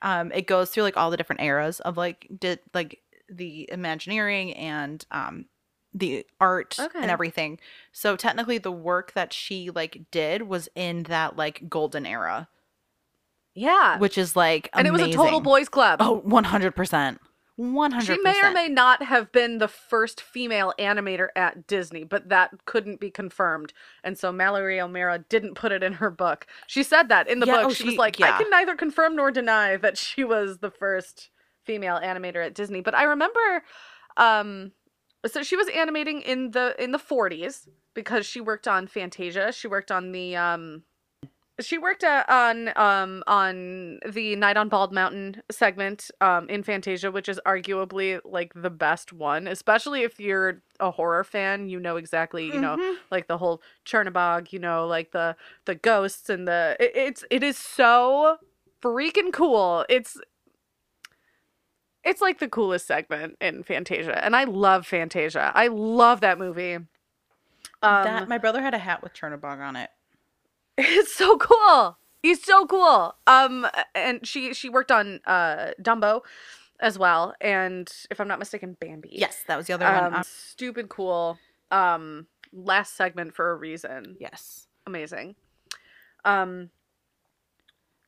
um 0.00 0.32
it 0.32 0.46
goes 0.46 0.70
through 0.70 0.84
like 0.84 0.96
all 0.96 1.10
the 1.10 1.18
different 1.18 1.42
eras 1.42 1.80
of 1.80 1.98
like 1.98 2.26
did 2.40 2.60
like 2.72 3.00
the 3.28 3.68
imagineering 3.70 4.54
and 4.54 5.04
um 5.10 5.44
the 5.92 6.24
art 6.40 6.76
Okay. 6.80 6.98
and 7.02 7.10
everything. 7.10 7.58
So 7.92 8.16
technically 8.16 8.56
the 8.58 8.72
work 8.72 9.12
that 9.12 9.32
she 9.34 9.68
like 9.70 10.04
did 10.10 10.42
was 10.42 10.68
in 10.74 11.02
that 11.04 11.36
like 11.36 11.68
golden 11.68 12.06
era. 12.06 12.48
Yeah. 13.54 13.98
Which 13.98 14.16
is 14.16 14.34
like 14.34 14.70
and 14.72 14.86
it 14.86 14.92
was 14.92 15.02
a 15.02 15.12
total 15.12 15.40
boys 15.40 15.68
club. 15.68 15.98
Oh 16.00 16.22
100% 16.26 17.18
100% 17.58 18.00
She 18.02 18.18
may 18.18 18.40
or 18.42 18.50
may 18.50 18.68
not 18.68 19.02
have 19.04 19.30
been 19.30 19.58
the 19.58 19.68
first 19.68 20.20
female 20.20 20.72
animator 20.78 21.28
at 21.36 21.66
Disney, 21.66 22.02
but 22.04 22.28
that 22.28 22.50
couldn't 22.64 22.98
be 23.00 23.10
confirmed. 23.10 23.72
And 24.02 24.18
so 24.18 24.32
Mallory 24.32 24.80
O'Meara 24.80 25.18
didn't 25.28 25.54
put 25.54 25.70
it 25.72 25.82
in 25.82 25.94
her 25.94 26.10
book. 26.10 26.46
She 26.66 26.82
said 26.82 27.08
that 27.10 27.28
in 27.28 27.38
the 27.38 27.46
Yeah, 27.46 27.54
book. 27.62 27.66
oh, 27.66 27.72
she, 27.72 27.84
was 27.84 27.96
like, 27.96 28.18
yeah. 28.18 28.34
I 28.34 28.42
can 28.42 28.50
neither 28.50 28.74
confirm 28.74 29.14
nor 29.16 29.30
deny 29.30 29.76
that 29.76 29.96
she 29.96 30.24
was 30.24 30.58
the 30.58 30.70
first 30.70 31.30
female 31.64 32.00
animator 32.02 32.44
at 32.44 32.54
Disney. 32.54 32.80
But 32.80 32.94
I 32.94 33.04
remember 33.04 33.62
um 34.16 34.72
so 35.26 35.42
she 35.42 35.56
was 35.56 35.68
animating 35.68 36.20
in 36.22 36.50
the 36.50 36.74
in 36.82 36.92
the 36.92 36.98
40s 36.98 37.66
because 37.94 38.26
she 38.26 38.40
worked 38.40 38.68
on 38.68 38.86
Fantasia. 38.86 39.52
She 39.52 39.68
worked 39.68 39.90
on 39.90 40.12
the 40.12 40.36
um 40.36 40.82
she 41.60 41.78
worked 41.78 42.02
on 42.04 42.72
um 42.76 43.22
on 43.26 44.00
the 44.08 44.34
Night 44.36 44.56
on 44.56 44.68
Bald 44.68 44.92
Mountain 44.92 45.42
segment 45.50 46.10
um 46.20 46.48
in 46.48 46.62
Fantasia, 46.62 47.10
which 47.10 47.28
is 47.28 47.40
arguably 47.46 48.20
like 48.24 48.52
the 48.54 48.70
best 48.70 49.12
one, 49.12 49.46
especially 49.46 50.02
if 50.02 50.18
you're 50.18 50.62
a 50.80 50.90
horror 50.90 51.22
fan. 51.24 51.68
You 51.68 51.78
know 51.78 51.96
exactly, 51.96 52.46
you 52.46 52.60
know, 52.60 52.76
Mhm. 52.76 52.96
like 53.10 53.28
the 53.28 53.38
whole 53.38 53.62
Chernobog, 53.86 54.52
you 54.52 54.58
know, 54.58 54.86
like 54.86 55.12
the 55.12 55.36
the 55.64 55.74
ghosts 55.74 56.28
and 56.28 56.48
the 56.48 56.76
it, 56.80 56.92
it's 56.94 57.24
it 57.30 57.42
is 57.42 57.56
so 57.56 58.38
freaking 58.82 59.32
cool. 59.32 59.84
It's 59.88 60.18
it's 62.02 62.20
like 62.20 62.38
the 62.38 62.48
coolest 62.48 62.86
segment 62.86 63.36
in 63.40 63.62
Fantasia, 63.62 64.22
and 64.22 64.36
I 64.36 64.44
love 64.44 64.86
Fantasia. 64.86 65.52
I 65.54 65.68
love 65.68 66.20
that 66.20 66.38
movie. 66.38 66.74
Um, 66.74 68.04
that 68.04 68.28
my 68.28 68.38
brother 68.38 68.60
had 68.62 68.74
a 68.74 68.78
hat 68.78 69.02
with 69.02 69.14
Chernobog 69.14 69.58
on 69.60 69.76
it 69.76 69.90
It's 70.78 71.14
so 71.14 71.36
cool. 71.38 71.98
He's 72.22 72.42
so 72.42 72.66
cool. 72.66 73.14
Um, 73.26 73.66
and 73.94 74.26
she 74.26 74.54
she 74.54 74.68
worked 74.68 74.90
on 74.90 75.20
uh 75.26 75.72
Dumbo 75.80 76.22
as 76.80 76.98
well, 76.98 77.34
and 77.40 77.90
if 78.10 78.20
I'm 78.20 78.28
not 78.28 78.38
mistaken, 78.40 78.76
Bambi. 78.80 79.10
yes 79.12 79.44
that 79.46 79.56
was 79.56 79.66
the 79.66 79.74
other 79.74 79.84
one 79.84 80.04
Um, 80.04 80.14
um, 80.14 80.22
stupid 80.24 80.88
cool. 80.88 81.38
Um, 81.70 82.26
last 82.52 82.96
segment 82.96 83.34
for 83.34 83.50
a 83.50 83.54
reason. 83.56 84.16
yes 84.18 84.66
Amazing. 84.86 85.36
Um, 86.24 86.70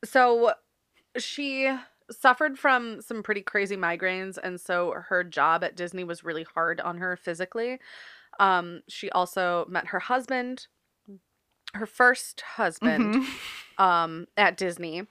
so 0.03 0.53
she 1.17 1.75
suffered 2.11 2.57
from 2.59 3.01
some 3.01 3.23
pretty 3.23 3.41
crazy 3.41 3.75
migraines, 3.75 4.37
and 4.41 4.59
so 4.59 4.93
her 5.09 5.23
job 5.23 5.63
at 5.63 5.75
Disney 5.75 6.03
was 6.03 6.23
really 6.23 6.43
hard 6.53 6.79
on 6.79 6.97
her 6.97 7.15
physically. 7.17 7.79
Um, 8.39 8.81
she 8.87 9.09
also 9.11 9.65
met 9.69 9.87
her 9.87 9.99
husband, 9.99 10.67
her 11.73 11.85
first 11.85 12.41
husband 12.41 13.15
Mhm. 13.15 13.81
um, 13.83 14.27
at 14.37 14.57
Disney. 14.57 15.07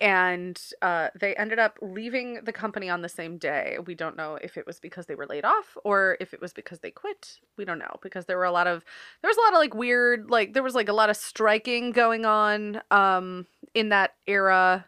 And 0.00 0.56
uh, 0.80 1.08
they 1.18 1.34
ended 1.34 1.58
up 1.58 1.76
leaving 1.82 2.44
the 2.44 2.52
company 2.52 2.88
on 2.88 3.02
the 3.02 3.08
same 3.08 3.36
day. 3.36 3.78
We 3.84 3.96
don't 3.96 4.16
know 4.16 4.38
if 4.40 4.56
it 4.56 4.64
was 4.64 4.78
because 4.78 5.06
they 5.06 5.16
were 5.16 5.26
laid 5.26 5.44
off 5.44 5.76
or 5.82 6.16
if 6.20 6.32
it 6.32 6.40
was 6.40 6.52
because 6.52 6.78
they 6.78 6.92
quit. 6.92 7.40
We 7.56 7.64
don't 7.64 7.80
know 7.80 7.96
because 8.00 8.26
there 8.26 8.38
were 8.38 8.44
a 8.44 8.52
lot 8.52 8.68
of 8.68 8.84
there 9.22 9.28
was 9.28 9.36
a 9.36 9.40
lot 9.40 9.54
of 9.54 9.58
like 9.58 9.74
weird 9.74 10.30
like 10.30 10.52
there 10.52 10.62
was 10.62 10.76
like 10.76 10.88
a 10.88 10.92
lot 10.92 11.10
of 11.10 11.16
striking 11.16 11.90
going 11.90 12.24
on 12.24 12.80
um, 12.92 13.48
in 13.74 13.88
that 13.88 14.14
era 14.28 14.86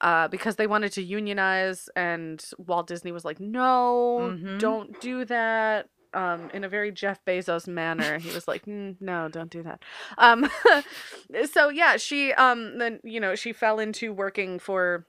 uh, 0.00 0.28
because 0.28 0.56
they 0.56 0.66
wanted 0.66 0.92
to 0.92 1.02
unionize 1.02 1.90
and 1.94 2.42
Walt 2.56 2.86
Disney 2.86 3.12
was 3.12 3.26
like, 3.26 3.38
no, 3.38 4.32
Mhm. 4.32 4.58
don't 4.58 4.98
do 5.02 5.26
that. 5.26 5.90
Um, 6.14 6.50
in 6.52 6.64
a 6.64 6.68
very 6.68 6.92
Jeff 6.92 7.24
Bezos 7.24 7.66
manner, 7.66 8.18
he 8.18 8.34
was 8.34 8.46
like, 8.46 8.66
"Mm, 8.66 8.96
"No, 9.00 9.28
don't 9.28 9.50
do 9.50 9.62
that." 9.62 9.82
Um, 10.18 10.50
so 11.50 11.68
yeah, 11.70 11.96
she 11.96 12.32
um 12.34 12.78
then 12.78 13.00
you 13.02 13.20
know 13.20 13.34
she 13.34 13.52
fell 13.52 13.78
into 13.78 14.12
working 14.12 14.58
for 14.58 15.06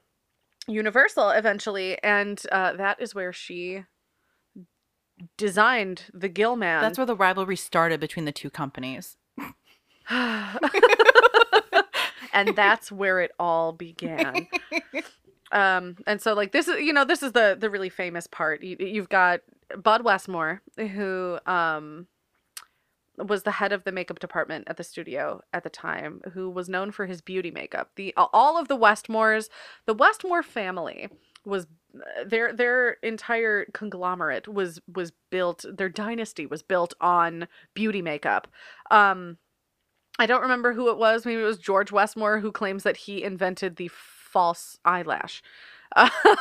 Universal 0.66 1.30
eventually, 1.30 2.02
and 2.02 2.40
uh, 2.50 2.72
that 2.74 3.00
is 3.00 3.14
where 3.14 3.32
she 3.32 3.84
designed 5.36 6.04
the 6.12 6.28
Gill 6.28 6.56
Man. 6.56 6.82
That's 6.82 6.98
where 6.98 7.06
the 7.06 7.16
rivalry 7.16 7.56
started 7.56 8.00
between 8.00 8.24
the 8.24 8.32
two 8.32 8.50
companies. 8.50 9.16
and 12.34 12.54
that's 12.54 12.92
where 12.92 13.20
it 13.20 13.32
all 13.38 13.72
began. 13.72 14.48
um, 15.52 15.96
and 16.06 16.20
so 16.20 16.34
like 16.34 16.52
this 16.52 16.68
is 16.68 16.80
you 16.80 16.92
know 16.92 17.04
this 17.04 17.22
is 17.22 17.32
the 17.32 17.56
the 17.58 17.70
really 17.70 17.88
famous 17.88 18.26
part. 18.26 18.62
You, 18.62 18.76
you've 18.78 19.08
got 19.08 19.40
Bud 19.82 20.04
Westmore 20.04 20.62
who 20.76 21.38
um 21.46 22.06
was 23.16 23.44
the 23.44 23.52
head 23.52 23.72
of 23.72 23.84
the 23.84 23.92
makeup 23.92 24.18
department 24.18 24.64
at 24.66 24.76
the 24.76 24.84
studio 24.84 25.40
at 25.52 25.62
the 25.62 25.70
time 25.70 26.20
who 26.32 26.50
was 26.50 26.68
known 26.68 26.90
for 26.90 27.06
his 27.06 27.20
beauty 27.20 27.50
makeup 27.50 27.90
the 27.96 28.12
all 28.16 28.58
of 28.58 28.68
the 28.68 28.76
westmores 28.76 29.48
the 29.86 29.94
westmore 29.94 30.42
family 30.42 31.08
was 31.44 31.66
their 32.26 32.52
their 32.52 32.94
entire 33.02 33.66
conglomerate 33.72 34.48
was 34.48 34.80
was 34.92 35.12
built 35.30 35.64
their 35.72 35.88
dynasty 35.88 36.44
was 36.44 36.62
built 36.62 36.92
on 37.00 37.46
beauty 37.74 38.02
makeup 38.02 38.48
um 38.90 39.38
I 40.18 40.26
don't 40.26 40.42
remember 40.42 40.72
who 40.72 40.90
it 40.90 40.96
was. 40.96 41.26
Maybe 41.26 41.40
it 41.40 41.44
was 41.44 41.58
George 41.58 41.90
Westmore 41.90 42.38
who 42.38 42.52
claims 42.52 42.84
that 42.84 42.96
he 42.96 43.22
invented 43.22 43.76
the 43.76 43.88
false 43.88 44.78
eyelash. 44.84 45.42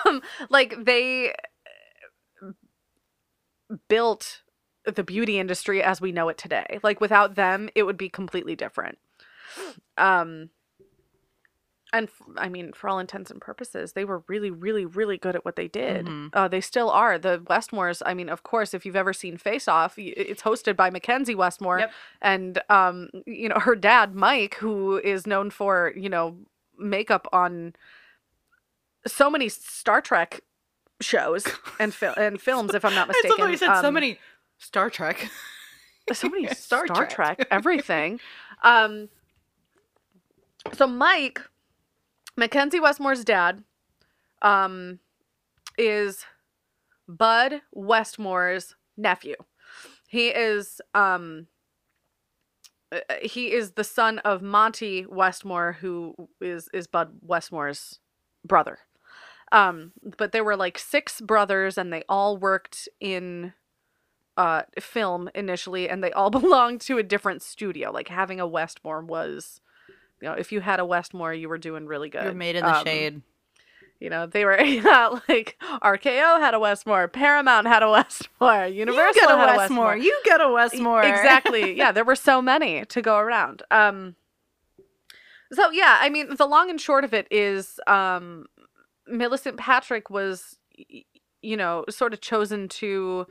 Um, 0.06 0.24
like 0.50 0.74
they 0.84 1.36
built 3.88 4.42
the 4.86 5.04
beauty 5.04 5.40
industry 5.40 5.82
as 5.82 6.02
we 6.02 6.12
know 6.12 6.30
it 6.30 6.38
today. 6.38 6.80
Like 6.84 7.00
without 7.02 7.36
them, 7.36 7.70
it 7.76 7.84
would 7.84 7.98
be 7.98 8.10
completely 8.10 8.56
different. 8.56 8.98
Um 9.98 10.50
and 11.96 12.08
f- 12.08 12.28
I 12.38 12.50
mean, 12.50 12.74
for 12.74 12.90
all 12.90 12.98
intents 12.98 13.30
and 13.30 13.40
purposes, 13.40 13.94
they 13.94 14.04
were 14.04 14.24
really, 14.28 14.50
really, 14.50 14.84
really 14.84 15.16
good 15.20 15.36
at 15.36 15.46
what 15.46 15.56
they 15.56 15.68
did. 15.68 16.08
Mhm. 16.08 16.30
Uh, 16.34 16.48
they 16.48 16.60
still 16.60 16.90
are. 16.90 17.20
The 17.20 17.38
Westmores. 17.42 18.02
I 18.04 18.16
mean, 18.16 18.30
of 18.30 18.42
course, 18.42 18.74
if 18.74 18.84
you've 18.84 18.96
ever 18.96 19.14
seen 19.14 19.38
Face 19.38 19.68
Off, 19.68 19.94
it's 20.00 20.42
hosted 20.42 20.76
by 20.76 20.90
Mackenzie 20.90 21.36
Westmore, 21.36 21.80
Yep. 21.82 21.92
and 22.24 22.62
um, 22.70 23.10
you 23.28 23.48
know 23.48 23.60
her 23.60 23.76
dad, 23.76 24.16
Mike, 24.16 24.56
who 24.56 24.98
is 24.98 25.28
known 25.28 25.52
for 25.52 25.94
you 25.96 26.10
know 26.10 26.40
makeup 26.80 27.28
on 27.32 27.76
so 29.06 29.30
many 29.30 29.48
Star 29.48 30.02
Trek 30.02 30.42
shows 31.04 31.46
and 31.80 31.94
fil- 31.94 32.14
and 32.18 32.42
films, 32.42 32.74
if 32.74 32.84
I'm 32.86 32.96
not 32.96 33.08
mistaken. 33.08 33.50
you 33.50 33.58
said 33.58 33.82
so 33.82 33.88
Um, 33.90 33.94
many 33.94 34.20
Star 34.58 34.90
Trek. 34.90 35.30
so 36.14 36.30
many 36.30 36.48
Star 36.54 36.86
Star, 36.88 37.06
Trek. 37.08 37.38
Trek. 37.38 37.48
everything. 37.52 38.20
Um, 38.64 39.10
so 40.74 40.88
Mike, 40.88 41.42
Mackenzie 42.38 42.80
Westmore's 42.80 43.24
dad, 43.26 43.64
um, 44.42 45.00
is 45.78 46.26
Bud 47.08 47.62
Westmore's 47.74 48.76
nephew. 48.98 49.36
He 50.08 50.28
is 50.30 50.80
um, 50.94 51.48
uh, 52.92 53.00
he 53.22 53.52
is 53.52 53.72
the 53.72 53.84
son 53.84 54.20
of 54.20 54.42
Monty 54.42 55.06
Westmore, 55.08 55.74
who 55.82 56.14
is 56.40 56.70
is 56.74 56.88
Bud 56.88 57.12
Westmore's 57.22 58.00
brother. 58.46 58.80
Um, 59.54 59.94
but 60.18 60.34
there 60.34 60.44
were 60.44 60.58
like 60.58 60.78
six 60.78 61.22
brothers, 61.22 61.78
and 61.78 61.94
they 61.94 62.04
all 62.10 62.36
worked 62.38 62.90
in 63.00 63.54
uh 64.36 64.64
film 64.80 65.30
initially 65.36 65.88
and 65.88 66.04
they 66.04 66.12
all 66.12 66.30
belonged 66.42 66.82
to 66.82 66.98
a 66.98 67.04
different 67.04 67.44
studio. 67.44 67.92
Like 67.92 68.08
having 68.08 68.40
a 68.40 68.48
westmore 68.48 69.04
was 69.04 69.62
you 70.20 70.28
know 70.28 70.34
if 70.34 70.52
you 70.52 70.60
had 70.62 70.80
a 70.80 70.86
westmore 70.86 71.36
you 71.36 71.48
were 71.48 71.60
doing 71.60 71.86
really 71.86 72.10
good. 72.10 72.24
You're 72.24 72.34
made 72.34 72.56
in 72.56 72.66
the 72.66 72.76
Um, 72.76 72.84
shade. 72.84 73.22
you 74.00 74.10
know 74.10 74.26
they 74.26 74.44
were 74.44 74.60
yeah, 74.62 75.20
like 75.30 75.56
rko 75.84 76.40
had 76.40 76.56
a 76.56 76.60
westmore 76.60 77.08
paramount 77.08 77.68
had 77.68 77.84
a 77.84 77.90
westmore 77.92 78.66
universal 78.72 79.28
had 79.28 79.54
a 79.54 79.58
westmore. 79.58 79.96
You 79.98 80.20
get 80.26 80.42
a 80.42 80.50
Westmore. 80.52 81.04
exactly. 81.04 81.78
Yeah 81.78 81.92
there 81.92 82.04
were 82.04 82.16
so 82.16 82.42
many 82.42 82.86
to 82.86 83.04
go 83.04 83.18
around. 83.20 83.62
Um 83.70 84.16
so 85.54 85.70
yeah 85.70 86.00
i 86.02 86.10
mean 86.10 86.36
the 86.38 86.48
long 86.48 86.72
and 86.72 86.82
short 86.82 87.04
of 87.04 87.14
it 87.14 87.28
is 87.30 87.80
um 87.86 88.48
milicent 89.10 89.58
patrick 89.58 90.10
was 90.10 90.58
you 91.42 91.58
know 91.58 91.84
sort 91.90 92.14
of 92.14 92.22
chosen 92.22 92.68
to 92.68 93.26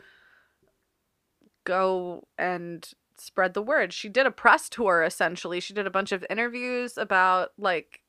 go 1.64 2.26
and 2.38 2.92
spread 3.16 3.54
the 3.54 3.62
word 3.62 3.92
she 3.92 4.08
did 4.08 4.26
a 4.26 4.30
press 4.30 4.68
tour 4.68 5.02
essentially 5.02 5.60
she 5.60 5.72
did 5.72 5.86
a 5.86 5.90
bunch 5.90 6.12
of 6.12 6.24
interviews 6.28 6.98
about 6.98 7.50
like 7.56 8.00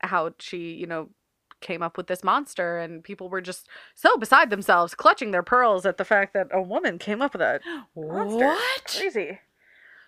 how 0.00 0.30
she 0.38 0.72
you 0.72 0.86
know 0.86 1.10
came 1.60 1.82
up 1.82 1.96
with 1.96 2.06
this 2.06 2.24
monster 2.24 2.78
and 2.78 3.04
people 3.04 3.28
were 3.28 3.40
just 3.40 3.68
so 3.94 4.16
beside 4.16 4.50
themselves 4.50 4.94
clutching 4.94 5.30
their 5.30 5.42
pearls 5.42 5.86
at 5.86 5.98
the 5.98 6.04
fact 6.04 6.32
that 6.34 6.48
a 6.52 6.62
woman 6.62 6.98
came 6.98 7.22
up 7.22 7.34
with 7.34 7.42
a 7.42 7.60
monster. 7.94 8.46
What? 8.46 8.96
Crazy. 8.98 9.40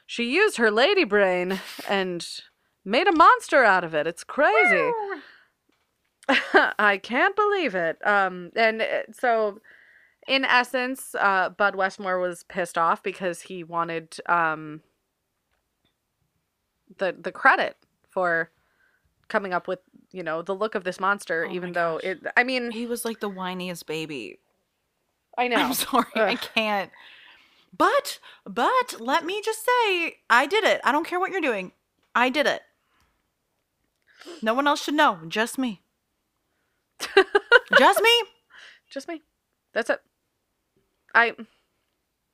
She 0.06 0.34
used 0.34 0.56
her 0.56 0.70
lady 0.70 1.04
brain 1.04 1.60
and 1.88 2.26
made 2.84 3.06
a 3.06 3.12
monster 3.12 3.64
out 3.64 3.84
of 3.84 3.94
it. 3.94 4.06
It's 4.06 4.24
crazy. 4.24 4.90
I 6.78 6.98
can't 7.02 7.36
believe 7.36 7.74
it. 7.74 7.98
Um, 8.06 8.50
and 8.56 8.82
uh, 8.82 9.02
so, 9.12 9.60
in 10.26 10.44
essence, 10.44 11.14
uh, 11.18 11.50
Bud 11.50 11.74
Westmore 11.74 12.18
was 12.18 12.44
pissed 12.44 12.78
off 12.78 13.02
because 13.02 13.42
he 13.42 13.64
wanted 13.64 14.18
um, 14.28 14.82
the 16.98 17.14
the 17.18 17.32
credit 17.32 17.76
for 18.10 18.50
coming 19.28 19.52
up 19.52 19.66
with 19.66 19.80
you 20.12 20.22
know 20.22 20.42
the 20.42 20.54
look 20.54 20.74
of 20.74 20.84
this 20.84 21.00
monster, 21.00 21.46
Oh 21.48 21.52
even 21.52 21.72
though 21.72 21.98
gosh. 22.02 22.04
it. 22.04 22.26
I 22.36 22.44
mean, 22.44 22.70
He 22.70 22.86
was 22.86 23.04
like 23.04 23.20
the 23.20 23.30
whiniest 23.30 23.86
baby. 23.86 24.38
I 25.36 25.48
know. 25.48 25.56
I'm 25.56 25.74
sorry, 25.74 26.06
I 26.16 26.36
can't. 26.36 26.90
But, 27.76 28.18
but 28.44 29.00
let 29.00 29.24
me 29.24 29.40
just 29.42 29.60
say, 29.64 30.16
I 30.28 30.46
did 30.46 30.62
it. 30.64 30.80
I 30.84 30.92
don't 30.92 31.06
care 31.06 31.18
what 31.18 31.30
you're 31.30 31.40
doing. 31.40 31.72
I 32.14 32.28
did 32.28 32.46
it. 32.46 32.60
No 34.42 34.52
one 34.52 34.66
else 34.66 34.82
should 34.84 34.94
know. 34.94 35.20
Just 35.26 35.56
me. 35.58 35.81
just 37.78 38.00
me. 38.02 38.22
Just 38.90 39.08
me. 39.08 39.22
That's 39.72 39.90
it. 39.90 40.00
I 41.14 41.34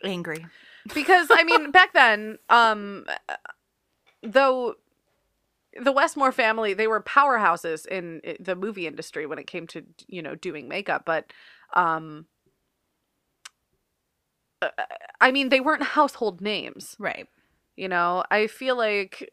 Angry. 0.04 0.46
because 0.94 1.28
I 1.30 1.44
mean 1.44 1.70
back 1.72 1.92
then, 1.92 2.38
um, 2.48 3.06
though 4.22 4.74
the 5.80 5.92
Westmore 5.92 6.32
family 6.32 6.74
they 6.74 6.86
were 6.86 7.02
powerhouses 7.02 7.86
in 7.86 8.20
the 8.40 8.56
movie 8.56 8.86
industry 8.86 9.26
when 9.26 9.38
it 9.38 9.46
came 9.46 9.66
to 9.68 9.84
you 10.06 10.22
know 10.22 10.34
doing 10.34 10.68
makeup, 10.68 11.02
but 11.04 11.32
um, 11.74 12.26
uh, 14.62 14.68
I 15.20 15.30
mean 15.32 15.48
they 15.48 15.60
weren't 15.60 15.82
household 15.82 16.40
names. 16.40 16.96
Right. 16.98 17.26
You 17.76 17.88
know, 17.88 18.24
I 18.30 18.48
feel 18.48 18.76
like 18.76 19.30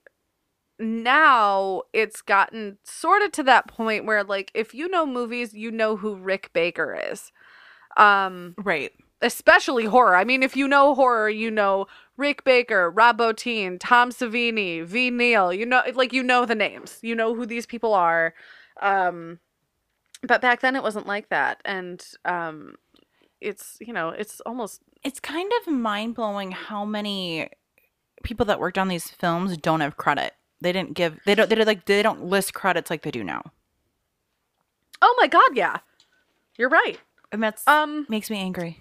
now 0.80 1.84
it's 1.93 2.21
gotten 2.21 2.78
sort 2.84 3.21
of 3.21 3.32
to 3.34 3.43
that 3.43 3.67
point 3.67 4.05
where 4.05 4.23
like 4.23 4.51
if 4.53 4.73
you 4.73 4.88
know 4.89 5.05
movies, 5.05 5.53
you 5.53 5.71
know 5.71 5.95
who 5.97 6.15
Rick 6.15 6.51
Baker 6.53 6.97
is. 7.11 7.32
Um 7.97 8.55
Right. 8.57 8.91
especially 9.21 9.86
horror. 9.86 10.15
I 10.15 10.23
mean, 10.26 10.43
if 10.43 10.55
you 10.55 10.67
know 10.67 10.93
horror, 10.95 11.30
you 11.30 11.49
know 11.51 11.88
Rick 12.17 12.43
Baker, 12.43 12.89
Rob 12.91 13.17
Bottin, 13.17 13.78
Tom 13.80 14.11
Savini, 14.11 14.84
Ve 14.86 15.09
Neill. 15.09 15.53
You 15.53 15.65
know, 15.65 15.82
like 15.93 16.13
you 16.13 16.23
know 16.23 16.45
the 16.45 16.55
names. 16.55 16.99
You 17.01 17.15
know 17.15 17.34
who 17.36 17.45
these 17.45 17.65
people 17.65 17.93
are. 17.93 18.34
Um, 18.82 19.39
but 20.23 20.41
back 20.41 20.61
then 20.61 20.76
it 20.76 20.84
wasn't 20.84 21.07
like 21.07 21.30
that, 21.30 21.61
and 21.65 22.03
um, 22.26 22.76
it's 23.41 23.78
you 23.80 23.93
know 23.93 24.09
it's 24.09 24.41
almost 24.41 24.82
It's 25.03 25.19
kind 25.19 25.51
of 25.61 25.71
mind 25.73 26.15
blowing 26.15 26.51
how 26.51 26.86
many 26.86 27.49
people 28.23 28.45
that 28.47 28.59
worked 28.59 28.78
on 28.78 28.88
these 28.88 29.09
films 29.09 29.57
don't 29.57 29.82
have 29.82 29.97
credit. 29.97 30.34
They 30.66 30.72
didn't 30.72 30.95
give. 30.95 31.20
They 31.26 31.36
don't. 31.36 31.47
They 31.47 31.53
did 31.55 31.68
like. 31.68 31.86
They 31.86 32.01
don't 32.01 32.26
list 32.26 32.55
credits 32.55 32.89
like 32.89 33.03
they 33.03 33.11
do 33.11 33.24
now. 33.24 33.51
oh 34.99 35.16
my 35.20 35.28
god, 35.28 35.51
yeah, 35.53 35.78
you're 36.57 36.70
right. 36.70 36.97
And 37.32 37.43
that's 37.43 37.68
Um, 37.68 38.07
makes 38.09 38.32
me 38.32 38.39
angry. 38.39 38.80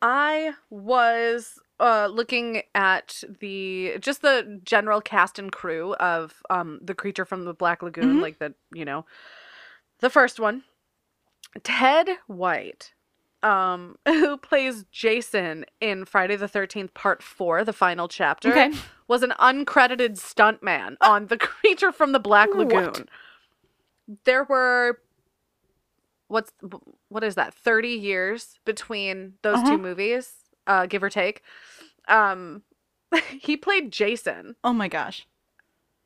I 0.00 0.52
was 0.70 1.58
uh 1.80 2.06
looking 2.06 2.62
at 2.72 3.24
the 3.40 3.96
just 3.98 4.22
the 4.22 4.60
general 4.62 5.00
cast 5.00 5.40
and 5.40 5.50
crew 5.50 5.94
of 5.94 6.40
um 6.50 6.78
the 6.80 6.94
creature 6.94 7.24
from 7.24 7.46
the 7.46 7.52
Black 7.52 7.82
Lagoon, 7.82 8.18
Mhm. 8.18 8.22
like 8.22 8.38
the 8.38 8.54
you 8.72 8.84
know 8.84 9.06
the 9.98 10.08
first 10.08 10.38
one. 10.38 10.62
Ted 11.64 12.10
White, 12.28 12.93
um, 13.44 13.96
who 14.08 14.36
plays 14.36 14.84
Jason 14.90 15.64
in 15.80 16.04
Friday 16.04 16.36
the 16.36 16.48
Thirteenth 16.48 16.94
Part 16.94 17.22
Four, 17.22 17.64
the 17.64 17.72
final 17.72 18.08
chapter, 18.08 18.50
Okay. 18.50 18.72
was 19.06 19.22
an 19.22 19.34
uncredited 19.38 20.18
stuntman 20.18 20.96
on 21.00 21.26
the 21.26 21.36
creature 21.38 21.92
from 21.92 22.12
the 22.12 22.18
Black 22.18 22.48
What? 22.54 22.58
Lagoon. 22.70 23.08
There 24.24 24.44
were 24.44 24.98
what's 26.28 26.52
what 27.08 27.22
is 27.22 27.34
that 27.34 27.54
30 27.54 27.88
years 27.88 28.58
between 28.64 29.34
those 29.42 29.56
Uh-huh. 29.58 29.76
two 29.76 29.78
movies 29.78 30.32
uh 30.66 30.86
give 30.86 31.02
or 31.02 31.10
take 31.10 31.42
um 32.08 32.62
he 33.40 33.56
played 33.58 33.92
jason 33.92 34.56
Oh 34.64 34.72
my 34.72 34.88
gosh. 34.88 35.26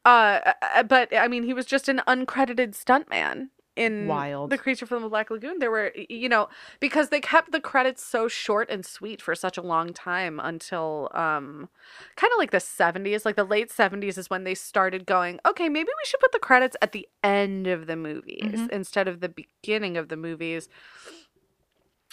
uh 0.04 0.40
uh, 0.74 0.82
but 0.82 1.16
i 1.16 1.28
mean 1.28 1.44
he 1.44 1.54
was 1.54 1.66
just 1.66 1.88
an 1.88 2.02
uncredited 2.08 2.72
stuntman 2.74 3.50
in 3.78 4.08
Wild. 4.08 4.50
the 4.50 4.58
creature 4.58 4.84
from 4.86 5.02
the 5.02 5.08
black 5.08 5.30
lagoon 5.30 5.58
there 5.60 5.70
were 5.70 5.92
you 6.08 6.28
know 6.28 6.48
because 6.80 7.10
they 7.10 7.20
kept 7.20 7.52
the 7.52 7.60
credits 7.60 8.04
so 8.04 8.26
short 8.26 8.68
and 8.68 8.84
sweet 8.84 9.22
for 9.22 9.34
such 9.34 9.56
a 9.56 9.62
long 9.62 9.92
time 9.92 10.40
until 10.42 11.08
um 11.14 11.68
kind 12.16 12.32
of 12.32 12.38
like 12.38 12.50
the 12.50 12.58
70s 12.58 13.24
like 13.24 13.36
the 13.36 13.44
late 13.44 13.70
70s 13.70 14.18
is 14.18 14.28
when 14.28 14.44
they 14.44 14.54
started 14.54 15.06
going 15.06 15.38
okay 15.46 15.68
maybe 15.68 15.88
we 15.88 16.04
should 16.06 16.20
put 16.20 16.32
the 16.32 16.38
credits 16.38 16.76
at 16.82 16.92
the 16.92 17.08
end 17.22 17.66
of 17.68 17.86
the 17.86 17.96
movies 17.96 18.42
Mhm. 18.60 18.70
instead 18.70 19.06
of 19.06 19.20
the 19.20 19.28
beginning 19.28 19.96
of 19.96 20.08
the 20.08 20.16
movies 20.16 20.68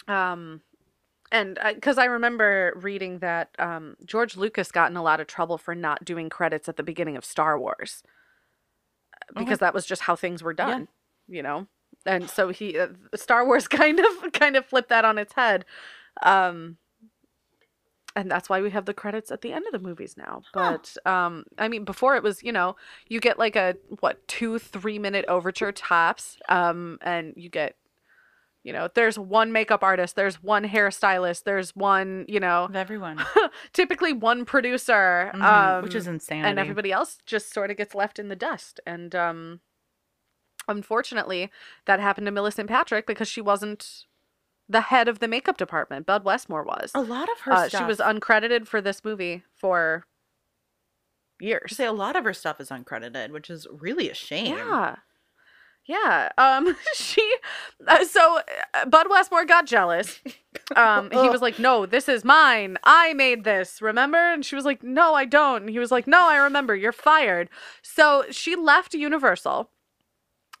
um 0.06 0.60
and 1.32 1.58
because 1.74 1.98
I, 1.98 2.04
remember 2.04 2.72
reading 2.76 3.18
that 3.18 3.50
um, 3.58 3.96
George 4.04 4.36
Lucas 4.36 4.70
got 4.70 4.92
in 4.92 4.96
a 4.96 5.02
lot 5.02 5.18
of 5.18 5.26
trouble 5.26 5.58
for 5.58 5.74
not 5.74 6.04
doing 6.04 6.30
credits 6.30 6.68
at 6.68 6.76
the 6.76 6.84
beginning 6.84 7.16
of 7.16 7.24
Star 7.24 7.58
Wars 7.58 8.04
uh, 9.34 9.40
because 9.40 9.58
that 9.58 9.74
was 9.74 9.84
just 9.86 10.02
how 10.02 10.14
things 10.14 10.42
were 10.44 10.52
done, 10.54 10.86
you 11.28 11.42
know. 11.42 11.66
And 12.04 12.30
so 12.30 12.50
he 12.50 12.78
uh, 12.78 12.88
Star 13.14 13.44
Wars 13.44 13.66
kind 13.80 13.98
of 14.00 14.32
kind 14.32 14.56
of 14.56 14.64
flipped 14.66 14.88
that 14.90 15.04
on 15.04 15.18
its 15.18 15.32
head. 15.34 15.64
Um, 16.22 16.76
and 18.14 18.30
that's 18.30 18.48
why 18.48 18.62
we 18.62 18.70
have 18.70 18.86
the 18.86 18.94
credits 18.94 19.30
at 19.30 19.42
the 19.42 19.52
end 19.52 19.66
of 19.66 19.72
the 19.72 19.86
movies 19.86 20.16
now. 20.16 20.40
But 20.54 20.96
um, 21.04 21.44
I 21.58 21.68
mean, 21.68 21.84
before 21.84 22.16
it 22.16 22.22
was, 22.22 22.42
you 22.42 22.50
know, 22.52 22.76
you 23.08 23.20
get 23.20 23.38
like 23.38 23.56
a 23.56 23.76
what 24.00 24.26
two, 24.26 24.58
three 24.58 24.98
minute 24.98 25.26
overture 25.28 25.70
tops, 25.72 26.38
um, 26.48 26.98
and 27.02 27.34
you 27.36 27.50
get, 27.50 27.76
you 28.62 28.72
know, 28.72 28.88
there's 28.94 29.18
one 29.18 29.52
makeup 29.52 29.82
artist, 29.82 30.16
there's 30.16 30.42
one 30.42 30.64
hairstylist, 30.64 31.44
there's 31.44 31.76
one, 31.76 32.24
you 32.26 32.40
know, 32.40 32.70
everyone, 32.74 33.22
typically 33.74 34.14
one 34.14 34.46
producer, 34.46 35.30
Mhm, 35.34 35.42
um, 35.76 35.82
which 35.82 35.94
is 35.94 36.06
insanity. 36.06 36.48
and 36.48 36.58
everybody 36.58 36.92
else 36.92 37.18
just 37.26 37.52
sort 37.52 37.70
of 37.70 37.76
gets 37.76 37.94
left 37.94 38.18
in 38.18 38.28
the 38.28 38.36
dust. 38.36 38.80
And 38.86 39.14
um, 39.14 39.60
unfortunately, 40.68 41.50
that 41.86 42.00
happened 42.00 42.26
to 42.26 42.32
Milicent 42.32 42.68
Patrick 42.68 43.06
because 43.06 43.28
she 43.28 43.40
wasn't 43.40 44.04
the 44.68 44.80
head 44.82 45.06
of 45.08 45.20
the 45.20 45.28
makeup 45.28 45.56
department. 45.56 46.06
Bud 46.06 46.24
Westmore 46.24 46.64
was. 46.64 46.90
a 46.94 47.00
lot 47.00 47.28
of 47.30 47.40
her 47.40 47.52
Uh, 47.52 47.68
stuff. 47.68 47.80
she 47.80 47.84
was 47.86 47.98
uncredited 47.98 48.66
for 48.66 48.80
this 48.80 49.04
movie 49.04 49.44
for 49.54 50.04
years. 51.40 51.76
say 51.76 51.84
a 51.86 51.92
lot 51.92 52.16
of 52.16 52.24
her 52.24 52.32
stuff 52.34 52.60
is 52.60 52.70
uncredited, 52.70 53.30
which 53.30 53.50
is 53.50 53.66
really 53.70 54.10
a 54.10 54.14
shame. 54.14 54.56
Yeah. 54.56 54.96
Yeah. 55.84 56.30
Um 56.36 56.76
she 56.96 57.36
uh, 57.86 58.04
so 58.04 58.40
uh, 58.74 58.86
Bud 58.86 59.06
Westmore 59.08 59.44
got 59.44 59.66
jealous. 59.66 60.20
Um 60.74 61.10
he 61.12 61.28
was 61.28 61.40
like, 61.42 61.60
"No, 61.60 61.86
this 61.86 62.08
is 62.08 62.24
mine. 62.24 62.76
I 62.82 63.12
made 63.12 63.44
this. 63.44 63.80
Remember?" 63.80 64.18
And 64.18 64.44
she 64.44 64.56
was 64.56 64.64
like, 64.64 64.82
"No, 64.82 65.14
I 65.14 65.24
don't." 65.26 65.60
And 65.62 65.70
he 65.70 65.78
was 65.78 65.92
like, 65.92 66.08
"No, 66.08 66.28
I 66.28 66.38
remember. 66.38 66.74
You're 66.74 66.90
fired." 66.90 67.48
So 67.82 68.24
she 68.32 68.56
left 68.56 68.94
Universal 68.94 69.70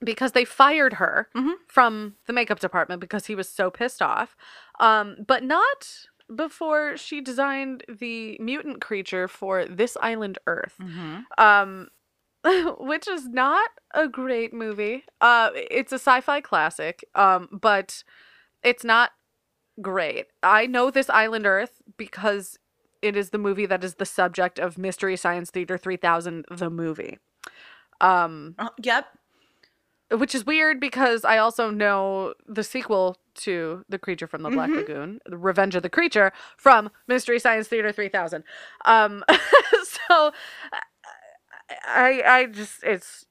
because 0.04 0.32
they 0.32 0.44
fired 0.44 0.94
her 0.94 1.28
Mhm. 1.34 1.54
from 1.68 2.16
the 2.26 2.32
makeup 2.32 2.60
department 2.60 3.00
because 3.00 3.26
he 3.26 3.34
was 3.34 3.48
so 3.48 3.70
pissed 3.70 4.02
off. 4.02 4.36
Um 4.80 5.16
but 5.26 5.42
not 5.42 6.06
before 6.34 6.96
she 6.96 7.20
designed 7.20 7.84
the 7.88 8.36
mutant 8.40 8.80
creature 8.80 9.28
for 9.28 9.64
this 9.64 9.96
island 10.00 10.38
Earth 10.46 10.74
hmm 10.78 11.18
um 11.38 11.88
which 12.78 13.08
is 13.08 13.28
not 13.28 13.70
a 13.94 14.08
great 14.08 14.52
movie 14.52 15.04
uh 15.20 15.50
it's 15.54 15.92
a 15.92 15.98
sci-fi 15.98 16.40
classic 16.40 17.04
um 17.14 17.48
but 17.52 18.02
it's 18.62 18.84
not 18.84 19.12
great 19.82 20.26
i 20.42 20.66
know 20.66 20.90
this 20.90 21.10
island 21.10 21.46
earth 21.46 21.82
because 21.96 22.58
it 23.02 23.16
is 23.16 23.30
the 23.30 23.38
movie 23.38 23.66
that 23.66 23.84
is 23.84 23.96
the 23.96 24.06
subject 24.06 24.58
of 24.58 24.78
mystery 24.78 25.16
science 25.16 25.50
theater 25.50 25.76
3000 25.78 26.44
the 26.50 26.70
movie 26.70 27.18
um 28.00 28.54
Uh, 28.58 28.68
yep. 28.82 29.06
Which 30.10 30.34
is 30.34 30.44
weird 30.46 30.78
because 30.80 31.24
i 31.24 31.36
also 31.38 31.70
know 31.70 32.32
the 32.46 32.62
sequel 32.62 33.16
to 33.34 33.84
the 33.88 33.98
creature 33.98 34.26
from 34.26 34.42
the 34.42 34.50
black 34.50 34.70
Mhm. 34.70 34.76
lagoon 34.76 35.20
the 35.26 35.36
revenge 35.36 35.74
of 35.74 35.82
the 35.82 35.90
creature 35.90 36.32
from 36.56 36.90
mystery 37.06 37.38
science 37.38 37.68
theater 37.68 37.92
3000 37.92 38.44
um 38.84 39.24
so 39.84 40.32
i 41.86 42.22
i 42.26 42.46
just 42.50 42.82
it's 42.84 43.26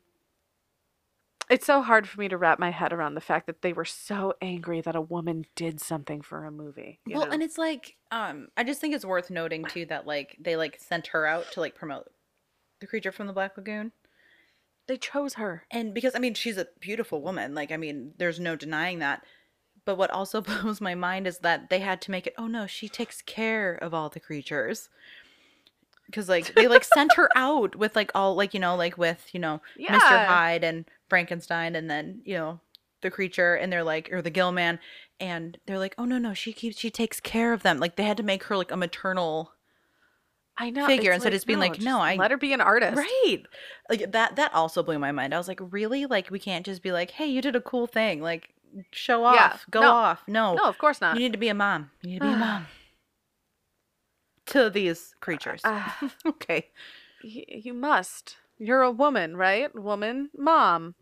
it's 1.49 1.65
so 1.65 1.82
hard 1.84 2.07
for 2.09 2.19
me 2.19 2.28
to 2.28 2.38
wrap 2.38 2.57
my 2.57 2.71
head 2.71 2.91
around 2.91 3.13
the 3.13 3.21
fact 3.21 3.45
that 3.45 3.61
they 3.61 3.71
were 3.71 3.86
so 3.86 4.34
angry 4.41 4.82
that 4.82 4.95
a 4.95 5.01
woman 5.01 5.45
did 5.55 5.80
something 5.80 6.21
for 6.21 6.43
a 6.43 6.51
movie 6.51 6.99
you 7.05 7.15
Well, 7.15 7.26
know? 7.26 7.32
and 7.32 7.43
it's 7.43 7.59
like, 7.59 7.95
um, 8.11 8.47
I 8.57 8.63
just 8.63 8.82
think 8.82 8.95
it's 8.95 9.05
worth 9.05 9.30
noting 9.30 9.63
too 9.65 9.86
that 9.86 10.07
like 10.07 10.36
they 10.39 10.55
like 10.55 10.80
sent 10.80 11.07
her 11.07 11.28
out 11.28 11.51
to 11.51 11.59
like 11.59 11.76
promote 11.76 12.07
the 12.82 12.88
creature 12.88 13.11
from 13.11 13.28
the 13.28 13.34
Black 13.34 13.55
Lagoon, 13.57 13.91
they 14.88 14.97
chose 14.97 15.36
her 15.36 15.63
and 15.71 15.93
because 15.93 16.15
I 16.15 16.19
mean 16.19 16.33
she's 16.33 16.57
a 16.57 16.67
beautiful 16.79 17.21
woman, 17.21 17.55
like 17.55 17.71
I 17.71 17.77
mean 17.77 18.13
there's 18.17 18.39
no 18.39 18.55
denying 18.55 18.99
that. 18.99 19.23
But 19.86 19.97
what 19.97 20.11
also 20.11 20.41
blows 20.63 20.81
my 20.81 20.95
mind 20.95 21.27
is 21.27 21.39
that 21.39 21.69
they 21.69 21.79
had 21.79 22.01
to 22.01 22.11
make 22.11 22.27
it. 22.27 22.33
Oh 22.38 22.47
no, 22.47 22.67
she 22.67 22.89
takes 22.89 23.21
care 23.21 23.75
of 23.75 23.93
all 23.93 24.09
the 24.09 24.19
creatures. 24.19 24.89
Because 26.05 26.29
like 26.29 26.53
they 26.53 26.67
like 26.67 26.83
sent 26.83 27.13
her 27.15 27.29
out 27.36 27.75
with 27.75 27.95
like 27.95 28.11
all 28.13 28.36
like 28.36 28.53
you 28.53 28.59
know 28.59 28.75
like 28.75 28.97
with 28.97 29.27
you 29.33 29.39
know 29.39 29.61
Mr. 29.79 30.25
Hyde 30.25 30.63
and 30.63 30.86
Frankenstein 31.09 31.75
and 31.75 31.89
then 31.89 32.21
you 32.25 32.36
know 32.36 32.59
the 33.01 33.11
creature 33.11 33.55
and 33.55 33.71
they're 33.71 33.83
like 33.83 34.11
or 34.11 34.21
the 34.21 34.29
Gill 34.29 34.51
Man 34.51 34.79
and 35.19 35.57
they're 35.65 35.79
like 35.79 35.95
oh 35.97 36.05
no 36.05 36.17
no 36.17 36.33
she 36.33 36.53
keeps 36.53 36.77
she 36.77 36.89
takes 36.89 37.19
care 37.19 37.53
of 37.53 37.63
them 37.63 37.79
like 37.79 37.95
they 37.95 38.03
had 38.03 38.17
to 38.17 38.23
make 38.23 38.43
her 38.45 38.57
like 38.57 38.71
a 38.71 38.77
maternal 38.77 39.51
i 40.57 40.69
know 40.69 40.85
Figure 40.87 41.11
instead 41.11 41.33
of 41.33 41.37
just 41.37 41.47
being 41.47 41.59
like, 41.59 41.79
"No, 41.81 41.99
I- 41.99 42.15
let 42.15 42.31
her 42.31 42.37
be 42.37 42.53
an 42.53 42.61
artist 42.61 42.97
right 42.97 43.43
like 43.89 44.11
that 44.11 44.35
that 44.37 44.53
also 44.53 44.81
blew 44.83 44.97
my 44.99 45.11
mind 45.11 45.33
I 45.33 45.37
was 45.37 45.47
like 45.47 45.59
really 45.61 46.05
like 46.05 46.29
we 46.31 46.39
can't 46.39 46.65
just 46.65 46.81
be 46.81 46.91
like 46.91 47.11
hey 47.11 47.25
you 47.27 47.41
did 47.41 47.55
a 47.55 47.61
cool 47.61 47.87
thing 47.87 48.21
like 48.21 48.49
show 48.91 49.23
off 49.25 49.35
Yeah, 49.35 49.57
go 49.71 49.81
no. 49.81 49.91
off 49.91 50.23
no 50.27 50.55
no 50.55 50.63
of 50.63 50.77
course 50.77 51.01
not 51.01 51.15
you 51.15 51.21
need 51.21 51.31
to 51.33 51.37
be 51.39 51.49
a 51.49 51.53
mom 51.53 51.91
you 52.01 52.09
need 52.11 52.19
to 52.19 52.25
be 52.25 52.33
a 52.33 52.37
mom 52.37 52.67
to 54.47 54.69
these 54.69 55.15
creatures 55.21 55.61
Ah. 55.63 55.97
okay 56.25 56.69
Y- 57.23 57.45
you 57.47 57.73
must. 57.73 58.37
You're 58.59 58.83
a 58.83 58.91
woman, 58.91 59.35
right? 59.35 59.73
Woman, 59.73 60.29
mom. 60.37 60.93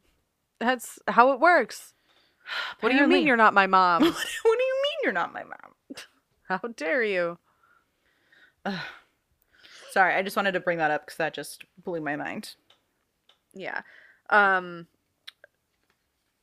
That's 0.60 0.98
how 1.08 1.32
it 1.34 1.40
works. 1.40 1.94
What 2.80 2.90
do 2.90 2.96
you 2.96 3.08
mean 3.08 3.28
you're 3.28 3.36
not 3.36 3.54
my 3.54 3.68
mom? 3.68 4.04
what 4.04 4.14
do 4.14 4.64
you 4.64 4.76
mean 4.84 4.98
you're 5.04 5.12
not 5.12 5.34
my 5.34 5.44
mom 5.44 5.74
how 6.48 6.60
dare 6.78 7.04
you? 7.04 7.38
Sorry 9.94 10.16
I 10.16 10.22
just 10.24 10.36
wanted 10.36 10.54
to 10.54 10.60
bring 10.60 10.80
that 10.80 10.92
up 10.92 11.06
because 11.06 11.18
that 11.18 11.34
just 11.34 11.64
blew 11.84 12.02
my 12.02 12.16
mind 12.16 12.56
Yeah. 13.54 13.82
Um 14.30 14.88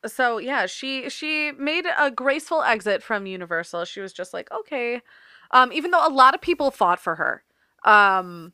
so 0.07 0.39
yeah, 0.39 0.67
she 0.67 1.11
she 1.11 1.53
made 1.53 1.85
a 1.99 2.11
graceful 2.11 2.63
exit 2.63 3.03
from 3.03 3.27
Universal. 3.27 3.85
She 3.85 4.01
was 4.01 4.13
just 4.13 4.33
like, 4.33 4.51
"Okay." 4.51 5.03
Um 5.51 5.73
even 5.73 5.91
though 5.91 6.07
a 6.07 6.09
lot 6.09 6.35
of 6.35 6.41
people 6.41 6.71
fought 6.71 7.01
for 7.01 7.17
her. 7.17 7.43
Um 7.85 8.53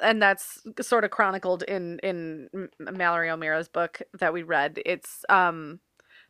and 0.00 0.20
that's 0.20 0.58
sort 0.80 1.04
of 1.04 1.10
chronicled 1.10 1.62
in 1.62 1.98
in 2.00 2.48
Mallory 2.78 3.30
O'Meara's 3.30 3.68
book 3.68 4.02
that 4.18 4.32
we 4.32 4.42
read. 4.42 4.80
It's 4.84 5.24
um 5.28 5.80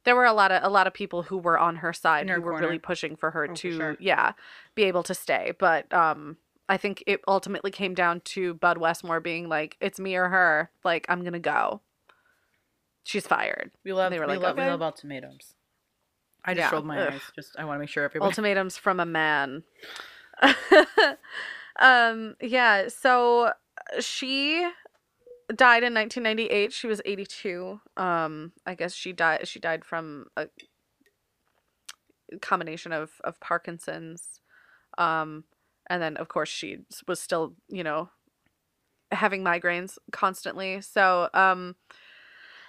there 0.04 0.16
were 0.16 0.26
a 0.26 0.32
lot 0.32 0.52
of 0.52 0.62
a 0.62 0.68
lot 0.68 0.86
of 0.86 0.92
people 0.94 1.22
who 1.22 1.38
were 1.38 1.58
on 1.58 1.76
her 1.76 1.92
side 1.92 2.28
her 2.28 2.36
who 2.36 2.42
were 2.42 2.50
corner. 2.52 2.66
really 2.66 2.78
pushing 2.78 3.16
for 3.16 3.30
her 3.32 3.48
Oh, 3.48 3.54
for 3.54 3.54
to 3.56 3.72
sure. 3.72 3.96
yeah, 4.00 4.32
be 4.74 4.84
able 4.84 5.02
to 5.04 5.14
stay. 5.14 5.52
But 5.58 5.92
um 5.92 6.36
I 6.68 6.76
think 6.76 7.02
it 7.06 7.20
ultimately 7.28 7.70
came 7.70 7.94
down 7.94 8.20
to 8.20 8.54
Bud 8.54 8.78
Westmore 8.78 9.20
being 9.20 9.48
like, 9.48 9.76
"It's 9.80 10.00
me 10.00 10.16
or 10.16 10.28
her. 10.28 10.70
Like, 10.84 11.06
I'm 11.08 11.22
gonna 11.24 11.38
go." 11.38 11.82
She's 13.04 13.26
fired. 13.26 13.72
We 13.84 13.92
love 13.92 14.12
They 14.12 14.18
were 14.18 14.26
we 14.26 14.34
like, 14.34 14.42
love 14.42 14.56
we 14.56 14.62
"Okay." 14.62 14.70
love 14.70 14.82
ultimatums. 14.82 15.54
I 16.44 16.54
just 16.54 16.70
Yeah, 16.70 16.74
rolled 16.76 16.86
my 16.86 16.98
ugh. 17.00 17.12
eyes. 17.14 17.22
Just 17.34 17.56
I 17.58 17.64
want 17.64 17.76
to 17.76 17.80
make 17.80 17.88
sure 17.88 18.04
everybody. 18.04 18.28
Ultimatums 18.30 18.76
from 18.76 19.00
a 19.00 19.06
man. 19.06 19.64
um. 21.80 22.36
Yeah. 22.40 22.88
So 22.88 23.46
uh, 23.46 23.52
she 24.00 24.68
died 25.54 25.82
in 25.82 25.94
1998. 25.94 26.72
She 26.72 26.86
was 26.86 27.00
82. 27.04 27.80
Um. 27.96 28.52
I 28.66 28.74
guess 28.74 28.94
she 28.94 29.12
died. 29.12 29.46
She 29.48 29.58
died 29.60 29.84
from 29.84 30.26
a 30.36 30.46
combination 32.40 32.92
of 32.92 33.20
of 33.24 33.38
Parkinson's. 33.40 34.40
Um. 34.98 35.44
And 35.92 36.00
then 36.02 36.16
of 36.16 36.28
course 36.28 36.48
she 36.48 36.78
was 37.06 37.20
still 37.20 37.54
you 37.68 37.84
know 37.84 38.08
having 39.10 39.44
migraines 39.44 39.98
constantly. 40.10 40.80
So 40.80 41.28
um. 41.34 41.76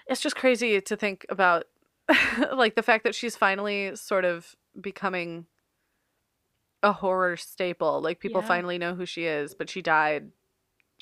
It's 0.05 0.19
just 0.19 0.36
crazy 0.36 0.82
to 0.82 0.97
think 0.97 1.26
about 1.30 1.63
like 2.53 2.76
the 2.76 2.84
fact 2.84 3.05
that 3.05 3.15
she's 3.15 3.38
finally 3.38 3.95
sort 3.95 4.26
of 4.26 4.53
becoming 4.82 5.45
a 6.82 6.91
horror 6.91 7.38
staple. 7.38 8.01
Like 8.01 8.19
people 8.19 8.41
Yeah. 8.41 8.47
finally 8.49 8.78
know 8.78 8.95
who 8.95 9.05
she 9.05 9.24
is, 9.26 9.55
but 9.55 9.69
she 9.69 9.82
died 9.82 10.32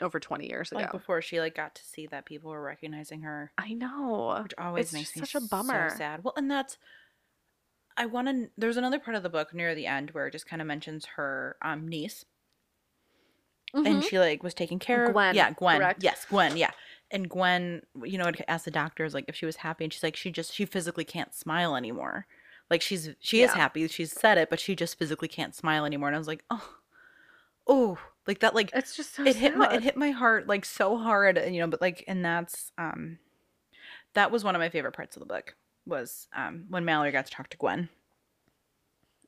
over 0.01 0.19
20 0.19 0.47
years 0.47 0.71
ago. 0.71 0.81
like 0.81 0.91
before 0.91 1.19
she 1.23 1.39
like 1.39 1.55
got 1.55 1.73
to 1.75 1.83
see 1.83 2.05
that 2.07 2.25
people 2.27 2.51
were 2.51 2.61
recognizing 2.61 3.21
her, 3.23 3.51
I 3.57 3.73
know. 3.73 4.39
which 4.43 4.53
always 4.59 4.85
It's 4.85 4.93
makes 4.93 5.15
me 5.15 5.21
such 5.21 5.33
a 5.33 5.41
bummer. 5.41 5.89
so 5.89 5.97
sad. 5.97 6.23
Well, 6.23 6.33
and 6.37 6.49
that's 6.51 6.77
I 8.01 8.05
want 8.07 8.27
to. 8.27 8.49
There's 8.57 8.77
another 8.77 8.99
part 8.99 9.15
of 9.15 9.21
the 9.23 9.29
book 9.29 9.53
near 9.53 9.75
the 9.75 9.85
end 9.85 10.11
where 10.11 10.25
it 10.27 10.31
just 10.31 10.47
kind 10.47 10.61
of 10.61 10.67
mentions 10.67 11.05
her 11.17 11.55
um 11.61 11.87
niece, 11.87 12.25
and 13.73 13.85
Mhm. 13.85 14.03
she 14.03 14.17
like 14.19 14.43
was 14.43 14.53
taking 14.53 14.79
care 14.79 15.05
of 15.05 15.13
Gwen, 15.13 15.35
Yeah, 15.35 15.51
Gwen. 15.51 15.77
correct? 15.77 16.03
Yes, 16.03 16.25
Gwen. 16.25 16.57
Yeah, 16.57 16.71
and 17.11 17.29
Gwen, 17.29 17.83
you 18.03 18.17
know, 18.17 18.25
would 18.25 18.43
ask 18.47 18.65
the 18.65 18.71
doctors 18.71 19.13
like 19.13 19.25
if 19.27 19.35
she 19.35 19.45
was 19.45 19.57
happy, 19.57 19.83
and 19.83 19.93
she's 19.93 20.03
like, 20.03 20.15
she 20.15 20.31
just 20.31 20.53
she 20.53 20.65
physically 20.65 21.05
can't 21.05 21.33
smile 21.33 21.75
anymore. 21.75 22.25
Like 22.69 22.81
she's 22.81 23.09
she 23.19 23.41
is 23.43 23.53
happy. 23.53 23.87
She's 23.87 24.11
said 24.11 24.37
it, 24.37 24.49
but 24.49 24.59
she 24.59 24.75
just 24.75 24.97
physically 24.97 25.27
can't 25.27 25.53
smile 25.53 25.85
anymore. 25.85 26.09
And 26.09 26.15
I 26.15 26.19
was 26.19 26.27
like, 26.27 26.43
oh, 26.49 26.75
oh, 27.67 27.99
like 28.27 28.39
that. 28.39 28.55
Like 28.55 28.71
It's 28.73 28.95
just 28.95 29.13
so 29.15 29.23
it 29.23 29.35
hit 29.35 29.55
my 29.55 29.67
it 29.71 29.83
hit 29.83 29.95
my 29.97 30.11
heart 30.11 30.47
like 30.47 30.65
so 30.65 30.97
hard 30.97 31.37
and 31.37 31.53
you 31.55 31.61
know 31.61 31.67
but 31.67 31.81
like 31.81 32.03
and 32.07 32.23
that's 32.25 32.71
um 32.77 33.19
that 34.13 34.31
was 34.31 34.43
one 34.43 34.55
of 34.55 34.59
my 34.59 34.69
favorite 34.69 34.93
parts 34.93 35.15
of 35.15 35.19
the 35.21 35.25
book 35.25 35.55
was 35.91 36.27
um 36.35 36.65
when 36.69 36.83
mallory 36.85 37.11
got 37.11 37.25
to 37.25 37.31
talk 37.31 37.49
to 37.49 37.57
gwen 37.57 37.89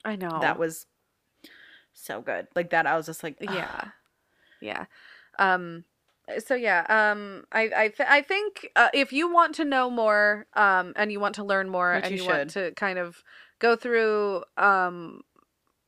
I 0.03 0.15
know. 0.15 0.39
that 0.41 0.57
was 0.57 0.87
so 1.93 2.21
good 2.21 2.47
like 2.55 2.71
that 2.71 2.87
i 2.87 2.97
was 2.97 3.05
just 3.05 3.23
like 3.23 3.37
"Ugh." 3.41 3.53
yeah. 3.53 3.83
Yeah. 4.63 4.85
Um 5.37 5.83
so 6.39 6.55
yeah, 6.55 6.85
um 6.87 7.43
I 7.51 7.69
I 7.75 7.87
th- 7.89 8.09
I 8.09 8.21
think 8.21 8.69
uh, 8.77 8.87
if 8.93 9.11
you 9.11 9.31
want 9.31 9.55
to 9.55 9.65
know 9.65 9.89
more 9.89 10.47
um 10.53 10.93
and 10.95 11.11
you 11.11 11.19
want 11.19 11.35
to 11.35 11.43
learn 11.43 11.69
more 11.69 11.95
Which 11.95 12.05
and 12.05 12.15
you 12.15 12.23
you 12.23 12.29
want 12.29 12.49
to 12.51 12.71
kind 12.75 12.97
of 12.97 13.23
go 13.59 13.75
through 13.75 14.43
um 14.57 15.21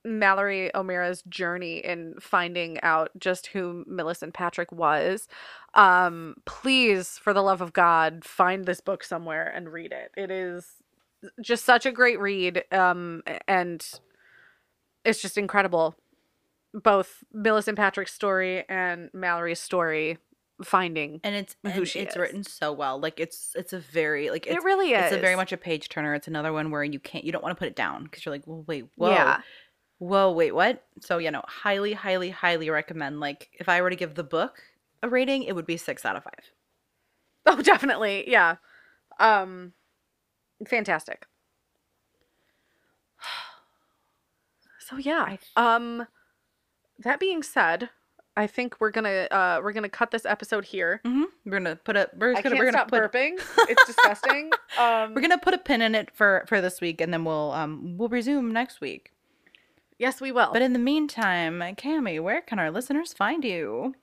Mallory 0.03 0.75
O'Meara's 0.75 1.23
journey 1.23 1.77
in 1.77 2.15
finding 2.19 2.79
out 2.81 3.09
just 3.17 3.47
who 3.47 3.83
Milicent 3.89 4.33
Patrick 4.33 4.71
was, 4.71 5.27
um, 5.75 6.35
please, 6.45 7.17
for 7.17 7.33
the 7.33 7.41
love 7.41 7.61
of 7.61 7.73
God, 7.73 8.23
find 8.25 8.65
this 8.65 8.81
book 8.81 9.03
somewhere 9.03 9.47
and 9.53 9.71
read 9.71 9.91
it. 9.91 10.11
It 10.15 10.31
is 10.31 10.65
just 11.41 11.65
such 11.65 11.85
a 11.85 11.91
great 11.91 12.19
read, 12.19 12.63
um, 12.71 13.23
and 13.47 13.85
it's 15.03 15.21
just 15.21 15.37
incredible. 15.37 15.95
Both 16.73 17.23
Milicent 17.33 17.75
Patrick's 17.77 18.13
story 18.13 18.63
and 18.67 19.09
Mallory's 19.13 19.59
story 19.59 20.17
finding. 20.63 21.19
and 21.23 21.35
it's 21.35 21.55
who 21.63 21.69
and 21.69 21.87
she 21.87 21.99
it's 21.99 22.15
is. 22.15 22.19
written 22.19 22.43
so 22.43 22.71
well. 22.71 22.99
Like 22.99 23.19
it's 23.19 23.51
it's 23.55 23.73
a 23.73 23.79
very 23.79 24.29
like 24.29 24.45
it's 24.47 24.55
it 24.57 24.63
really 24.63 24.91
is. 24.91 25.05
it's 25.05 25.15
a 25.15 25.19
very 25.19 25.35
much 25.35 25.51
a 25.53 25.57
page 25.57 25.89
turner. 25.89 26.13
It's 26.15 26.27
another 26.27 26.51
one 26.53 26.71
where 26.71 26.83
you 26.83 26.99
can't 26.99 27.23
you 27.23 27.31
don't 27.31 27.43
want 27.43 27.55
to 27.55 27.59
put 27.59 27.67
it 27.67 27.75
down 27.75 28.03
because 28.03 28.25
you're 28.25 28.33
like, 28.33 28.43
well, 28.45 28.63
wait, 28.67 28.85
whoa, 28.95 29.09
Yeah. 29.11 29.41
whoa, 29.99 30.31
wait, 30.31 30.53
what? 30.53 30.83
So 31.01 31.17
you 31.17 31.31
know, 31.31 31.43
highly, 31.47 31.93
highly, 31.93 32.29
highly 32.29 32.69
recommend. 32.69 33.19
Like 33.19 33.49
if 33.53 33.67
I 33.69 33.81
were 33.81 33.89
to 33.89 33.95
give 33.95 34.15
the 34.15 34.23
book 34.23 34.61
a 35.05 35.09
rating, 35.09 35.43
it 35.43 35.55
would 35.55 35.65
be 35.65 35.77
six 35.77 36.05
out 36.05 36.15
of 36.15 36.23
five. 36.23 36.33
Oh, 37.47 37.61
definitely. 37.61 38.27
Yeah. 38.27 38.55
Um 39.19 39.73
fantastic. 40.67 41.27
So 44.79 44.97
yeah. 44.97 45.37
Um 45.55 46.07
that 46.99 47.19
being 47.19 47.43
said, 47.43 47.89
I 48.37 48.47
think 48.47 48.75
we're 48.79 48.91
going 48.91 49.05
to 49.05 49.31
uh 49.35 49.59
we're 49.63 49.73
to 49.73 49.89
cut 49.89 50.11
this 50.11 50.25
episode 50.25 50.65
here. 50.65 51.01
Mm-hmm. 51.05 51.23
We're 51.45 51.51
gonna 51.59 51.75
put 51.75 51.95
a 51.95 52.09
we're 52.17 52.31
I 52.31 52.41
gonna 52.41 52.55
can't 52.55 52.57
we're 52.57 52.71
gonna 52.71 52.77
stop 52.77 52.89
put 52.89 53.11
burping. 53.11 53.39
It's 53.69 53.85
disgusting. 53.85 54.51
Um 54.79 55.13
we're 55.13 55.21
gonna 55.21 55.37
put 55.37 55.53
a 55.53 55.57
pin 55.59 55.81
in 55.81 55.93
it 55.95 56.09
for 56.13 56.45
for 56.47 56.61
this 56.61 56.81
week, 56.81 56.99
and 56.99 57.13
then 57.13 57.23
we'll 57.25 57.51
um 57.51 57.95
we'll 57.97 58.09
resume 58.09 58.51
next 58.51 58.81
week. 58.81 59.11
Yes, 59.97 60.19
we 60.19 60.31
will. 60.31 60.51
But 60.51 60.61
in 60.61 60.73
the 60.73 60.79
meantime, 60.79 61.59
Cami, 61.59 62.21
where 62.21 62.41
can 62.41 62.59
our 62.59 62.69
listeners 62.71 63.13
find 63.13 63.45
you? 63.45 63.95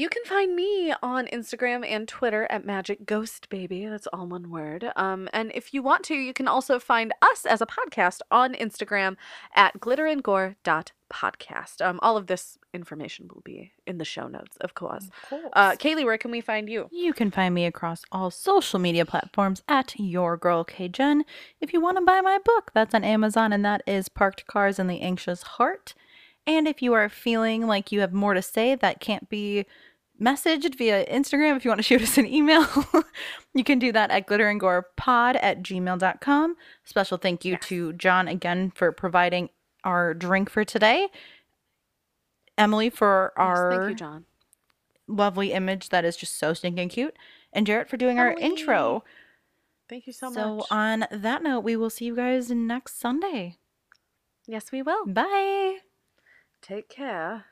You 0.00 0.08
can 0.08 0.24
find 0.24 0.56
me 0.56 0.94
on 1.02 1.26
Instagram 1.26 1.86
and 1.86 2.08
Twitter 2.08 2.46
at 2.48 2.64
Magic 2.64 3.04
Ghost 3.04 3.50
Baby. 3.50 3.84
That's 3.84 4.06
all 4.06 4.26
one 4.26 4.48
word. 4.48 4.90
Um, 4.96 5.28
and 5.30 5.52
if 5.54 5.74
you 5.74 5.82
want 5.82 6.04
to, 6.04 6.14
you 6.14 6.32
can 6.32 6.48
also 6.48 6.78
find 6.78 7.12
us 7.20 7.44
as 7.44 7.60
a 7.60 7.66
podcast 7.66 8.20
on 8.30 8.54
Instagram 8.54 9.18
at 9.54 9.78
glitterandgore.podcast. 9.78 11.84
Um, 11.84 12.00
all 12.00 12.16
of 12.16 12.28
this 12.28 12.56
information 12.72 13.28
will 13.28 13.42
be 13.44 13.72
in 13.86 13.98
the 13.98 14.06
show 14.06 14.26
notes, 14.26 14.56
of 14.62 14.72
course. 14.72 15.10
Uh, 15.52 15.72
Kaylee, 15.72 16.06
where 16.06 16.16
can 16.16 16.30
we 16.30 16.40
find 16.40 16.70
you? 16.70 16.88
You 16.90 17.12
can 17.12 17.30
find 17.30 17.54
me 17.54 17.66
across 17.66 18.02
all 18.10 18.30
social 18.30 18.78
media 18.78 19.04
platforms 19.04 19.62
at 19.68 20.00
Your 20.00 20.38
Girl 20.38 20.64
K 20.64 20.88
Jen. 20.88 21.26
If 21.60 21.74
you 21.74 21.80
want 21.82 21.98
to 21.98 22.04
buy 22.06 22.22
my 22.22 22.38
book, 22.42 22.70
that's 22.72 22.94
on 22.94 23.04
Amazon, 23.04 23.52
and 23.52 23.62
that 23.66 23.82
is 23.86 24.08
Parked 24.08 24.46
Cars 24.46 24.78
and 24.78 24.88
the 24.88 25.02
Anxious 25.02 25.42
Heart. 25.42 25.92
And 26.46 26.66
if 26.66 26.82
you 26.82 26.92
are 26.94 27.08
feeling 27.08 27.66
like 27.66 27.92
you 27.92 28.00
have 28.00 28.12
more 28.12 28.34
to 28.34 28.42
say 28.42 28.74
that 28.74 29.00
can't 29.00 29.28
be 29.28 29.66
messaged 30.20 30.76
via 30.76 31.06
Instagram, 31.06 31.56
if 31.56 31.64
you 31.64 31.70
want 31.70 31.78
to 31.78 31.82
shoot 31.90 32.02
us 32.02 32.18
an 32.18 32.26
email, 32.26 32.66
you 33.54 33.64
can 33.64 33.78
do 33.78 33.92
that 33.92 34.10
at 34.10 34.26
glitterandgorepod 34.26 35.38
at 35.40 35.62
gmail.com. 35.62 36.56
Special 36.84 37.18
thank 37.18 37.44
you 37.44 37.56
to 37.58 37.92
John 37.94 38.28
again 38.28 38.70
for 38.74 38.92
providing 38.92 39.48
our 39.84 40.12
drink 40.14 40.50
for 40.50 40.64
today. 40.64 41.08
Emily 42.58 42.90
for 42.90 43.32
Yes, 43.36 43.46
our 43.46 43.70
thank 43.72 43.90
you, 43.90 43.96
John. 43.96 44.24
lovely 45.08 45.52
image 45.52 45.88
that 45.88 46.04
is 46.04 46.16
just 46.16 46.38
so 46.38 46.52
stinking 46.52 46.90
cute, 46.90 47.16
and 47.52 47.66
Jarrett 47.66 47.88
for 47.88 47.96
doing 47.96 48.18
our 48.18 48.32
oh, 48.36 48.38
intro. 48.38 49.02
Thank 49.88 50.06
you 50.06 50.12
so, 50.12 50.30
So, 50.30 50.56
much. 50.56 50.68
So 50.68 50.74
on 50.76 51.06
that 51.10 51.42
note, 51.42 51.60
we 51.60 51.74
will 51.76 51.88
see 51.90 52.04
you 52.04 52.14
guys 52.14 52.50
next 52.50 53.00
Sunday. 53.00 53.56
yes, 54.46 54.70
we 54.70 54.82
will. 54.82 55.06
Bye. 55.06 55.78
Take 56.60 56.88
care. 56.90 57.46